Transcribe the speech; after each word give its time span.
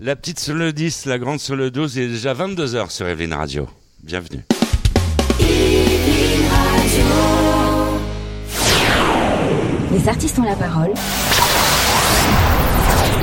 La 0.00 0.14
petite 0.14 0.38
sur 0.38 0.54
le 0.54 0.72
10, 0.72 1.06
la 1.06 1.18
grande 1.18 1.40
sur 1.40 1.56
le 1.56 1.72
12, 1.72 1.96
il 1.96 2.02
est 2.04 2.08
déjà 2.08 2.32
22h 2.32 2.88
sur 2.88 3.08
Evelyn 3.08 3.36
Radio. 3.36 3.66
Bienvenue. 4.00 4.44
Les 9.90 10.08
artistes 10.08 10.38
ont 10.38 10.44
la 10.44 10.54
parole. 10.54 10.92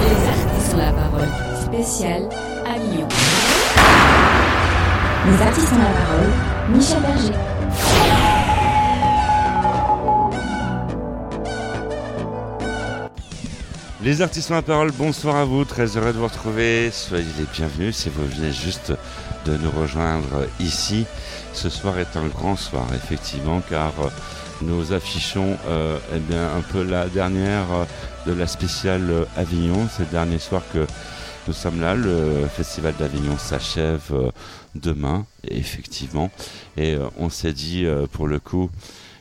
Les 0.02 0.28
artistes 0.28 0.74
ont 0.74 0.78
la 0.78 0.92
parole. 0.92 1.30
Spécial 1.64 2.28
à 2.66 2.78
Lyon. 2.78 3.08
Les 5.28 5.42
artistes 5.42 5.72
ont 5.72 5.78
la 5.78 5.94
parole. 6.02 6.30
Michel 6.74 7.02
Berger. 7.02 8.25
Les 14.06 14.22
artistes 14.22 14.52
la 14.52 14.62
parole, 14.62 14.92
bonsoir 14.92 15.36
à 15.36 15.46
vous, 15.46 15.66
très 15.66 15.98
heureux 15.98 16.14
de 16.14 16.20
vous 16.20 16.28
retrouver. 16.28 16.92
Soyez 16.92 17.26
les 17.40 17.46
bienvenus 17.52 17.96
si 17.96 18.10
vous 18.10 18.24
venez 18.28 18.52
juste 18.52 18.94
de 19.48 19.58
nous 19.58 19.72
rejoindre 19.72 20.46
ici. 20.60 21.08
Ce 21.54 21.70
soir 21.70 21.98
est 21.98 22.16
un 22.16 22.28
grand 22.28 22.56
soir, 22.56 22.86
effectivement, 22.94 23.64
car 23.68 23.94
nous 24.62 24.94
affichons 24.94 25.58
euh, 25.68 25.98
eh 26.16 26.20
bien, 26.20 26.56
un 26.56 26.62
peu 26.62 26.84
la 26.84 27.08
dernière 27.08 27.66
euh, 27.74 27.86
de 28.28 28.34
la 28.34 28.46
spéciale 28.46 29.10
euh, 29.10 29.26
Avignon. 29.36 29.90
C'est 29.92 30.04
le 30.04 30.12
dernier 30.12 30.38
soir 30.38 30.62
que 30.72 30.86
nous 31.48 31.54
sommes 31.54 31.82
là. 31.82 31.96
Le 31.96 32.48
festival 32.56 32.94
d'Avignon 33.00 33.40
s'achève 33.40 34.12
euh, 34.12 34.30
demain, 34.76 35.26
effectivement. 35.48 36.30
Et 36.78 36.94
euh, 36.94 37.08
on 37.18 37.32
s'est 37.32 37.54
dit, 37.54 37.88
euh, 37.88 38.06
pour 38.06 38.28
le 38.28 38.40
coup, 38.40 38.70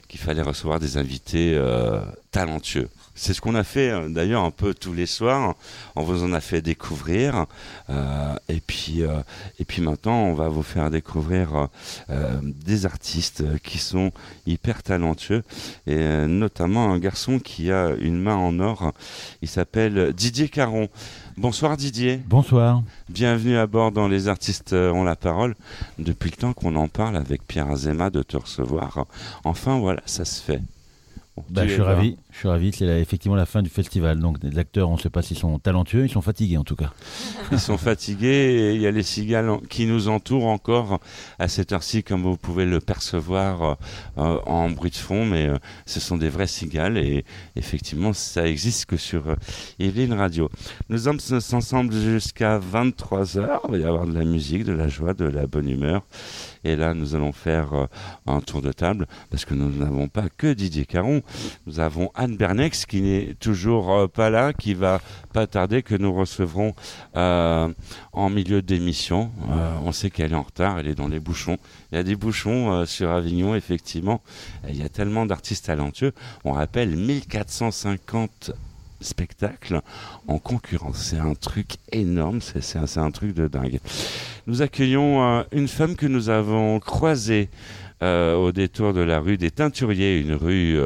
qu'il 0.08 0.20
fallait 0.20 0.42
recevoir 0.42 0.78
des 0.78 0.98
invités 0.98 1.54
euh, 1.54 2.02
talentueux. 2.32 2.90
C'est 3.16 3.32
ce 3.32 3.40
qu'on 3.40 3.54
a 3.54 3.62
fait 3.62 3.90
euh, 3.90 4.08
d'ailleurs 4.08 4.42
un 4.42 4.50
peu 4.50 4.74
tous 4.74 4.92
les 4.92 5.06
soirs. 5.06 5.54
On 5.94 6.02
vous 6.02 6.24
en 6.24 6.32
a 6.32 6.40
fait 6.40 6.60
découvrir. 6.62 7.46
Euh, 7.88 8.34
et, 8.48 8.60
puis, 8.60 9.02
euh, 9.02 9.20
et 9.60 9.64
puis 9.64 9.82
maintenant, 9.82 10.18
on 10.24 10.34
va 10.34 10.48
vous 10.48 10.64
faire 10.64 10.90
découvrir 10.90 11.68
euh, 12.10 12.40
des 12.42 12.86
artistes 12.86 13.44
qui 13.62 13.78
sont 13.78 14.10
hyper 14.46 14.82
talentueux. 14.82 15.42
Et 15.86 16.26
notamment 16.26 16.92
un 16.92 16.98
garçon 16.98 17.38
qui 17.38 17.70
a 17.70 17.90
une 18.00 18.20
main 18.20 18.34
en 18.36 18.58
or. 18.58 18.92
Il 19.42 19.48
s'appelle 19.48 20.12
Didier 20.12 20.48
Caron. 20.48 20.88
Bonsoir 21.36 21.76
Didier. 21.76 22.20
Bonsoir. 22.26 22.82
Bienvenue 23.08 23.56
à 23.56 23.66
bord 23.68 23.92
dans 23.92 24.08
Les 24.08 24.26
artistes 24.28 24.72
ont 24.72 25.04
la 25.04 25.16
parole. 25.16 25.54
Depuis 25.98 26.30
le 26.30 26.36
temps 26.36 26.52
qu'on 26.52 26.74
en 26.76 26.88
parle 26.88 27.16
avec 27.16 27.46
Pierre 27.46 27.70
Azema 27.70 28.10
de 28.10 28.22
te 28.22 28.36
recevoir. 28.36 29.06
Enfin 29.44 29.78
voilà, 29.78 30.00
ça 30.06 30.24
se 30.24 30.42
fait. 30.42 30.60
Bon, 31.36 31.44
Bah, 31.50 31.66
je 31.66 31.72
suis 31.72 31.80
là. 31.80 31.86
ravi. 31.86 32.16
Je 32.34 32.40
suis 32.40 32.48
ravi. 32.48 32.72
C'est 32.72 33.00
effectivement 33.00 33.36
la 33.36 33.46
fin 33.46 33.62
du 33.62 33.70
festival. 33.70 34.18
Donc 34.18 34.38
les 34.42 34.58
acteurs, 34.58 34.90
on 34.90 34.96
ne 34.96 34.98
sait 34.98 35.08
pas 35.08 35.22
s'ils 35.22 35.38
sont 35.38 35.56
talentueux, 35.60 36.04
ils 36.04 36.10
sont 36.10 36.20
fatigués 36.20 36.56
en 36.56 36.64
tout 36.64 36.74
cas. 36.74 36.92
Ils 37.52 37.60
sont 37.60 37.78
fatigués 37.78 38.26
et 38.26 38.74
il 38.74 38.80
y 38.80 38.88
a 38.88 38.90
les 38.90 39.04
cigales 39.04 39.58
qui 39.70 39.86
nous 39.86 40.08
entourent 40.08 40.46
encore 40.46 40.98
à 41.38 41.46
cette 41.46 41.70
heure-ci, 41.70 42.02
comme 42.02 42.22
vous 42.22 42.36
pouvez 42.36 42.64
le 42.66 42.80
percevoir 42.80 43.62
euh, 43.62 43.74
euh, 44.18 44.40
en 44.46 44.68
bruit 44.68 44.90
de 44.90 44.96
fond, 44.96 45.24
mais 45.24 45.46
euh, 45.46 45.58
ce 45.86 46.00
sont 46.00 46.16
des 46.16 46.28
vraies 46.28 46.48
cigales 46.48 46.98
et 46.98 47.24
effectivement, 47.54 48.12
ça 48.12 48.48
existe 48.48 48.86
que 48.86 48.96
sur 48.96 49.28
euh, 49.28 50.16
Radio. 50.16 50.50
Nous 50.88 50.98
sommes 50.98 51.20
ensemble 51.52 51.94
jusqu'à 51.94 52.58
23h. 52.58 53.60
Il 53.66 53.70
va 53.70 53.78
y 53.78 53.84
avoir 53.84 54.06
de 54.06 54.18
la 54.18 54.24
musique, 54.24 54.64
de 54.64 54.72
la 54.72 54.88
joie, 54.88 55.14
de 55.14 55.24
la 55.24 55.46
bonne 55.46 55.68
humeur. 55.68 56.02
Et 56.64 56.74
là, 56.74 56.94
nous 56.94 57.14
allons 57.14 57.32
faire 57.32 57.88
un 58.26 58.40
tour 58.40 58.62
de 58.62 58.72
table 58.72 59.06
parce 59.30 59.44
que 59.44 59.52
nous 59.52 59.70
n'avons 59.70 60.08
pas 60.08 60.30
que 60.34 60.52
Didier 60.52 60.86
Caron. 60.86 61.20
Anne 62.24 62.36
Bernex 62.36 62.86
qui 62.86 63.02
n'est 63.02 63.34
toujours 63.38 63.92
euh, 63.92 64.08
pas 64.08 64.30
là, 64.30 64.54
qui 64.54 64.72
va 64.72 65.02
pas 65.34 65.46
tarder 65.46 65.82
que 65.82 65.94
nous 65.94 66.12
recevrons 66.12 66.74
euh, 67.16 67.68
en 68.14 68.30
milieu 68.30 68.62
d'émission. 68.62 69.30
Euh, 69.50 69.76
on 69.84 69.92
sait 69.92 70.08
qu'elle 70.08 70.32
est 70.32 70.36
en 70.36 70.42
retard, 70.42 70.78
elle 70.78 70.88
est 70.88 70.94
dans 70.94 71.08
les 71.08 71.20
bouchons. 71.20 71.58
Il 71.92 71.96
y 71.96 71.98
a 71.98 72.02
des 72.02 72.16
bouchons 72.16 72.86
sur 72.86 73.10
Avignon, 73.10 73.54
effectivement. 73.54 74.22
Il 74.68 74.76
y 74.76 74.82
a 74.82 74.88
tellement 74.88 75.26
d'artistes 75.26 75.66
talentueux. 75.66 76.12
On 76.44 76.52
rappelle 76.52 76.96
1450 76.96 78.52
spectacles 79.02 79.82
en 80.26 80.38
concurrence. 80.38 80.96
C'est 81.10 81.18
un 81.18 81.34
truc 81.34 81.76
énorme, 81.92 82.40
c'est- 82.40 82.98
un, 82.98 83.10
truc 83.10 83.34
de 83.34 83.48
dingue. 83.48 83.80
Nous 84.46 84.62
accueillons 84.62 85.44
une 85.52 85.68
femme 85.68 85.94
que 85.94 86.06
nous 86.06 86.30
avons 86.30 86.80
croisée 86.80 87.50
au 88.00 88.50
détour 88.52 88.94
de 88.94 89.00
la 89.02 89.20
rue 89.20 89.36
des 89.36 89.50
Teinturiers, 89.50 90.18
une 90.18 90.34
rue 90.34 90.78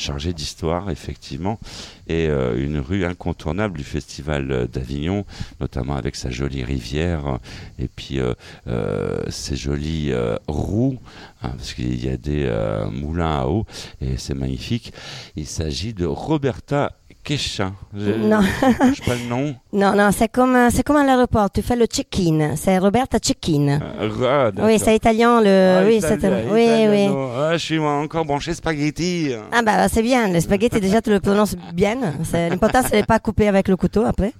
chargée 0.00 0.32
d'histoire, 0.32 0.90
effectivement, 0.90 1.60
et 2.08 2.26
euh, 2.26 2.56
une 2.56 2.78
rue 2.78 3.04
incontournable 3.04 3.78
du 3.78 3.84
Festival 3.84 4.50
euh, 4.50 4.66
d'Avignon, 4.66 5.24
notamment 5.60 5.94
avec 5.94 6.16
sa 6.16 6.30
jolie 6.30 6.64
rivière 6.64 7.26
euh, 7.26 7.36
et 7.78 7.88
puis 7.88 8.18
ses 9.28 9.56
jolies 9.56 10.12
roues, 10.48 10.98
hein, 11.42 11.50
parce 11.56 11.74
qu'il 11.74 12.02
y 12.04 12.08
a 12.08 12.16
des 12.16 12.50
moulins 12.90 13.40
à 13.40 13.46
eau, 13.46 13.66
et 14.00 14.16
c'est 14.16 14.34
magnifique. 14.34 14.92
Il 15.36 15.46
s'agit 15.46 15.94
de 15.94 16.06
Roberta 16.06 16.99
Je- 17.96 18.10
Non. 18.12 18.40
Je 18.42 19.02
pas 19.04 19.14
le 19.14 19.24
nom. 19.28 19.54
Non, 19.72 19.94
non, 19.94 20.10
c'est 20.12 20.28
comme, 20.28 20.56
euh, 20.56 20.68
c'est 20.72 20.82
comme 20.82 20.96
à 20.96 21.04
l'aéroport, 21.04 21.50
tu 21.50 21.62
fais 21.62 21.76
le 21.76 21.86
check-in. 21.86 22.56
C'est 22.56 22.78
Roberta 22.78 23.18
check-in. 23.18 23.68
Euh, 23.68 24.08
ah, 24.26 24.50
d'accord. 24.50 24.70
Oui, 24.70 24.78
c'est 24.78 24.96
italien, 24.96 25.40
le. 25.40 25.78
Ah, 25.80 25.86
oui, 25.86 26.00
c'est. 26.00 26.14
Oui, 26.50 26.64
italiano. 26.64 26.92
oui. 26.92 27.32
Ah, 27.38 27.52
je 27.52 27.58
suis 27.64 27.78
encore 27.78 28.24
branché 28.24 28.54
spaghetti. 28.54 29.32
Ah, 29.52 29.62
bah, 29.62 29.88
c'est 29.88 30.02
bien. 30.02 30.28
Le 30.28 30.40
spaghetti, 30.40 30.80
déjà, 30.80 31.00
tu 31.02 31.10
le 31.10 31.20
prononces 31.20 31.54
bien. 31.74 31.96
C'est, 32.24 32.48
l'important, 32.48 32.80
c'est 32.88 33.02
de 33.02 33.06
pas 33.06 33.18
couper 33.20 33.48
avec 33.48 33.68
le 33.68 33.76
couteau 33.76 34.04
après. 34.04 34.32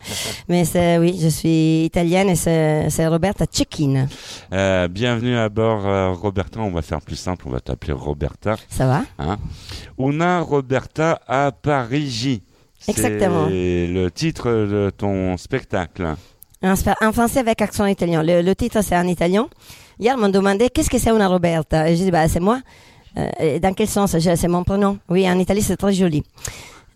Mais 0.48 0.64
c'est, 0.64 0.98
oui, 0.98 1.18
je 1.22 1.28
suis 1.28 1.84
italienne 1.84 2.28
et 2.30 2.36
c'est, 2.36 2.88
c'est 2.90 3.06
Roberta 3.06 3.44
check-in. 3.46 4.06
Euh, 4.52 4.88
bienvenue 4.88 5.36
à 5.36 5.48
bord, 5.48 5.86
euh, 5.86 6.10
Roberta. 6.12 6.60
On 6.60 6.70
va 6.72 6.82
faire 6.82 7.00
plus 7.02 7.16
simple, 7.16 7.44
on 7.46 7.50
va 7.50 7.60
t'appeler 7.60 7.92
Roberta. 7.92 8.56
Ça 8.68 8.86
va? 8.86 9.02
Hein? 9.18 9.36
Una 9.98 10.40
Roberta 10.40 11.20
à 11.28 11.52
Parigi. 11.52 12.42
Exactement. 12.88 13.46
C'est 13.48 13.86
le 13.88 14.10
titre 14.10 14.48
de 14.50 14.90
ton 14.96 15.36
spectacle. 15.36 16.14
En 16.62 17.12
français 17.12 17.40
avec 17.40 17.62
accent 17.62 17.86
italien. 17.86 18.22
Le, 18.22 18.42
le 18.42 18.54
titre, 18.54 18.82
c'est 18.82 18.96
en 18.96 19.06
italien. 19.06 19.48
Hier, 19.98 20.14
ils 20.16 20.20
m'ont 20.20 20.28
demandé 20.28 20.68
qu'est-ce 20.70 20.90
que 20.90 20.98
c'est 20.98 21.10
una 21.10 21.28
Roberta? 21.28 21.88
Et 21.90 21.96
j'ai 21.96 22.04
dit, 22.04 22.10
bah, 22.10 22.26
c'est 22.28 22.40
moi. 22.40 22.60
Euh, 23.16 23.28
et 23.40 23.60
dans 23.60 23.72
quel 23.74 23.88
sens? 23.88 24.16
Je- 24.18 24.34
C'est 24.36 24.48
mon 24.48 24.62
prénom. 24.64 24.98
Oui, 25.08 25.28
en 25.28 25.38
Italie, 25.38 25.62
c'est 25.62 25.76
très 25.76 25.92
joli. 25.92 26.22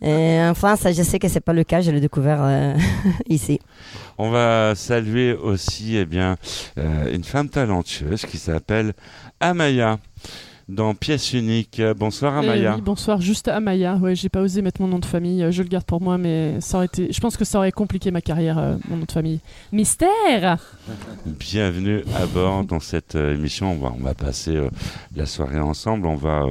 Euh, 0.03 0.51
en 0.51 0.55
France, 0.55 0.81
je 0.93 1.03
sais 1.03 1.19
que 1.19 1.29
c'est 1.29 1.41
pas 1.41 1.53
le 1.55 1.65
cas. 1.65 1.81
Je 1.81 1.91
l'ai 1.91 2.01
découvert 2.01 2.41
euh, 2.43 2.75
ici. 3.29 3.59
On 4.19 4.31
va 4.31 4.75
saluer 4.75 5.33
aussi 5.35 5.97
eh 5.97 6.05
bien, 6.05 6.37
euh, 6.79 7.15
une 7.15 7.25
femme 7.25 7.49
talentueuse 7.49 8.27
qui 8.27 8.37
s'appelle 8.39 8.93
Amaya 9.41 9.99
dans 10.69 10.95
Pièce 10.95 11.33
unique. 11.35 11.81
Bonsoir 11.97 12.35
Eh 12.43 12.47
Amaya. 12.47 12.75
oui, 12.77 12.81
bonsoir, 12.83 13.21
juste 13.21 13.49
Amaya. 13.49 13.97
Ouais, 13.97 14.15
j'ai 14.15 14.29
pas 14.29 14.41
osé 14.41 14.63
mettre 14.63 14.81
mon 14.81 14.89
nom 14.89 14.99
de 14.99 15.05
famille. 15.05 15.43
euh, 15.43 15.51
Je 15.51 15.63
le 15.63 15.69
garde 15.69 15.85
pour 15.85 16.01
moi, 16.01 16.17
mais 16.19 16.61
ça 16.61 16.79
aurait 16.79 16.87
été. 16.87 17.13
Je 17.13 17.21
pense 17.21 17.37
que 17.37 17.45
ça 17.45 17.59
aurait 17.59 17.73
compliqué 17.73 18.11
ma 18.11 18.21
carrière, 18.21 18.59
euh, 18.59 18.77
mon 18.89 18.97
nom 18.97 19.05
de 19.05 19.13
famille. 19.13 19.41
Mystère. 19.73 20.59
Bienvenue 21.27 22.03
à 22.17 22.27
bord 22.27 22.65
dans 22.65 22.81
cette 22.81 23.15
euh, 23.15 23.35
émission. 23.35 23.73
On 23.73 23.79
va, 23.79 23.93
on 23.99 24.03
va 24.03 24.15
passer 24.15 24.57
euh, 24.57 24.71
la 25.15 25.27
soirée 25.27 25.61
ensemble. 25.61 26.07
On 26.07 26.17
va 26.17 26.45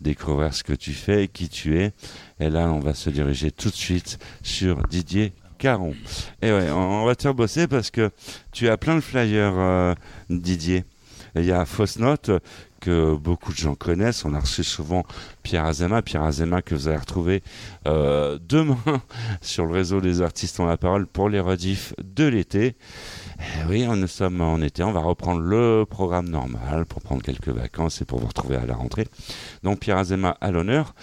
découvrir 0.00 0.54
ce 0.54 0.64
que 0.64 0.72
tu 0.72 0.92
fais 0.92 1.24
et 1.24 1.28
qui 1.28 1.48
tu 1.48 1.78
es. 1.78 1.92
Et 2.40 2.48
là, 2.50 2.70
on 2.72 2.80
va 2.80 2.94
se 2.94 3.10
diriger 3.10 3.50
tout 3.50 3.68
de 3.68 3.74
suite 3.74 4.18
sur 4.42 4.82
Didier 4.88 5.32
Caron. 5.58 5.94
Et 6.40 6.50
ouais, 6.52 6.70
on, 6.70 7.02
on 7.02 7.04
va 7.04 7.14
te 7.16 7.22
faire 7.22 7.34
bosser 7.34 7.66
parce 7.66 7.90
que 7.90 8.10
tu 8.52 8.68
as 8.68 8.76
plein 8.78 8.94
de 8.94 9.00
flyers, 9.00 9.94
Didier. 10.30 10.84
Il 11.36 11.44
y 11.44 11.52
a 11.52 11.64
Fausse 11.66 11.98
Note 11.98 12.30
que 12.80 13.14
beaucoup 13.14 13.52
de 13.52 13.58
gens 13.58 13.74
connaissent. 13.74 14.24
On 14.24 14.34
a 14.34 14.40
reçu 14.40 14.64
souvent 14.64 15.04
Pierre 15.42 15.64
Azema. 15.64 16.02
Pierre 16.02 16.22
Azema 16.22 16.62
que 16.62 16.74
vous 16.74 16.88
allez 16.88 16.96
retrouver 16.96 17.42
euh, 17.86 18.38
demain 18.46 18.78
sur 19.40 19.66
le 19.66 19.72
réseau 19.72 20.00
des 20.00 20.22
artistes 20.22 20.60
ont 20.60 20.66
la 20.66 20.76
parole 20.76 21.06
pour 21.06 21.28
les 21.28 21.40
rediffs 21.40 21.94
de 22.02 22.24
l'été. 22.24 22.76
Eh 23.40 23.68
oui, 23.68 23.86
nous 23.86 24.08
sommes 24.08 24.40
en 24.40 24.60
été, 24.60 24.82
on 24.82 24.90
va 24.90 25.00
reprendre 25.00 25.40
le 25.40 25.84
programme 25.88 26.28
normal 26.28 26.86
pour 26.86 27.02
prendre 27.02 27.22
quelques 27.22 27.48
vacances 27.48 28.02
et 28.02 28.04
pour 28.04 28.18
vous 28.18 28.26
retrouver 28.26 28.56
à 28.56 28.66
la 28.66 28.74
rentrée. 28.74 29.06
Donc 29.62 29.80
Pierre 29.80 29.98
Azema 29.98 30.36
à 30.40 30.50
l'honneur. 30.50 30.94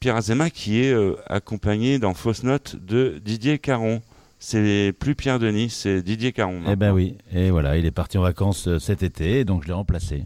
Pierre 0.00 0.16
Azema 0.16 0.50
qui 0.50 0.82
est 0.82 0.92
euh, 0.92 1.16
accompagné 1.26 1.98
dans 1.98 2.14
Fausse 2.14 2.44
Note 2.44 2.76
de 2.76 3.20
Didier 3.22 3.58
Caron. 3.58 4.00
C'est 4.38 4.92
plus 4.98 5.14
Pierre 5.14 5.38
Denis, 5.38 5.70
c'est 5.70 6.02
Didier 6.02 6.32
Caron. 6.32 6.62
Eh 6.68 6.74
ben 6.74 6.92
oui. 6.92 7.16
Et 7.32 7.50
voilà, 7.50 7.76
il 7.76 7.86
est 7.86 7.92
parti 7.92 8.18
en 8.18 8.22
vacances 8.22 8.66
euh, 8.66 8.78
cet 8.78 9.02
été, 9.02 9.44
donc 9.44 9.62
je 9.62 9.68
l'ai 9.68 9.74
remplacé. 9.74 10.24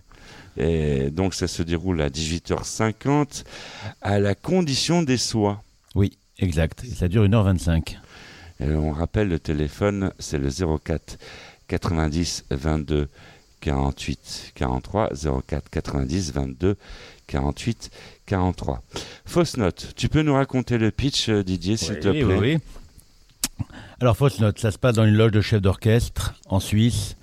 Et 0.56 1.10
donc 1.10 1.34
ça 1.34 1.48
se 1.48 1.62
déroule 1.62 2.00
à 2.00 2.08
18h50 2.08 3.44
à 4.02 4.18
la 4.18 4.34
condition 4.34 5.02
des 5.02 5.16
soins. 5.16 5.60
Oui, 5.94 6.18
exact. 6.38 6.84
Et 6.84 6.94
ça 6.94 7.08
dure 7.08 7.24
1h25. 7.24 7.96
Et 8.60 8.70
on 8.70 8.92
rappelle 8.92 9.28
le 9.28 9.38
téléphone, 9.38 10.12
c'est 10.18 10.38
le 10.38 10.48
04 10.50 11.18
90 11.68 12.44
22 12.50 13.08
48 13.60 14.52
43 14.54 15.10
04 15.46 15.70
90 15.70 16.32
22 16.32 16.76
48 17.26 17.90
43. 18.26 18.82
Fausse 19.24 19.56
note. 19.56 19.92
Tu 19.96 20.08
peux 20.08 20.22
nous 20.22 20.34
raconter 20.34 20.78
le 20.78 20.90
pitch, 20.90 21.28
euh, 21.28 21.42
Didier, 21.42 21.76
s'il 21.76 21.98
te 21.98 22.08
plaît 22.08 22.24
oui, 22.24 22.58
oui. 23.58 23.66
Alors, 24.00 24.16
fausse 24.16 24.40
note, 24.40 24.58
ça 24.58 24.70
se 24.70 24.78
passe 24.78 24.96
dans 24.96 25.04
une 25.06 25.14
loge 25.14 25.32
de 25.32 25.40
chef 25.40 25.60
d'orchestre 25.60 26.34
en 26.48 26.60
Suisse, 26.60 27.16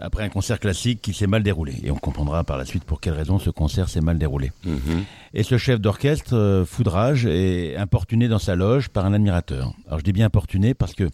après 0.00 0.24
un 0.24 0.28
concert 0.28 0.58
classique 0.58 1.00
qui 1.02 1.12
s'est 1.14 1.26
mal 1.28 1.42
déroulé. 1.42 1.74
Et 1.84 1.90
on 1.90 1.96
comprendra 1.96 2.42
par 2.44 2.58
la 2.58 2.64
suite 2.64 2.84
pour 2.84 3.00
quelle 3.00 3.14
raison 3.14 3.38
ce 3.38 3.50
concert 3.50 3.88
s'est 3.88 4.00
mal 4.00 4.18
déroulé. 4.18 4.50
Mhm. 4.64 5.04
Et 5.34 5.42
ce 5.42 5.56
chef 5.58 5.80
d'orchestre, 5.80 6.34
euh, 6.36 6.64
foudrage, 6.64 7.26
est 7.26 7.76
importuné 7.76 8.26
dans 8.28 8.38
sa 8.40 8.56
loge 8.56 8.88
par 8.88 9.06
un 9.06 9.12
admirateur. 9.12 9.72
Alors 9.86 10.00
je 10.00 10.04
dis 10.04 10.12
bien 10.12 10.26
importuné 10.26 10.74
parce 10.74 10.94
que 10.94 11.08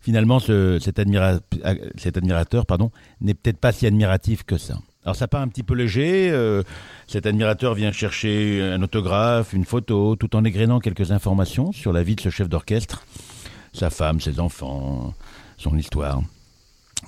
finalement 0.00 0.40
ce- 0.40 0.78
cet, 0.80 0.98
admira- 0.98 1.40
cet 1.96 2.16
admirateur 2.16 2.66
pardon, 2.66 2.90
n'est 3.20 3.34
peut-être 3.34 3.58
pas 3.58 3.72
si 3.72 3.86
admiratif 3.86 4.42
que 4.44 4.56
ça. 4.58 4.78
Alors 5.04 5.16
ça 5.16 5.28
part 5.28 5.40
un 5.40 5.48
petit 5.48 5.62
peu 5.62 5.74
léger, 5.74 6.28
euh, 6.30 6.62
cet 7.06 7.24
admirateur 7.24 7.74
vient 7.74 7.92
chercher 7.92 8.60
un 8.62 8.82
autographe, 8.82 9.52
une 9.52 9.64
photo, 9.64 10.16
tout 10.16 10.34
en 10.36 10.44
égrénant 10.44 10.80
quelques 10.80 11.12
informations 11.12 11.72
sur 11.72 11.92
la 11.92 12.02
vie 12.02 12.14
de 12.16 12.20
ce 12.20 12.30
chef 12.30 12.48
d'orchestre, 12.48 13.04
sa 13.72 13.90
femme, 13.90 14.20
ses 14.20 14.38
enfants, 14.40 15.14
son 15.56 15.76
histoire. 15.78 16.20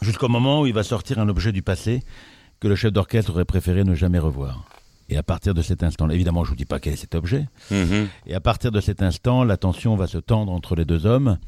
Jusqu'au 0.02 0.28
moment 0.28 0.62
où 0.62 0.66
il 0.66 0.72
va 0.74 0.82
sortir 0.82 1.18
un 1.18 1.28
objet 1.28 1.52
du 1.52 1.62
passé 1.62 2.02
que 2.60 2.68
le 2.68 2.76
chef 2.76 2.92
d'orchestre 2.92 3.30
aurait 3.32 3.44
préféré 3.44 3.84
ne 3.84 3.94
jamais 3.94 4.18
revoir. 4.18 4.64
Et 5.08 5.16
à 5.16 5.22
partir 5.24 5.54
de 5.54 5.62
cet 5.62 5.82
instant, 5.82 6.08
évidemment, 6.08 6.44
je 6.44 6.50
ne 6.50 6.52
vous 6.52 6.56
dis 6.56 6.64
pas 6.64 6.78
quel 6.78 6.92
est 6.92 6.96
cet 6.96 7.16
objet, 7.16 7.48
Mhm. 7.72 8.06
et 8.26 8.34
à 8.34 8.40
partir 8.40 8.70
de 8.70 8.80
cet 8.80 9.02
instant, 9.02 9.42
la 9.42 9.56
tension 9.56 9.96
va 9.96 10.06
se 10.06 10.18
tendre 10.18 10.52
entre 10.52 10.76
les 10.76 10.84
deux 10.84 11.04
hommes, 11.04 11.38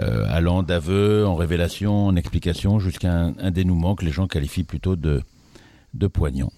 euh, 0.00 0.26
allant 0.28 0.64
d'aveux 0.64 1.24
en 1.24 1.36
révélation, 1.36 2.06
en 2.08 2.16
explication, 2.16 2.80
jusqu'à 2.80 3.12
un, 3.12 3.34
un 3.38 3.50
dénouement 3.52 3.94
que 3.94 4.04
les 4.04 4.10
gens 4.10 4.26
qualifient 4.26 4.64
plutôt 4.64 4.96
de, 4.96 5.22
de 5.94 6.06
poignant. 6.08 6.52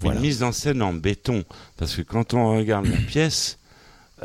Voilà. 0.00 0.18
Une 0.18 0.26
mise 0.26 0.42
en 0.42 0.50
scène 0.50 0.82
en 0.82 0.92
béton. 0.92 1.44
Parce 1.76 1.94
que 1.94 2.02
quand 2.02 2.34
on 2.34 2.56
regarde 2.56 2.86
la 2.86 2.96
pièce, 2.98 3.58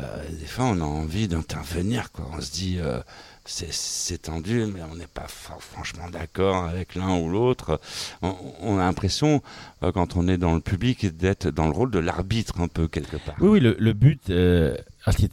euh, 0.00 0.28
des 0.40 0.46
fois 0.46 0.64
on 0.64 0.80
a 0.80 0.84
envie 0.84 1.28
d'intervenir. 1.28 2.10
Quoi. 2.10 2.28
On 2.36 2.40
se 2.40 2.50
dit, 2.50 2.78
euh, 2.80 2.98
c'est- 3.44 4.22
tendu, 4.22 4.66
mais 4.72 4.80
on 4.90 4.94
n'est 4.94 5.06
pas 5.06 5.26
franchement 5.26 6.08
d'accord 6.10 6.64
avec 6.64 6.94
l'un 6.94 7.18
ou 7.18 7.28
l'autre. 7.28 7.80
On, 8.22 8.78
a 8.78 8.82
l'impression, 8.84 9.42
euh, 9.82 9.90
quand 9.90 10.16
on 10.16 10.28
est 10.28 10.38
dans 10.38 10.54
le 10.54 10.60
public, 10.60 11.16
d'être 11.16 11.48
dans 11.48 11.66
le 11.66 11.72
rôle 11.72 11.90
de 11.90 11.98
l'arbitre 11.98 12.60
un 12.60 12.68
peu 12.68 12.86
quelque 12.88 13.16
part. 13.16 13.34
Oui, 13.40 13.48
oui, 13.48 13.60
le, 13.60 13.92
but, 13.92 14.30
euh, 14.30 14.76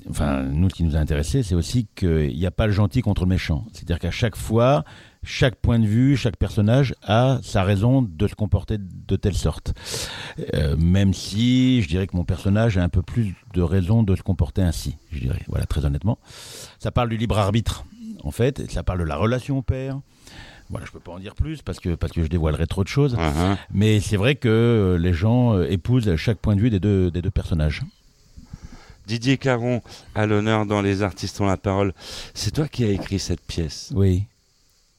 enfin, 0.10 0.44
nous, 0.44 0.70
qui 0.70 0.84
nous 0.84 0.96
a 0.96 1.00
intéressé, 1.00 1.44
c'est 1.44 1.56
aussi 1.56 1.88
qu'il 1.96 2.36
n'y 2.36 2.46
a 2.46 2.52
pas 2.52 2.68
le 2.68 2.74
gentil 2.74 3.02
contre 3.02 3.24
le 3.24 3.30
méchant. 3.30 3.66
C'est-à-dire 3.74 4.00
qu'à 4.00 4.12
chaque 4.12 4.36
fois, 4.36 4.84
chaque 5.24 5.56
point 5.56 5.80
de 5.80 5.86
vue, 5.86 6.16
chaque 6.16 6.38
personnage 6.38 6.96
a 7.04 7.40
sa 7.44 7.64
raison 7.64 8.02
de 8.02 8.28
se 8.28 8.36
comporter 8.36 8.78
de 8.80 9.16
telle 9.16 9.36
sorte. 9.36 9.74
Euh, 10.54 10.76
même 10.78 11.14
si, 11.14 11.82
je 11.82 11.88
dirais 11.88 12.08
que 12.08 12.16
mon 12.16 12.24
personnage 12.24 12.78
a 12.78 12.84
un 12.84 12.90
peu 12.90 13.02
plus 13.02 13.36
de 13.54 13.62
raison 13.62 14.04
de 14.04 14.16
se 14.16 14.22
comporter 14.22 14.62
ainsi, 14.62 14.98
je 15.12 15.20
dirais, 15.20 15.42
voilà, 15.48 15.66
très 15.66 15.86
honnêtement. 15.86 16.18
Ça 16.80 16.92
parle 16.92 17.10
du 17.10 17.18
libre 17.18 17.38
arbitre, 17.38 17.86
en 18.24 18.31
fait, 18.31 18.71
ça 18.71 18.83
parle 18.83 19.00
de 19.00 19.06
la 19.06 19.16
relation 19.16 19.57
au 19.60 19.62
père. 19.62 20.00
Voilà, 20.69 20.86
je 20.86 20.92
peux 20.92 21.00
pas 21.00 21.12
en 21.12 21.19
dire 21.19 21.33
plus 21.33 21.62
parce 21.63 21.80
que, 21.80 21.95
parce 21.95 22.13
que 22.13 22.21
je 22.21 22.27
dévoilerais 22.27 22.68
trop 22.68 22.83
de 22.83 22.89
choses. 22.89 23.16
Mhm. 23.16 23.57
Mais 23.74 24.00
c'est 24.00 24.18
vrai 24.18 24.36
que 24.36 24.48
euh, 24.50 24.98
les 24.98 25.13
gens 25.13 25.56
euh, 25.56 25.68
épousent 25.69 26.16
chaque 26.16 26.38
point 26.38 26.56
de 26.56 26.62
vue 26.62 26.69
des 26.69 26.80
deux, 26.80 27.10
des 27.10 27.21
deux 27.21 27.31
personnages. 27.31 27.81
Didier 29.07 29.39
Caron, 29.39 29.81
à 30.13 30.27
l'honneur 30.27 30.68
dans 30.68 30.83
Les 30.83 31.01
artistes 31.01 31.42
ont 31.42 31.48
la 31.48 31.57
parole. 31.57 31.94
C'est 32.36 32.51
toi 32.51 32.68
qui 32.68 32.83
as 32.83 32.92
écrit 32.92 33.18
cette 33.18 33.42
pièce. 33.42 33.92
Oui. 33.95 34.25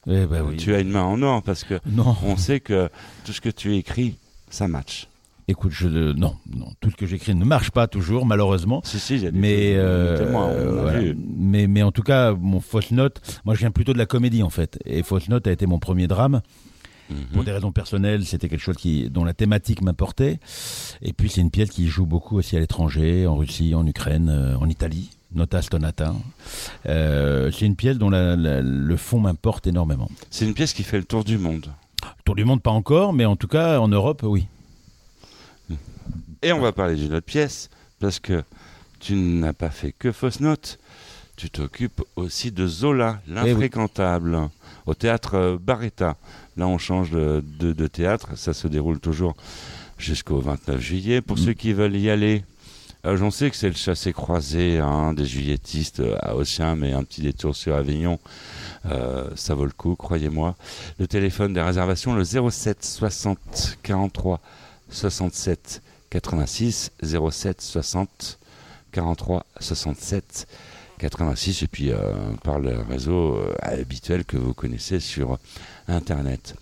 Eh 0.08 0.26
ben 0.26 0.42
oui. 0.42 0.56
Tu 0.56 0.74
as 0.74 0.80
une 0.80 0.90
main 0.90 1.04
en 1.04 1.22
or 1.22 1.42
parce 1.42 1.62
que 1.62 1.78
Non, 1.86 2.16
on 2.24 2.36
sait 2.36 2.58
que 2.58 2.88
tout 3.24 3.32
ce 3.32 3.40
que 3.40 3.50
tu 3.50 3.76
écris, 3.76 4.16
ça 4.48 4.66
match. 4.66 5.06
Écoute, 5.50 5.72
je 5.72 5.88
non, 5.88 6.34
non, 6.56 6.68
tout 6.80 6.90
ce 6.90 6.96
que 6.96 7.06
j'écris 7.06 7.34
ne 7.34 7.44
marche 7.44 7.70
pas 7.70 7.86
toujours, 7.86 8.24
malheureusement. 8.26 8.80
Si, 8.84 8.98
si, 8.98 9.28
Mais, 9.32 9.74
euh, 9.76 10.18
témoins, 10.26 10.46
on 10.46 10.82
voilà. 10.82 11.00
vu. 11.00 11.16
mais, 11.36 11.66
mais 11.66 11.82
en 11.82 11.92
tout 11.92 12.02
cas, 12.02 12.32
mon 12.32 12.60
fausse 12.60 12.90
note, 12.90 13.20
moi 13.44 13.54
je 13.54 13.60
viens 13.60 13.70
plutôt 13.70 13.92
de 13.92 13.98
la 13.98 14.06
comédie 14.06 14.42
en 14.42 14.50
fait. 14.50 14.78
Et 14.84 15.02
fausse 15.02 15.28
note 15.28 15.46
a 15.46 15.52
été 15.52 15.66
mon 15.66 15.78
premier 15.78 16.06
drame. 16.06 16.40
Pour 17.32 17.40
Mhm. 17.40 17.44
des 17.44 17.50
raisons 17.52 17.72
personnelles, 17.72 18.24
c'était 18.24 18.48
quelque 18.48 18.60
chose 18.62 18.76
qui, 18.76 19.10
dont 19.10 19.24
la 19.24 19.34
thématique 19.34 19.82
m'importait. 19.82 20.38
Et 21.02 21.12
puis 21.12 21.28
c'est 21.28 21.40
une 21.40 21.50
pièce 21.50 21.70
qui 21.70 21.88
joue 21.88 22.06
beaucoup 22.06 22.36
aussi 22.38 22.56
à 22.56 22.60
l'étranger, 22.60 23.26
en 23.26 23.34
Russie, 23.36 23.74
en 23.74 23.84
Ukraine, 23.84 24.28
euh, 24.30 24.56
en 24.56 24.68
Italie. 24.68 25.10
Nota 25.34 25.60
Stonata. 25.62 26.12
Euh, 26.86 27.50
c'est 27.52 27.66
une 27.66 27.76
pièce 27.76 27.98
dont 27.98 28.10
la- 28.10 28.36
la- 28.36 28.60
le 28.62 28.96
fond 28.96 29.20
m'importe 29.20 29.66
énormément. 29.66 30.08
C'est 30.30 30.44
une 30.44 30.54
pièce 30.54 30.72
qui 30.72 30.82
fait 30.82 30.98
le 30.98 31.04
tour 31.04 31.24
du 31.24 31.38
monde. 31.38 31.66
Tour 32.24 32.34
du 32.34 32.44
monde, 32.44 32.62
pas 32.62 32.70
encore, 32.70 33.12
mais 33.12 33.24
en 33.24 33.36
tout 33.36 33.48
cas 33.48 33.78
en 33.80 33.88
Europe, 33.88 34.22
oui. 34.24 34.46
Et 36.42 36.52
on 36.52 36.60
va 36.60 36.72
parler 36.72 36.94
d'une 36.96 37.14
autre 37.14 37.26
pièce, 37.26 37.68
parce 37.98 38.18
que 38.18 38.42
tu 38.98 39.14
n'as 39.14 39.52
pas 39.52 39.70
fait 39.70 39.92
que 39.92 40.12
fausse 40.12 40.40
note. 40.40 40.78
Tu 41.36 41.50
t'occupes 41.50 42.02
aussi 42.16 42.50
de 42.52 42.66
Zola, 42.66 43.20
l'infréquentable, 43.26 44.48
au 44.86 44.94
théâtre 44.94 45.34
euh, 45.34 45.58
Barretta. 45.60 46.16
Là, 46.56 46.66
on 46.66 46.78
change 46.78 47.10
de, 47.10 47.42
de- 47.58 47.72
de 47.72 47.86
théâtre. 47.86 48.36
Ça 48.36 48.52
se 48.52 48.68
déroule 48.68 49.00
toujours 49.00 49.34
jusqu'au 49.98 50.40
29 50.40 50.80
juillet. 50.80 51.20
Pour 51.22 51.36
Mm. 51.38 51.40
ceux 51.40 51.52
qui 51.54 51.72
veulent 51.72 51.96
y 51.96 52.10
aller, 52.10 52.44
euh, 53.06 53.16
j'en 53.16 53.30
sais 53.30 53.50
que 53.50 53.56
c'est 53.56 53.68
le 53.68 53.74
chassé-croisé 53.74 54.78
hein, 54.78 55.14
des 55.14 55.24
juilletistes 55.24 56.00
euh, 56.00 56.16
à 56.20 56.34
Ossien, 56.36 56.74
mais 56.76 56.92
un 56.92 57.04
petit 57.04 57.22
détour 57.22 57.56
sur 57.56 57.74
Avignon. 57.74 58.18
Euh, 58.86 59.28
ça 59.36 59.54
vaut 59.54 59.64
le 59.66 59.70
coup, 59.72 59.94
croyez-moi. 59.96 60.56
Le 60.98 61.06
téléphone 61.06 61.54
des 61.54 61.62
réservations, 61.62 62.14
le 62.14 62.24
07 62.24 62.84
60 62.84 63.78
43 63.82 64.40
67 64.90 65.82
86 66.10 66.90
07 67.02 67.60
60 67.60 68.38
43 68.92 69.44
67 69.60 70.46
86 70.98 71.62
et 71.62 71.66
puis 71.68 71.90
euh, 71.92 71.96
par 72.44 72.58
le 72.58 72.78
réseau 72.80 73.36
euh, 73.36 73.54
habituel 73.62 74.24
que 74.24 74.36
vous 74.36 74.52
connaissez 74.52 75.00
sur 75.00 75.38
internet. 75.88 76.54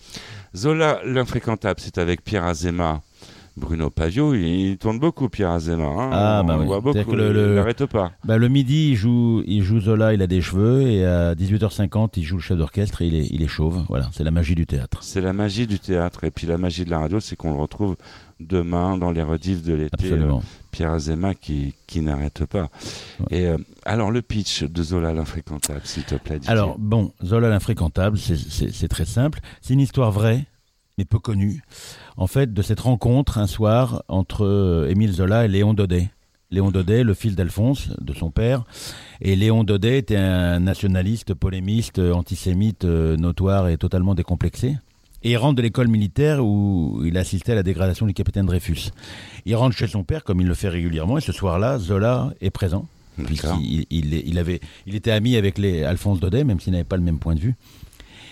Zola 0.54 1.00
l'infréquentable, 1.04 1.80
c'est 1.82 1.98
avec 1.98 2.22
Pierre 2.22 2.44
Azema. 2.44 3.00
Bruno 3.56 3.90
Pavio, 3.90 4.34
il 4.34 4.76
tourne 4.78 5.00
beaucoup 5.00 5.28
Pierre 5.28 5.50
Azema. 5.50 5.84
hein. 5.86 6.10
Ah, 6.12 6.42
bah 6.46 6.54
on 6.56 6.60
oui. 6.60 6.66
voit 6.66 6.80
beaucoup, 6.80 7.12
le- 7.16 7.32
le- 7.32 7.48
il 7.48 7.54
n'arrête 7.56 7.86
pas. 7.86 8.12
Bah, 8.24 8.38
le 8.38 8.46
midi, 8.48 8.90
il 8.90 8.94
joue, 8.94 9.42
il 9.48 9.64
joue 9.64 9.80
Zola, 9.80 10.14
il 10.14 10.22
a 10.22 10.28
des 10.28 10.40
cheveux, 10.40 10.82
et 10.82 11.04
à 11.04 11.34
18h50, 11.34 12.10
il 12.18 12.22
joue 12.22 12.36
le 12.36 12.42
chef 12.42 12.56
d'orchestre 12.56 13.02
et 13.02 13.08
il 13.08 13.16
est, 13.16 13.26
il 13.32 13.42
est 13.42 13.48
chauve. 13.48 13.84
Voilà, 13.88 14.10
c'est 14.12 14.22
la 14.22 14.30
magie 14.30 14.54
du 14.54 14.64
théâtre. 14.64 15.02
C'est 15.02 15.20
la 15.20 15.32
magie 15.32 15.66
du 15.66 15.80
théâtre 15.80 16.22
et 16.22 16.30
puis 16.30 16.46
la 16.46 16.56
magie 16.56 16.84
de 16.84 16.90
la 16.90 17.00
radio, 17.00 17.18
c'est 17.18 17.34
qu'on 17.34 17.50
le 17.52 17.58
retrouve 17.60 17.96
demain 18.40 18.96
dans 18.96 19.10
les 19.10 19.22
rediffs 19.22 19.62
de 19.62 19.74
l'été. 19.74 19.94
Absolument. 20.12 20.42
Pierre 20.70 20.92
Azema 20.92 21.34
qui, 21.34 21.74
qui 21.86 22.00
n'arrête 22.00 22.44
pas. 22.46 22.68
Ouais. 23.20 23.26
Et 23.38 23.46
euh, 23.46 23.56
alors 23.84 24.10
le 24.10 24.22
pitch 24.22 24.62
de 24.64 24.82
Zola 24.82 25.12
l'infréquentable, 25.12 25.80
s'il 25.84 26.04
te 26.04 26.14
plaît. 26.14 26.36
Didier. 26.38 26.50
Alors, 26.52 26.76
bon, 26.78 27.12
Zola 27.24 27.48
l'infréquentable, 27.48 28.18
c'est- 28.18 28.88
très 28.88 29.04
simple. 29.06 29.40
C'est 29.60 29.74
une 29.74 29.80
histoire 29.80 30.12
vraie, 30.12 30.44
mais 30.98 31.04
peu 31.04 31.18
connue. 31.18 31.62
En 32.16 32.26
fait, 32.26 32.52
de 32.52 32.62
cette 32.62 32.80
rencontre 32.80 33.38
un 33.38 33.46
soir 33.46 34.02
entre 34.08 34.44
euh, 34.44 34.88
Émile 34.90 35.12
Zola 35.12 35.44
et 35.44 35.48
Léon 35.48 35.74
Daudet. 35.74 36.10
Léon 36.50 36.70
Daudet, 36.70 37.02
le 37.04 37.12
fils 37.14 37.34
d'Alphonse, 37.36 37.90
de 38.00 38.14
son 38.14 38.30
père. 38.30 38.64
Et 39.20 39.36
Léon 39.36 39.64
Daudet 39.64 39.98
était 39.98 40.16
un 40.16 40.60
nationaliste, 40.60 41.34
polémiste, 41.34 41.98
euh, 41.98 42.12
antisémite, 42.14 42.84
euh, 42.84 43.16
notoire 43.16 43.68
et 43.68 43.76
totalement 43.76 44.14
décomplexé. 44.14 44.76
Et 45.24 45.32
il 45.32 45.36
rentre 45.36 45.56
de 45.56 45.62
l'école 45.62 45.88
militaire 45.88 46.44
où 46.44 47.02
il 47.04 47.16
assistait 47.18 47.52
à 47.52 47.54
la 47.56 47.62
dégradation 47.64 48.06
du 48.06 48.14
capitaine 48.14 48.46
Dreyfus. 48.46 48.90
Il 49.46 49.56
rentre 49.56 49.76
chez 49.76 49.88
son 49.88 50.04
père, 50.04 50.22
comme 50.22 50.40
il 50.40 50.46
le 50.46 50.54
fait 50.54 50.68
régulièrement, 50.68 51.18
et 51.18 51.20
ce 51.20 51.32
soir-là, 51.32 51.78
Zola 51.78 52.32
est 52.40 52.50
présent. 52.50 52.86
Il, 53.60 53.84
il 53.90 54.38
avait, 54.38 54.60
il 54.86 54.94
était 54.94 55.10
ami 55.10 55.34
avec 55.34 55.58
les 55.58 55.82
Alphonse 55.82 56.20
Daudet, 56.20 56.44
même 56.44 56.60
s'il 56.60 56.72
n'avait 56.72 56.84
pas 56.84 56.96
le 56.96 57.02
même 57.02 57.18
point 57.18 57.34
de 57.34 57.40
vue. 57.40 57.56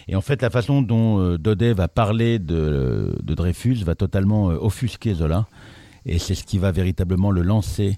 Et 0.06 0.14
en 0.14 0.20
fait, 0.20 0.40
la 0.42 0.50
façon 0.50 0.80
dont 0.80 1.18
euh, 1.18 1.38
Daudet 1.38 1.72
va 1.72 1.88
parler 1.88 2.38
de, 2.38 3.18
de 3.20 3.34
Dreyfus 3.34 3.82
va 3.84 3.96
totalement 3.96 4.50
euh, 4.52 4.56
offusquer 4.60 5.14
Zola. 5.14 5.46
Et 6.04 6.20
c'est 6.20 6.36
ce 6.36 6.44
qui 6.44 6.58
va 6.58 6.70
véritablement 6.70 7.32
le 7.32 7.42
lancer 7.42 7.96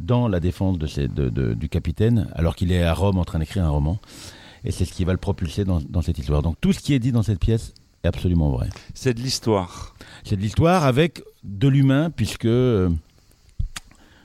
dans 0.00 0.26
la 0.28 0.40
défense 0.40 0.78
de 0.78 0.86
de- 1.06 1.28
de- 1.28 1.52
du 1.52 1.68
capitaine, 1.68 2.26
alors 2.34 2.56
qu'il 2.56 2.72
est 2.72 2.82
à 2.82 2.94
Rome 2.94 3.18
en 3.18 3.24
train 3.26 3.38
d'écrire 3.38 3.64
un 3.66 3.68
roman. 3.68 3.98
Et 4.64 4.70
c'est 4.70 4.86
ce 4.86 4.94
qui 4.94 5.04
va 5.04 5.12
le 5.12 5.18
propulser 5.18 5.66
dans, 5.66 5.80
dans 5.86 6.00
cette 6.00 6.16
histoire. 6.18 6.40
Donc 6.40 6.56
tout 6.62 6.72
ce 6.72 6.80
qui 6.80 6.94
est 6.94 6.98
dit 6.98 7.12
dans 7.12 7.22
cette 7.22 7.38
pièce 7.38 7.74
est 8.04 8.08
absolument 8.08 8.50
vrai. 8.50 8.68
C'est 8.94 9.14
de 9.14 9.20
l'histoire. 9.20 9.94
C'est 10.24 10.36
de 10.36 10.40
l'histoire 10.42 10.84
avec 10.84 11.22
de 11.42 11.68
l'humain, 11.68 12.10
puisque 12.10 12.44
euh, 12.46 12.88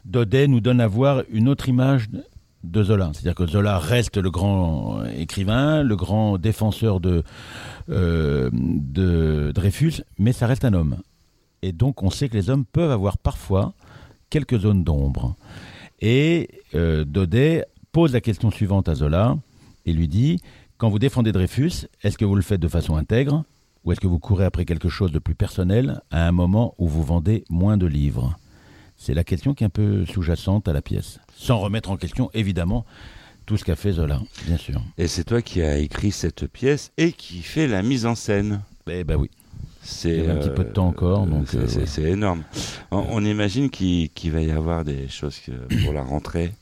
Daudet 0.05 0.48
nous 0.48 0.59
donne 0.62 0.81
à 0.81 0.88
voir 0.88 1.24
une 1.31 1.48
autre 1.50 1.69
image 1.69 2.09
de- 2.09 2.24
de 2.63 2.83
Zola. 2.83 3.12
C'est-à-dire 3.13 3.36
que 3.36 3.48
Zola 3.48 3.77
reste 3.79 4.17
le 4.17 4.29
grand 4.31 5.03
écrivain, 5.17 5.81
le 5.83 5.95
grand 5.95 6.38
défenseur 6.38 7.00
de, 7.00 7.24
euh, 7.89 8.50
de 8.53 9.51
Dreyfus, 9.55 10.01
mais 10.17 10.33
ça 10.33 10.45
reste 10.48 10.65
un 10.65 10.74
homme. 10.74 10.98
Et 11.62 11.71
donc 11.71 12.03
on 12.03 12.09
sait 12.09 12.27
que 12.29 12.36
les 12.36 12.50
hommes 12.50 12.65
peuvent 12.65 12.91
avoir 12.91 13.17
parfois 13.17 13.74
quelques 14.29 14.59
zones 14.59 14.83
d'ombre. 14.83 15.36
Et 16.01 16.50
euh, 16.75 17.03
Daudet 17.05 17.65
pose 17.91 18.13
la 18.13 18.21
question 18.21 18.51
suivante 18.51 18.88
à 18.89 18.95
Zola 18.95 19.38
et 19.86 19.93
lui 19.93 20.07
dit, 20.07 20.39
quand 20.77 20.89
vous 20.89 21.00
défendez 21.00 21.31
Dreyfus, 21.31 21.88
est-ce 22.03 22.17
que 22.17 22.25
vous 22.25 22.36
le 22.36 22.41
faites 22.41 22.62
de 22.62 22.67
façon 22.67 22.95
intègre? 22.95 23.43
Ou 23.83 23.91
est-ce 23.91 24.00
que 24.00 24.07
vous 24.07 24.19
courez 24.19 24.45
après 24.45 24.65
quelque 24.65 24.89
chose 24.89 25.12
de 25.12 25.19
plus 25.19 25.36
personnel 25.36 26.01
à 26.12 26.27
un 26.27 26.31
moment 26.31 26.75
où 26.77 26.88
vous 26.88 27.03
vendez 27.03 27.43
moins 27.50 27.77
de 27.77 27.86
livres? 27.86 28.38
C'est 28.98 29.13
la 29.13 29.24
question 29.24 29.53
qui 29.53 29.63
est 29.63 29.67
un 29.67 29.69
peu 29.69 30.05
sous-jacente 30.05 30.67
à 30.67 30.74
la 30.74 30.81
pièce. 30.81 31.19
Sans 31.36 31.57
remettre 31.59 31.89
en 31.89 31.95
question, 31.98 32.29
évidemment, 32.33 32.86
tout 33.45 33.55
ce 33.55 33.63
qu'a 33.63 33.77
fait 33.77 33.93
Zola, 33.93 34.21
bien 34.45 34.57
sûr. 34.57 34.81
Et 34.98 35.07
c'est 35.07 35.24
toi 35.24 35.41
qui 35.41 35.62
as 35.62 35.77
écrit 35.77 36.12
cette 36.12 36.48
pièce 36.48 36.91
et 36.98 37.13
qui 37.13 37.41
fait 37.41 37.67
la 37.67 37.81
mise 37.81 38.05
en 38.05 38.15
scène. 38.15 38.62
Eh 38.91 39.03
ben 39.05 39.15
oui. 39.15 39.29
C'est 39.81 40.27
un 40.29 40.36
petit 40.36 40.50
peu 40.50 40.65
de 40.65 40.69
temps 40.74 40.88
encore, 40.88 41.25
donc, 41.25 41.48
c'est- 41.48 41.57
euh, 42.00 42.03
ouais. 42.03 42.12
énorme. 42.12 42.43
On, 42.91 43.05
on 43.12 43.24
imagine 43.25 43.69
qu'il 43.69 44.09
va 44.31 44.41
y 44.41 44.51
avoir 44.51 44.83
des 44.83 45.07
choses 45.07 45.39
pour 45.83 45.93
la 45.93 46.03
rentrée, 46.03 46.53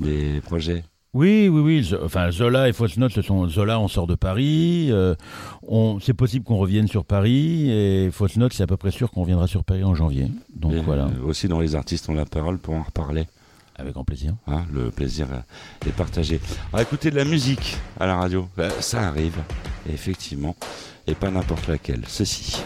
des 0.00 0.40
projets. 0.40 0.84
Oui, 1.14 1.48
oui, 1.48 1.60
oui. 1.60 1.90
Enfin, 2.02 2.30
Zola 2.30 2.70
et 2.70 2.72
Fausse 2.72 2.96
Note, 2.96 3.12
ce 3.12 3.20
sont 3.20 3.46
Zola, 3.46 3.78
on 3.78 3.86
sort 3.88 4.06
de 4.06 4.14
Paris. 4.14 4.88
euh, 4.90 5.14
on, 5.62 5.98
c'est 6.00 6.14
possible 6.14 6.42
qu'on 6.44 6.56
revienne 6.56 6.88
sur 6.88 7.04
Paris. 7.04 7.70
Et 7.70 8.10
Fausse 8.10 8.36
Note, 8.36 8.54
c'est 8.54 8.62
à 8.62 8.66
peu 8.66 8.78
près 8.78 8.90
sûr 8.90 9.10
qu'on 9.10 9.20
reviendra 9.20 9.46
sur 9.46 9.62
Paris 9.62 9.84
en 9.84 9.94
janvier. 9.94 10.28
Donc 10.56 10.72
Et, 10.72 10.80
voilà, 10.80 11.04
euh, 11.04 11.26
aussi 11.26 11.48
dans 11.48 11.60
les 11.60 11.74
artistes 11.74 12.08
ont 12.08 12.14
la 12.14 12.24
parole 12.24 12.58
pour 12.58 12.74
en 12.74 12.82
reparler. 12.82 13.26
avec 13.76 13.92
grand 13.92 14.04
plaisir. 14.04 14.32
hein, 14.46 14.64
le 14.72 14.90
plaisir 14.90 15.26
euh, 15.32 15.86
est 15.88 15.92
partagé. 15.92 16.40
Alors 16.72 16.80
écouter 16.82 17.10
de 17.10 17.16
la 17.16 17.26
musique 17.26 17.76
à 18.00 18.06
la 18.06 18.16
radio, 18.16 18.48
bah, 18.56 18.70
ça 18.80 19.02
arrive, 19.06 19.36
effectivement, 19.92 20.56
et 21.06 21.14
pas 21.14 21.30
n'importe 21.30 21.68
laquelle. 21.68 22.04
Ceci. 22.08 22.62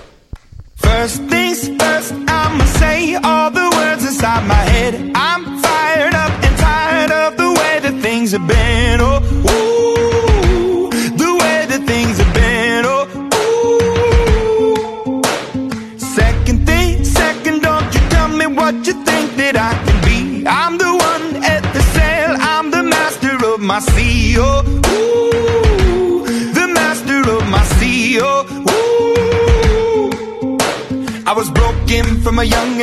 First 0.77 1.23
things 1.25 1.69
first, 1.81 2.13
I'ma 2.13 2.65
say 2.81 3.15
all 3.17 3.51
the 3.51 3.69
words 3.77 4.05
inside 4.05 4.47
my 4.47 4.55
head. 4.55 4.95
I'm 5.15 5.43
fired 5.61 6.15
up 6.15 6.31
and 6.45 6.59
tired 6.59 7.11
of 7.11 7.37
the 7.37 7.49
way 7.59 7.81
that 7.81 8.03
things 8.03 8.33
have 8.33 8.47
been. 8.47 9.01
Oh, 9.01 9.21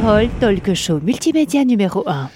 Parole, 0.00 0.28
talk 0.38 0.74
show 0.74 1.00
multimédia 1.00 1.64
numéro 1.64 2.04
1. 2.08 2.30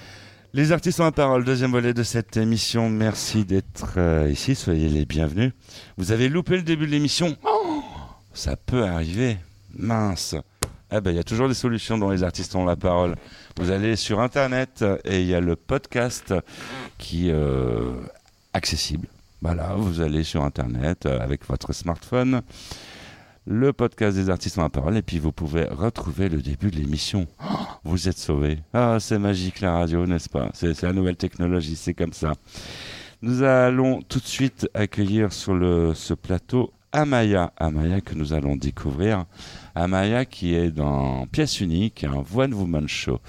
Les 0.53 0.71
artistes 0.71 0.99
ont 0.99 1.05
la 1.05 1.11
parole, 1.11 1.45
deuxième 1.45 1.71
volet 1.71 1.93
de 1.93 2.03
cette 2.03 2.35
émission. 2.35 2.89
Merci 2.89 3.45
d'être 3.45 3.93
euh, 3.97 4.29
ici, 4.29 4.53
soyez 4.55 4.89
les 4.89 5.05
bienvenus. 5.05 5.53
Vous 5.97 6.11
avez 6.11 6.27
loupé 6.29 6.57
le 6.57 6.63
début 6.63 6.85
de 6.87 6.91
l'émission 6.91 7.35
Oh, 7.43 7.81
Ça 8.33 8.55
peut 8.57 8.83
arriver, 8.83 9.37
mince. 9.77 10.35
Ah 10.91 10.99
ben, 10.99 11.11
il 11.11 11.15
y 11.15 11.19
a 11.19 11.23
toujours 11.23 11.47
des 11.47 11.53
solutions 11.53 11.97
dont 11.97 12.09
les 12.09 12.23
artistes 12.23 12.53
ont 12.55 12.65
la 12.65 12.75
parole. 12.75 13.15
Vous 13.57 13.71
allez 13.71 13.95
sur 13.95 14.19
Internet 14.19 14.83
et 15.05 15.21
il 15.21 15.27
y 15.27 15.33
a 15.33 15.39
le 15.39 15.55
podcast 15.55 16.33
qui 16.97 17.29
est 17.29 17.33
euh, 17.33 17.93
accessible. 18.53 19.07
Voilà, 19.41 19.75
vous 19.77 20.01
allez 20.01 20.23
sur 20.23 20.43
Internet 20.43 21.05
euh, 21.05 21.19
avec 21.19 21.47
votre 21.47 21.73
smartphone, 21.73 22.41
le 23.45 23.73
podcast 23.73 24.15
des 24.17 24.29
artistes 24.29 24.57
ont 24.57 24.61
la 24.63 24.69
parole 24.69 24.95
et 24.97 25.01
puis 25.01 25.19
vous 25.19 25.31
pouvez 25.31 25.65
retrouver 25.65 26.29
le 26.29 26.41
début 26.41 26.71
de 26.71 26.77
l'émission. 26.77 27.27
Oh, 27.43 27.53
vous 27.83 28.07
êtes 28.07 28.17
sauvés. 28.17 28.59
Ah, 28.73 28.97
c'est 28.99 29.19
magique 29.19 29.59
la 29.59 29.73
radio, 29.73 30.05
n'est-ce 30.05 30.29
pas? 30.29 30.49
C'est 30.53 30.81
la 30.81 30.93
nouvelle 30.93 31.17
technologie, 31.17 31.75
c'est 31.75 31.93
comme 31.93 32.13
ça. 32.13 32.33
Nous 33.21 33.43
allons 33.43 34.01
tout 34.01 34.19
de 34.19 34.25
suite 34.27 34.67
accueillir 34.73 35.31
sur 35.33 35.53
le, 35.53 35.93
ce 35.93 36.13
plateau 36.13 36.71
Amaya. 36.91 37.51
Amaya 37.57 38.01
que 38.01 38.15
nous 38.15 38.33
allons 38.33 38.55
découvrir. 38.55 39.25
Amaya 39.75 40.25
qui 40.25 40.53
est 40.53 40.71
dans 40.71 41.25
Pièce 41.27 41.59
Unique, 41.61 42.03
un 42.03 42.23
One 42.35 42.53
Woman 42.53 42.87
Show. 42.87 43.19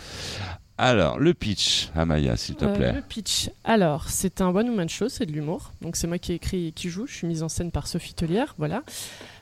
Alors, 0.76 1.20
le 1.20 1.34
pitch, 1.34 1.88
Amaya, 1.94 2.36
s'il 2.36 2.56
te 2.56 2.64
Euh, 2.64 2.74
plaît. 2.74 2.92
le 2.92 3.00
pitch. 3.02 3.48
Alors, 3.62 4.08
c'est 4.08 4.40
un 4.40 4.48
one-woman 4.48 4.88
show, 4.88 5.08
c'est 5.08 5.24
de 5.24 5.30
l'humour. 5.30 5.72
Donc, 5.82 5.94
c'est 5.94 6.08
moi 6.08 6.18
qui 6.18 6.32
écris 6.32 6.66
et 6.66 6.72
qui 6.72 6.88
joue. 6.88 7.06
Je 7.06 7.14
suis 7.14 7.28
mise 7.28 7.44
en 7.44 7.48
scène 7.48 7.70
par 7.70 7.86
Sophie 7.86 8.12
Tellière, 8.14 8.56
voilà. 8.58 8.82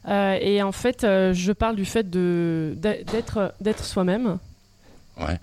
Euh, 0.09 0.37
et 0.40 0.62
en 0.62 0.73
fait, 0.73 1.04
euh, 1.04 1.32
je 1.32 1.52
parle 1.52 1.76
du 1.76 1.85
fait 1.85 2.09
d'être 2.11 3.54
d'être 3.61 3.85
soi-même. 3.85 4.38
Ouais. 5.18 5.38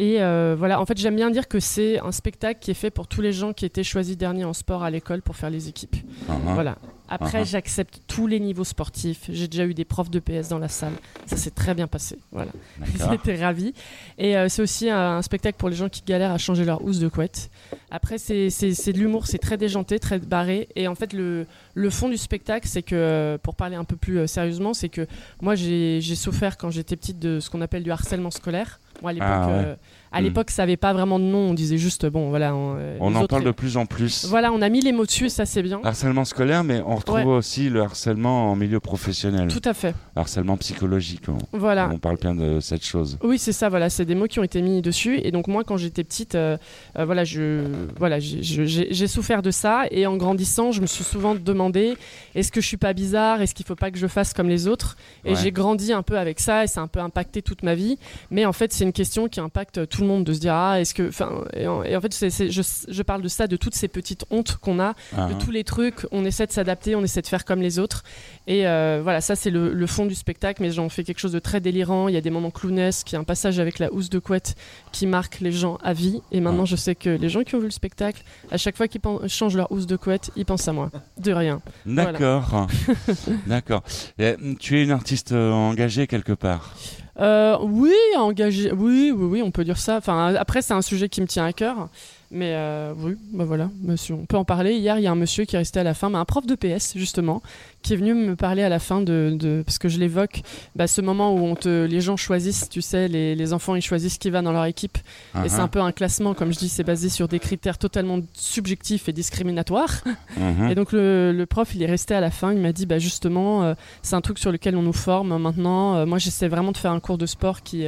Et 0.00 0.22
euh, 0.22 0.54
voilà, 0.58 0.80
en 0.80 0.86
fait, 0.86 0.96
j'aime 0.96 1.16
bien 1.16 1.30
dire 1.30 1.46
que 1.46 1.60
c'est 1.60 2.00
un 2.00 2.10
spectacle 2.10 2.58
qui 2.58 2.70
est 2.70 2.74
fait 2.74 2.90
pour 2.90 3.06
tous 3.06 3.20
les 3.20 3.32
gens 3.34 3.52
qui 3.52 3.66
étaient 3.66 3.84
choisis 3.84 4.16
derniers 4.16 4.44
en 4.46 4.54
sport 4.54 4.82
à 4.82 4.90
l'école 4.90 5.20
pour 5.20 5.36
faire 5.36 5.50
les 5.50 5.68
équipes. 5.68 5.96
Uhum. 6.28 6.54
Voilà. 6.54 6.76
Après, 7.12 7.42
Uh-huh. 7.42 7.44
j'accepte 7.50 8.00
tous 8.06 8.26
les 8.28 8.38
niveaux 8.38 8.62
sportifs. 8.64 9.24
J'ai 9.28 9.48
déjà 9.48 9.66
eu 9.66 9.74
des 9.74 9.84
profs 9.84 10.10
de 10.10 10.20
PS 10.20 10.48
dans 10.48 10.60
la 10.60 10.68
salle. 10.68 10.92
Ça 11.26 11.36
s'est 11.36 11.50
très 11.50 11.74
bien 11.74 11.86
passé. 11.88 12.16
Voilà. 12.30 12.52
J'étais 13.10 13.34
ravie. 13.44 13.74
Et 14.16 14.36
euh, 14.36 14.48
c'est 14.48 14.62
aussi 14.62 14.88
un, 14.88 15.16
un 15.18 15.22
spectacle 15.22 15.58
pour 15.58 15.68
les 15.68 15.74
gens 15.76 15.88
qui 15.88 16.02
galèrent 16.06 16.30
à 16.30 16.38
changer 16.38 16.64
leur 16.64 16.82
housse 16.84 17.00
de 17.00 17.08
couette. 17.08 17.50
Après, 17.90 18.16
c'est 18.16 18.48
c'est- 18.48 18.74
c'est 18.74 18.92
de 18.92 18.98
l'humour, 18.98 19.26
c'est 19.26 19.38
très 19.38 19.56
déjanté, 19.58 19.98
très 19.98 20.20
barré. 20.20 20.68
Et 20.76 20.86
en 20.88 20.94
fait, 20.94 21.12
le, 21.12 21.46
le 21.74 21.90
fond 21.90 22.08
du 22.08 22.16
spectacle, 22.16 22.68
c'est 22.68 22.82
que, 22.82 22.94
euh, 22.94 23.38
pour 23.38 23.56
parler 23.56 23.74
un 23.76 23.84
peu 23.84 23.96
plus 23.96 24.18
euh, 24.20 24.26
sérieusement, 24.28 24.72
c'est 24.72 24.88
que 24.88 25.06
moi, 25.42 25.56
j'ai 25.56 26.00
souffert 26.14 26.56
quand 26.56 26.70
j'étais 26.70 26.94
petite 26.96 27.18
de 27.18 27.40
ce 27.40 27.50
qu'on 27.50 27.60
appelle 27.60 27.82
du 27.82 27.90
harcèlement 27.90 28.30
scolaire. 28.30 28.78
À 29.04 29.12
l'époque, 29.12 29.28
Ah, 29.30 29.48
ouais. 29.48 29.76
À 30.12 30.20
Mm. 30.20 30.24
l'époque, 30.24 30.50
ça 30.50 30.62
n'avait 30.62 30.76
pas 30.76 30.92
vraiment 30.92 31.18
de 31.18 31.24
nom. 31.24 31.50
On 31.50 31.54
disait 31.54 31.78
juste, 31.78 32.06
bon, 32.06 32.30
voilà. 32.30 32.54
On, 32.54 32.74
euh, 32.76 32.96
On 33.00 33.14
en 33.14 33.20
autres- 33.20 33.28
parle 33.28 33.44
de 33.44 33.50
plus 33.50 33.76
en 33.76 33.86
plus. 33.86 34.26
Voilà, 34.26 34.52
on 34.52 34.60
a 34.62 34.68
mis 34.68 34.80
les 34.80 34.92
mots 34.92 35.06
dessus 35.06 35.26
et 35.26 35.28
ça, 35.28 35.46
c'est 35.46 35.62
bien. 35.62 35.80
Harcèlement 35.84 36.24
scolaire, 36.24 36.64
mais 36.64 36.82
on 36.84 36.96
retrouve 36.96 37.16
Ouais. 37.18 37.24
aussi 37.24 37.68
le 37.70 37.82
harcèlement 37.82 38.50
en 38.50 38.56
milieu 38.56 38.80
professionnel. 38.80 39.48
Tout 39.48 39.62
à 39.64 39.74
fait. 39.74 39.94
Harcèlement 40.16 40.56
psychologique. 40.56 41.22
On, 41.28 41.38
Voilà. 41.58 41.90
on 41.92 41.98
parle 41.98 42.16
bien 42.18 42.34
de 42.34 42.60
cette 42.60 42.84
chose. 42.84 43.18
Oui, 43.22 43.38
c'est 43.38 43.52
ça, 43.52 43.68
voilà, 43.68 43.88
c'est 43.90 44.04
des 44.04 44.14
mots 44.14 44.26
qui 44.26 44.38
ont 44.40 44.44
été 44.44 44.62
mis 44.62 44.82
dessus. 44.82 45.20
Et 45.22 45.30
donc, 45.30 45.46
moi, 45.48 45.64
quand 45.64 45.76
j'étais 45.76 46.04
petite, 46.04 46.34
euh, 46.34 46.56
euh, 46.98 47.04
voilà, 47.04 47.24
je, 47.24 47.64
voilà, 47.98 48.18
j'ai- 48.20 49.06
souffert 49.06 49.42
de 49.42 49.50
ça. 49.50 49.84
Et 49.90 50.06
en 50.06 50.16
grandissant, 50.16 50.72
je 50.72 50.80
me 50.80 50.86
suis 50.86 51.04
souvent 51.04 51.34
demandé 51.34 51.96
est-ce 52.34 52.52
que 52.52 52.60
je 52.60 52.66
suis 52.66 52.76
pas 52.76 52.92
bizarre? 52.92 53.42
Est-ce 53.42 53.54
qu'il 53.54 53.66
faut 53.66 53.74
pas 53.76 53.90
que 53.90 53.98
je 53.98 54.06
fasse 54.06 54.32
comme 54.34 54.48
les 54.48 54.66
autres? 54.68 54.96
Et 55.24 55.30
Ouais. 55.30 55.36
j'ai 55.36 55.52
grandi 55.52 55.92
un 55.92 56.02
peu 56.02 56.18
avec 56.18 56.38
ça 56.40 56.64
et 56.64 56.66
ça 56.66 56.80
a 56.80 56.84
un 56.84 56.86
peu 56.88 57.00
impacté 57.00 57.42
toute 57.42 57.62
ma 57.62 57.74
vie. 57.74 57.98
Mais 58.30 58.44
en 58.44 58.52
fait, 58.52 58.72
c'est 58.72 58.84
une 58.84 58.92
question 58.92 59.28
qui 59.28 59.40
impacte 59.40 59.88
tous 59.88 59.99
tout 60.00 60.04
le 60.06 60.10
monde 60.10 60.24
de 60.24 60.32
se 60.32 60.40
dire 60.40 60.54
ah 60.54 60.80
est-ce 60.80 60.94
que 60.94 61.06
enfin 61.08 61.44
et, 61.54 61.66
en 61.66 61.82
et 61.82 61.94
en 61.94 62.00
fait 62.00 62.14
c'est- 62.14 62.30
c'est- 62.30 62.50
je, 62.50 62.62
je 62.88 63.02
parle 63.02 63.20
de 63.20 63.28
ça 63.28 63.46
de 63.46 63.56
toutes 63.56 63.74
ces 63.74 63.86
petites 63.86 64.24
hontes 64.30 64.56
qu'on 64.62 64.80
a 64.80 64.94
Ah, 65.14 65.26
de 65.28 65.34
tous 65.34 65.50
les 65.50 65.62
trucs. 65.62 66.06
On 66.10 66.24
essaie 66.24 66.46
de 66.46 66.52
s'adapter 66.52 66.94
on 66.96 67.02
essaie 67.04 67.20
de 67.20 67.26
faire 67.26 67.44
comme 67.44 67.60
les 67.60 67.78
autres. 67.78 68.02
Et 68.46 68.66
euh, 68.66 69.00
voilà 69.02 69.20
ça 69.20 69.36
c'est 69.36 69.50
le, 69.50 69.74
le 69.74 69.86
fond 69.86 70.06
du 70.06 70.14
spectacle 70.14 70.62
mais 70.62 70.70
j'en 70.70 70.88
fais 70.88 71.04
quelque 71.04 71.18
chose 71.18 71.32
de 71.32 71.38
très 71.38 71.60
délirant. 71.60 72.08
Il 72.08 72.14
y 72.14 72.16
a 72.16 72.22
des 72.22 72.30
moments 72.30 72.50
clownesques 72.50 73.12
il 73.12 73.14
y 73.14 73.16
a 73.16 73.20
un 73.20 73.24
passage 73.24 73.58
avec 73.58 73.78
la 73.78 73.92
housse 73.92 74.08
de 74.08 74.18
couette 74.18 74.54
qui 74.90 75.06
marque 75.06 75.40
les 75.40 75.52
gens 75.52 75.76
à 75.82 75.92
vie. 75.92 76.22
Et 76.32 76.40
maintenant 76.40 76.64
je 76.64 76.76
sais 76.76 76.94
que 76.94 77.10
les 77.10 77.28
gens 77.28 77.42
qui 77.42 77.54
ont 77.56 77.58
vu 77.58 77.66
le 77.66 77.70
spectacle 77.70 78.22
à 78.50 78.56
chaque 78.56 78.78
fois 78.78 78.88
qu'ils 78.88 79.02
changent 79.28 79.56
leur 79.56 79.70
housse 79.70 79.86
de 79.86 79.96
couette 79.96 80.30
ils 80.34 80.46
pensent 80.46 80.66
à 80.66 80.72
moi. 80.72 80.90
De 81.18 81.32
rien. 81.32 81.60
D'accord. 81.84 82.66
D'accord. 83.46 83.82
Et, 84.18 84.34
Tu 84.60 84.78
es 84.78 84.82
une 84.84 84.92
artiste 84.92 85.32
euh, 85.32 85.52
engagée 85.52 86.06
quelque 86.06 86.32
part? 86.32 86.74
Euh, 87.20 87.58
oui, 87.60 87.94
engagé. 88.16 88.72
Oui, 88.72 89.12
oui, 89.14 89.24
oui, 89.24 89.42
on 89.42 89.50
peut 89.50 89.64
dire 89.64 89.78
ça. 89.78 89.96
Enfin, 89.96 90.34
après, 90.34 90.62
c'est 90.62 90.74
un 90.74 90.82
sujet 90.82 91.08
qui 91.08 91.20
me 91.20 91.26
tient 91.26 91.44
à 91.44 91.52
cœur. 91.52 91.88
Mais 92.32 92.52
euh, 92.54 92.92
oui, 92.96 93.16
bah 93.32 93.44
voilà, 93.44 93.70
monsieur, 93.82 94.14
on 94.14 94.24
peut 94.24 94.36
en 94.36 94.44
parler. 94.44 94.74
Hier, 94.74 94.96
il 94.98 95.02
y 95.02 95.08
a 95.08 95.10
un 95.10 95.16
monsieur 95.16 95.44
qui 95.46 95.56
est 95.56 95.58
resté 95.58 95.80
à 95.80 95.82
la 95.82 95.94
fin, 95.94 96.14
un 96.14 96.24
prof 96.24 96.46
de 96.46 96.54
PS 96.54 96.92
justement, 96.96 97.42
qui 97.82 97.94
est 97.94 97.96
venu 97.96 98.14
me 98.14 98.36
parler 98.36 98.62
à 98.62 98.68
la 98.68 98.78
fin 98.78 99.00
de, 99.00 99.36
de- 99.36 99.64
parce 99.66 99.78
que 99.78 99.88
je 99.88 99.98
l'évoque, 99.98 100.42
bah, 100.76 100.86
ce 100.86 101.00
moment 101.00 101.34
où 101.34 101.38
on 101.40 101.56
te, 101.56 101.86
les 101.86 102.00
gens 102.00 102.16
choisissent, 102.16 102.68
tu 102.68 102.82
sais, 102.82 103.08
les, 103.08 103.34
les 103.34 103.52
enfants 103.52 103.74
ils 103.74 103.82
choisissent 103.82 104.16
qui 104.18 104.30
va 104.30 104.42
dans 104.42 104.52
leur 104.52 104.64
équipe, 104.66 104.96
et 105.44 105.48
c'est 105.48 105.58
un 105.60 105.66
peu 105.66 105.80
un 105.80 105.90
classement, 105.90 106.32
comme 106.34 106.52
je 106.52 106.58
dis, 106.58 106.68
c'est 106.68 106.84
basé 106.84 107.08
sur 107.08 107.26
des 107.26 107.40
critères 107.40 107.78
totalement 107.78 108.20
subjectifs 108.34 109.08
et 109.08 109.12
discriminatoires. 109.12 110.04
Mhm. 110.36 110.70
Et 110.70 110.74
donc 110.76 110.92
le, 110.92 111.32
le 111.32 111.46
prof, 111.46 111.74
il 111.74 111.82
est 111.82 111.86
resté 111.86 112.14
à 112.14 112.20
la 112.20 112.30
fin, 112.30 112.52
il 112.52 112.60
m'a 112.60 112.72
dit, 112.72 112.86
bah 112.86 113.00
justement, 113.00 113.64
euh, 113.64 113.74
c'est 114.02 114.14
un 114.14 114.20
truc 114.20 114.38
sur 114.38 114.52
lequel 114.52 114.76
on 114.76 114.82
nous 114.82 114.92
forme 114.92 115.36
maintenant. 115.36 115.96
Euh, 115.96 116.06
moi, 116.06 116.18
j'essaie 116.18 116.46
vraiment 116.46 116.70
de 116.70 116.76
faire 116.76 116.92
un 116.92 117.00
cours 117.00 117.18
de 117.18 117.26
sport 117.26 117.62
qui, 117.62 117.86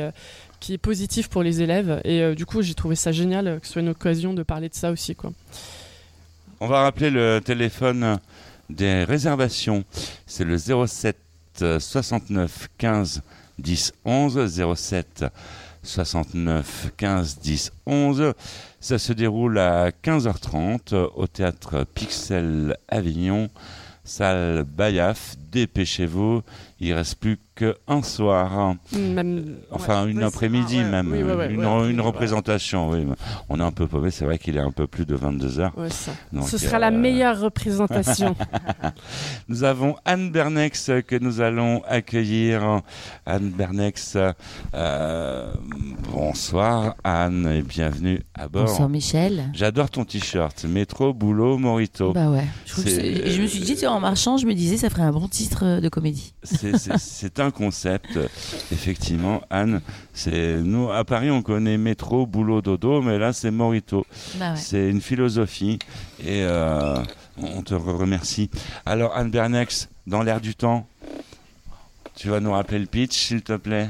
qui 0.63 0.75
est 0.75 0.79
positif 0.79 1.29
pour 1.29 1.43
les 1.43 1.61
élèves. 1.61 2.01
Et 2.05 2.23
euh, 2.23 2.37
du 2.37 2.47
coup, 2.47 2.63
j'ai 2.63 2.75
trouvé 2.75 2.95
ça 2.95 3.11
génial 3.11 3.59
que 3.61 3.67
ce 3.67 3.73
soit 3.73 3.83
une 3.83 3.89
occasion 3.89 4.33
de 4.33 4.45
parler 4.45 4.69
de 4.69 4.75
ça 4.75 4.93
aussi. 4.93 5.17
Quoi. 5.17 5.33
On 6.61 6.69
va 6.69 6.83
rappeler 6.83 7.11
le 7.11 7.41
téléphone 7.45 8.21
des 8.71 9.03
réservations. 9.03 9.85
C'est 10.25 10.45
le 10.45 10.57
07 10.57 11.17
euh, 11.63 11.81
69 11.81 12.69
15 12.79 13.23
10 13.59 13.93
11 14.05 14.77
07 14.77 15.25
69 15.83 16.93
15 16.97 17.39
10 17.41 17.73
11. 17.87 18.33
Ça 18.79 18.99
se 18.99 19.13
déroule 19.13 19.59
à 19.59 19.91
15h30 19.91 20.95
euh, 20.95 21.09
au 21.17 21.27
théâtre 21.27 21.85
Pixel 21.93 22.77
Avignon, 22.89 23.51
salle 24.05 24.63
Bayaf. 24.63 25.35
Dépêchez-vous, 25.53 26.41
il 26.81 26.95
reste 26.95 27.17
plus 27.17 27.39
qu'un 27.55 28.03
soir. 28.03 28.75
Même, 28.97 29.57
Enfin, 29.71 30.05
ouais. 30.07 30.11
une 30.11 30.23
après-midi 30.23 30.79
ah, 30.81 30.85
ouais, 30.85 30.91
même. 30.91 31.13
oui, 31.13 31.23
ouais, 31.23 31.35
ouais, 31.35 31.53
une, 31.53 31.65
ouais, 31.65 31.91
une 31.91 32.01
ouais. 32.01 32.07
représentation, 32.07 32.89
oui. 32.89 33.07
On 33.51 33.61
est 33.61 33.63
un 33.63 33.71
peu 33.71 33.87
paumé, 33.87 34.11
c'est 34.11 34.25
vrai 34.25 34.39
qu'il 34.39 34.57
est 34.57 34.61
un 34.61 34.71
peu 34.71 34.87
plus 34.87 35.05
de 35.05 35.15
22h. 35.15 35.73
Ouais, 35.77 35.91
ça. 35.91 36.13
Donc, 36.33 36.49
Ce 36.49 36.57
sera 36.57 36.79
euh, 36.79 36.81
la 36.81 36.91
meilleure 36.91 37.39
représentation. 37.39 38.35
Nous 39.49 39.63
avons 39.65 39.95
Anne 40.07 40.31
Bernex 40.31 40.91
que 41.07 41.17
nous 41.19 41.43
allons 41.43 41.83
accueillir. 41.87 42.81
Anne 43.27 43.51
Bernex, 43.51 44.17
euh, 44.75 45.53
bonsoir 46.11 46.95
Anne 47.05 47.47
et 47.47 47.63
bienvenue 47.63 48.21
à 48.35 48.49
bord. 48.49 48.65
Bonsoir 48.65 48.89
Michel. 48.89 49.51
J'adore 49.53 49.91
ton 49.91 50.05
t-shirt, 50.07 50.65
métro, 50.65 51.13
boulot, 51.13 51.59
morito. 51.59 52.13
Bah 52.15 52.31
ouais. 52.31 52.45
Je, 52.65 52.81
je 52.83 53.43
me 53.43 53.47
suis 53.47 53.61
dit, 53.61 53.87
en 53.87 54.01
marchant, 54.01 54.39
je 54.39 54.47
me 54.47 54.55
disais, 54.55 54.79
ça 54.79 54.89
ferait 54.89 55.03
un 55.03 55.13
bon 55.13 55.29
titre 55.43 55.81
de 55.81 55.89
comédie. 55.89 56.35
C'est- 56.43 57.39
un 57.41 57.51
concept, 57.51 58.19
effectivement, 58.71 59.41
Anne. 59.51 59.81
Nous 60.27 60.91
à 60.91 61.05
Paris, 61.05 61.31
on 61.31 61.43
connaît 61.43 61.79
métro, 61.79 62.27
boulot, 62.27 62.63
dodo, 62.63 63.03
mais 63.03 63.19
là 63.19 63.33
c'est 63.33 63.51
morito. 63.51 64.07
Bah 64.39 64.53
ouais. 64.53 64.57
C'est 64.57 64.89
une 64.91 65.01
philosophie 65.01 65.79
et 66.21 66.43
euh, 66.43 66.97
on 67.39 67.63
te 67.63 67.75
re- 67.75 67.97
remercie. 67.97 68.51
Alors 68.87 69.17
Anne 69.17 69.31
Bernex, 69.31 69.89
dans 70.07 70.23
l'air 70.23 70.41
du 70.41 70.55
temps, 70.55 70.87
tu 72.15 72.29
vas 72.29 72.41
nous 72.41 72.53
rappeler 72.53 72.79
le 72.79 72.87
pitch, 72.87 73.17
s'il 73.17 73.43
te 73.43 73.57
plaît? 73.57 73.89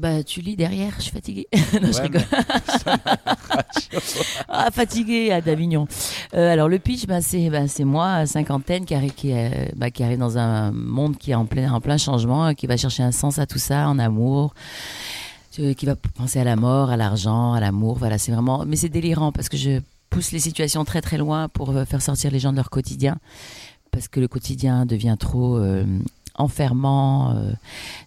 Bah 0.00 0.24
tu 0.24 0.40
lis 0.40 0.56
derrière, 0.56 0.94
je 0.96 1.02
suis 1.02 1.12
fatiguée. 1.12 1.46
non, 1.82 1.92
je 1.92 2.00
rigole. 2.00 2.24
ah, 4.48 4.70
fatiguée 4.70 5.30
à 5.30 5.42
d'Avignon. 5.42 5.86
Euh, 6.32 6.50
alors 6.50 6.70
le 6.70 6.78
pitch, 6.78 7.06
bah, 7.06 7.20
c'est 7.20 7.50
bah, 7.50 7.64
moi, 7.80 8.24
cinquantaine, 8.24 8.86
qui 8.86 8.94
arrive, 8.94 9.12
qui, 9.12 9.34
euh, 9.34 9.50
bah, 9.76 9.90
qui 9.90 10.02
arrive 10.02 10.16
dans 10.16 10.38
un 10.38 10.72
monde 10.72 11.18
qui 11.18 11.32
est 11.32 11.34
en 11.34 11.44
plein, 11.44 11.70
en 11.70 11.82
plein 11.82 11.98
changement, 11.98 12.54
qui 12.54 12.66
va 12.66 12.78
chercher 12.78 13.02
un 13.02 13.12
sens 13.12 13.38
à 13.38 13.44
tout 13.44 13.58
ça, 13.58 13.90
en 13.90 13.98
amour. 13.98 14.54
euh, 15.58 15.74
qui 15.74 15.84
va 15.84 15.96
penser 15.96 16.40
à 16.40 16.44
la 16.44 16.56
mort, 16.56 16.88
à 16.88 16.96
l'argent, 16.96 17.52
à 17.52 17.60
l'amour. 17.60 17.98
Voilà, 17.98 18.16
c'est 18.16 18.32
vraiment. 18.32 18.64
Mais 18.66 18.76
c'est 18.76 18.88
délirant 18.88 19.32
parce 19.32 19.50
que 19.50 19.58
je 19.58 19.80
pousse 20.08 20.32
les 20.32 20.38
situations 20.38 20.86
très 20.86 21.02
très 21.02 21.18
loin 21.18 21.50
pour 21.50 21.74
faire 21.86 22.00
sortir 22.00 22.30
les 22.30 22.38
gens 22.38 22.52
de 22.52 22.56
leur 22.56 22.70
quotidien. 22.70 23.18
Parce 23.90 24.08
que 24.08 24.20
le 24.20 24.28
quotidien 24.28 24.86
devient 24.86 25.16
trop 25.18 25.58
euh, 25.58 25.84
enfermant. 26.40 27.36
euh, 27.36 27.52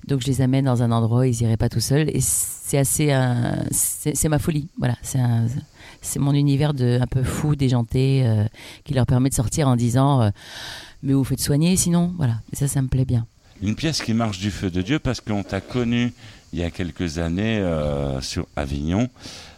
donc 0.07 0.21
je 0.21 0.27
les 0.27 0.41
amène 0.41 0.65
dans 0.65 0.83
un 0.83 0.91
endroit 0.91 1.27
ils 1.27 1.41
iraient 1.41 1.57
pas 1.57 1.69
tout 1.69 1.79
seuls. 1.79 2.09
Et 2.09 2.19
c'est 2.21 2.77
assez. 2.77 3.15
c'est 3.71 4.29
ma 4.29 4.39
folie. 4.39 4.67
Voilà, 4.77 4.95
c'est 5.03 6.19
mon 6.19 6.33
univers 6.33 6.73
de, 6.73 6.99
un 7.01 7.07
peu 7.07 7.23
fou, 7.23 7.55
déjanté, 7.55 8.23
euh, 8.25 8.45
qui 8.83 8.93
leur 8.93 9.05
permet 9.05 9.29
de 9.29 9.35
sortir 9.35 9.67
en 9.67 9.75
disant 9.75 10.21
euh, 10.21 10.29
Mais 11.01 11.13
vous 11.13 11.23
faites 11.23 11.39
soigner 11.39 11.75
sinon 11.77 12.13
Voilà, 12.17 12.35
ça, 12.53 12.67
ça 12.67 12.81
me 12.81 12.87
plaît 12.87 13.05
bien. 13.05 13.25
Une 13.61 13.75
pièce 13.75 14.01
qui 14.01 14.13
marche 14.13 14.39
du 14.39 14.51
feu 14.51 14.69
de 14.69 14.81
Dieu 14.81 14.99
parce 14.99 15.21
qu'on 15.21 15.43
t'a 15.43 15.61
connu 15.61 16.11
il 16.51 16.59
y 16.59 16.63
a 16.63 16.69
quelques 16.69 17.17
années 17.17 17.63
sur 18.21 18.45
Avignon 18.55 19.09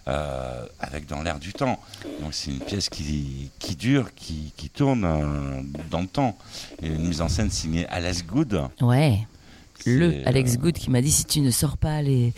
euh, 0.07 0.65
avec 0.79 1.07
Dans 1.07 1.21
l'air 1.21 1.39
du 1.39 1.53
temps. 1.53 1.79
Donc 2.21 2.33
c'est 2.33 2.51
une 2.51 2.59
pièce 2.59 2.89
qui, 2.89 3.51
qui 3.59 3.75
dure, 3.75 4.13
qui, 4.15 4.53
qui 4.55 4.69
tourne 4.69 5.03
euh, 5.03 5.61
dans 5.89 6.01
le 6.01 6.07
temps. 6.07 6.37
Et 6.81 6.87
une 6.87 7.07
mise 7.07 7.21
en 7.21 7.29
scène 7.29 7.49
signée 7.49 7.85
Alice 7.87 8.25
Good. 8.25 8.69
Ouais. 8.81 9.27
Le 9.85 10.11
C'est, 10.11 10.25
Alex 10.25 10.53
euh, 10.53 10.57
Good 10.57 10.73
qui 10.75 10.89
m'a 10.89 11.01
dit 11.01 11.11
si 11.11 11.25
tu 11.25 11.41
ne 11.41 11.51
sors 11.51 11.77
pas 11.77 12.01
les 12.01 12.33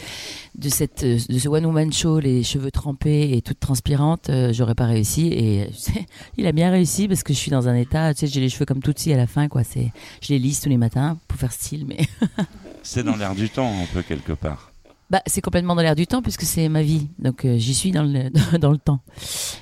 de 0.58 0.70
cette 0.70 1.04
euh, 1.04 1.20
de 1.30 1.40
ce 1.40 1.48
one 1.48 1.66
woman 1.66 1.94
show 1.94 2.20
les 2.20 2.44
cheveux 2.44 2.72
trempés 2.72 3.38
et 3.38 3.42
toute 3.42 3.60
transpirante 3.60 4.30
euh, 4.30 4.52
j'aurais 4.52 4.76
pas 4.76 4.86
réussi 4.86 5.28
et 5.28 5.64
euh, 5.64 6.02
il 6.38 6.48
a 6.48 6.52
bien 6.52 6.72
réussi 6.72 7.08
parce 7.08 7.24
que 7.24 7.34
je 7.34 7.38
suis 7.38 7.52
dans 7.52 7.68
un 7.68 7.76
état 7.76 8.14
tu 8.14 8.22
sais 8.22 8.28
j'ai 8.28 8.42
les 8.42 8.50
cheveux 8.50 8.66
comme 8.66 8.82
Tootsie 8.82 9.14
à 9.14 9.18
la 9.18 9.28
fin 9.28 9.48
quoi 9.48 9.62
je 9.64 10.30
les 10.30 10.40
lisse 10.40 10.62
tous 10.62 10.70
les 10.70 10.78
matins 10.78 11.18
pour 11.28 11.40
faire 11.40 11.52
style 11.52 11.86
mais 11.88 12.00
C'est 12.90 13.04
dans 13.04 13.18
l'air 13.18 13.36
du 13.36 13.50
temps, 13.50 13.70
un 13.82 13.86
peu 13.94 14.02
quelque 14.02 14.32
part. 14.32 14.72
Bah 15.10 15.22
c'est 15.26 15.42
complètement 15.42 15.76
dans 15.76 15.82
l'air 15.82 15.96
du 15.96 16.06
temps 16.08 16.22
puisque 16.22 16.42
c'est 16.44 16.68
ma 16.70 16.82
vie 16.84 17.08
donc 17.20 17.46
euh, 17.46 17.58
j'y 17.58 17.74
suis 17.74 17.92
dans 17.92 18.04
le 18.04 18.30
dans 18.60 18.72
le 18.72 18.78
temps 18.78 19.00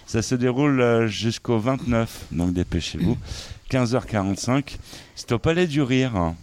Ça 0.05 0.21
se 0.21 0.35
déroule 0.35 0.81
euh, 0.81 1.07
jusqu'au 1.07 1.59
29, 1.59 2.27
donc 2.31 2.53
dépêchez-vous. 2.53 3.17
15h45. 3.71 4.77
C'est 5.15 5.31
au 5.31 5.39
Palais 5.39 5.65
du 5.67 5.81
Rire, 5.81 6.15
hein, 6.15 6.35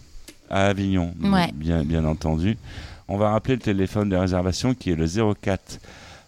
à 0.49 0.67
Avignon, 0.67 1.13
Ouais. 1.21 1.51
bien, 1.53 1.83
bien 1.83 2.03
entendu. 2.05 2.57
On 3.07 3.17
va 3.17 3.31
rappeler 3.31 3.55
le 3.55 3.61
téléphone 3.61 4.09
de 4.09 4.15
réservation 4.15 4.73
qui 4.73 4.91
est 4.91 4.95
le 4.95 5.07
04 5.07 5.79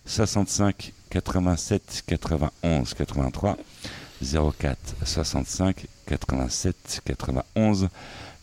65 0.06 0.94
87 1.10 2.04
91 2.08 2.94
83. 2.94 3.58
04 4.22 4.78
65 5.04 5.86
87 6.08 7.02
91 7.06 7.90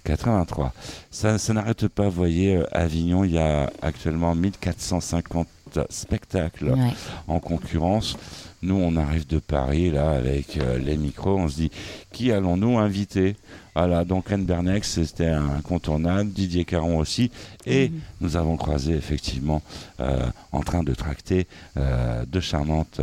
83. 0.04 0.72
Ça, 1.10 1.38
ça 1.38 1.52
n'arrête 1.52 1.88
pas, 1.88 2.04
vous 2.04 2.10
voyez, 2.10 2.56
euh, 2.56 2.64
Avignon, 2.72 3.24
il 3.24 3.32
y 3.32 3.38
a 3.38 3.70
actuellement 3.82 4.34
1450 4.34 5.46
spectacles 5.90 6.70
ouais. 6.72 6.90
en 7.28 7.40
concurrence. 7.40 8.16
Nous, 8.62 8.74
on 8.76 8.96
arrive 8.96 9.26
de 9.26 9.38
Paris, 9.38 9.90
là, 9.90 10.10
avec 10.12 10.56
euh, 10.56 10.78
les 10.78 10.96
micros, 10.96 11.36
on 11.38 11.48
se 11.48 11.56
dit, 11.56 11.70
qui 12.12 12.30
allons-nous 12.30 12.78
inviter? 12.78 13.36
Voilà, 13.74 14.04
donc 14.04 14.30
Anne 14.30 14.44
Bernex, 14.44 15.00
c'était 15.02 15.28
un 15.28 15.48
incontournable, 15.48 16.30
Didier 16.30 16.64
Caron 16.64 16.98
aussi, 16.98 17.30
et 17.64 17.88
Mhm. 17.88 18.00
nous 18.20 18.36
avons 18.36 18.56
croisé, 18.56 18.92
effectivement, 18.94 19.62
euh, 20.00 20.26
en 20.52 20.60
train 20.60 20.82
de 20.84 20.94
tracter 20.94 21.46
euh, 21.78 22.24
deux 22.26 22.40
charmantes 22.40 23.00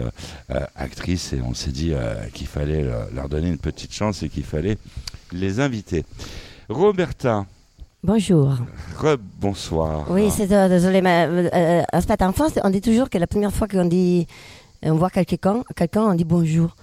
actrices, 0.75 1.33
et 1.33 1.41
on 1.41 1.53
s'est 1.55 1.71
dit 1.71 1.91
qu'il 2.33 2.47
fallait 2.47 2.85
leur 3.13 3.29
donner 3.29 3.49
une 3.49 3.57
petite 3.57 3.93
chance 3.93 4.21
et 4.23 4.29
qu'il 4.29 4.43
fallait 4.43 4.77
les 5.31 5.59
inviter. 5.59 6.05
Roberta, 6.69 7.45
Bonjour. 8.03 8.53
re-bonsoir. 8.97 10.05
Oui, 10.09 10.29
c'est 10.31 10.51
euh, 10.53 10.69
désolé, 10.69 11.01
mais 11.01 11.25
euh, 11.27 11.49
euh, 11.53 11.81
en 12.21 12.31
France, 12.31 12.53
on 12.63 12.69
dit 12.69 12.79
toujours 12.79 13.09
que 13.09 13.17
la 13.17 13.27
première 13.27 13.51
fois 13.51 13.67
qu'on 13.67 13.85
dit, 13.85 14.27
on 14.83 14.93
voit 14.93 15.09
quelqu'un, 15.09 15.63
quelqu'un, 15.75 16.03
on 16.03 16.13
dit 16.13 16.23
bonjour 16.25 16.75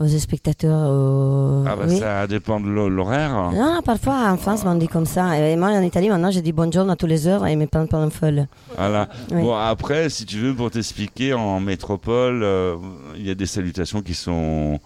aux 0.00 0.08
spectateurs. 0.08 0.90
aux- 0.90 1.62
Ah 1.68 1.76
bah 1.76 1.84
oui. 1.86 1.98
ça 1.98 2.26
dépend 2.26 2.58
de 2.58 2.66
l'ho- 2.66 2.88
l'horaire. 2.88 3.52
Non, 3.54 3.80
parfois 3.84 4.28
en 4.32 4.36
France, 4.36 4.62
on 4.66 4.74
dit 4.74 4.88
comme 4.88 5.06
ça. 5.06 5.38
Et 5.38 5.54
moi, 5.56 5.68
en 5.68 5.82
Italie, 5.82 6.08
maintenant, 6.08 6.32
je 6.32 6.40
dis 6.40 6.50
bonjour 6.52 6.90
à 6.90 6.96
tous 6.96 7.06
les 7.06 7.28
heures 7.28 7.46
et 7.46 7.52
ils 7.52 7.58
me 7.58 7.66
prennent 7.66 7.86
une 7.92 8.10
folle. 8.10 8.48
Voilà. 8.76 9.08
Oui. 9.30 9.42
Bon, 9.42 9.54
après, 9.54 10.08
si 10.08 10.24
tu 10.26 10.38
veux, 10.38 10.54
pour 10.54 10.72
t'expliquer, 10.72 11.34
en 11.34 11.60
métropole, 11.60 12.42
euh, 12.42 12.74
il 13.16 13.24
y 13.24 13.30
a 13.30 13.36
des 13.36 13.46
salutations 13.46 14.02
qui 14.02 14.14
sont 14.14 14.80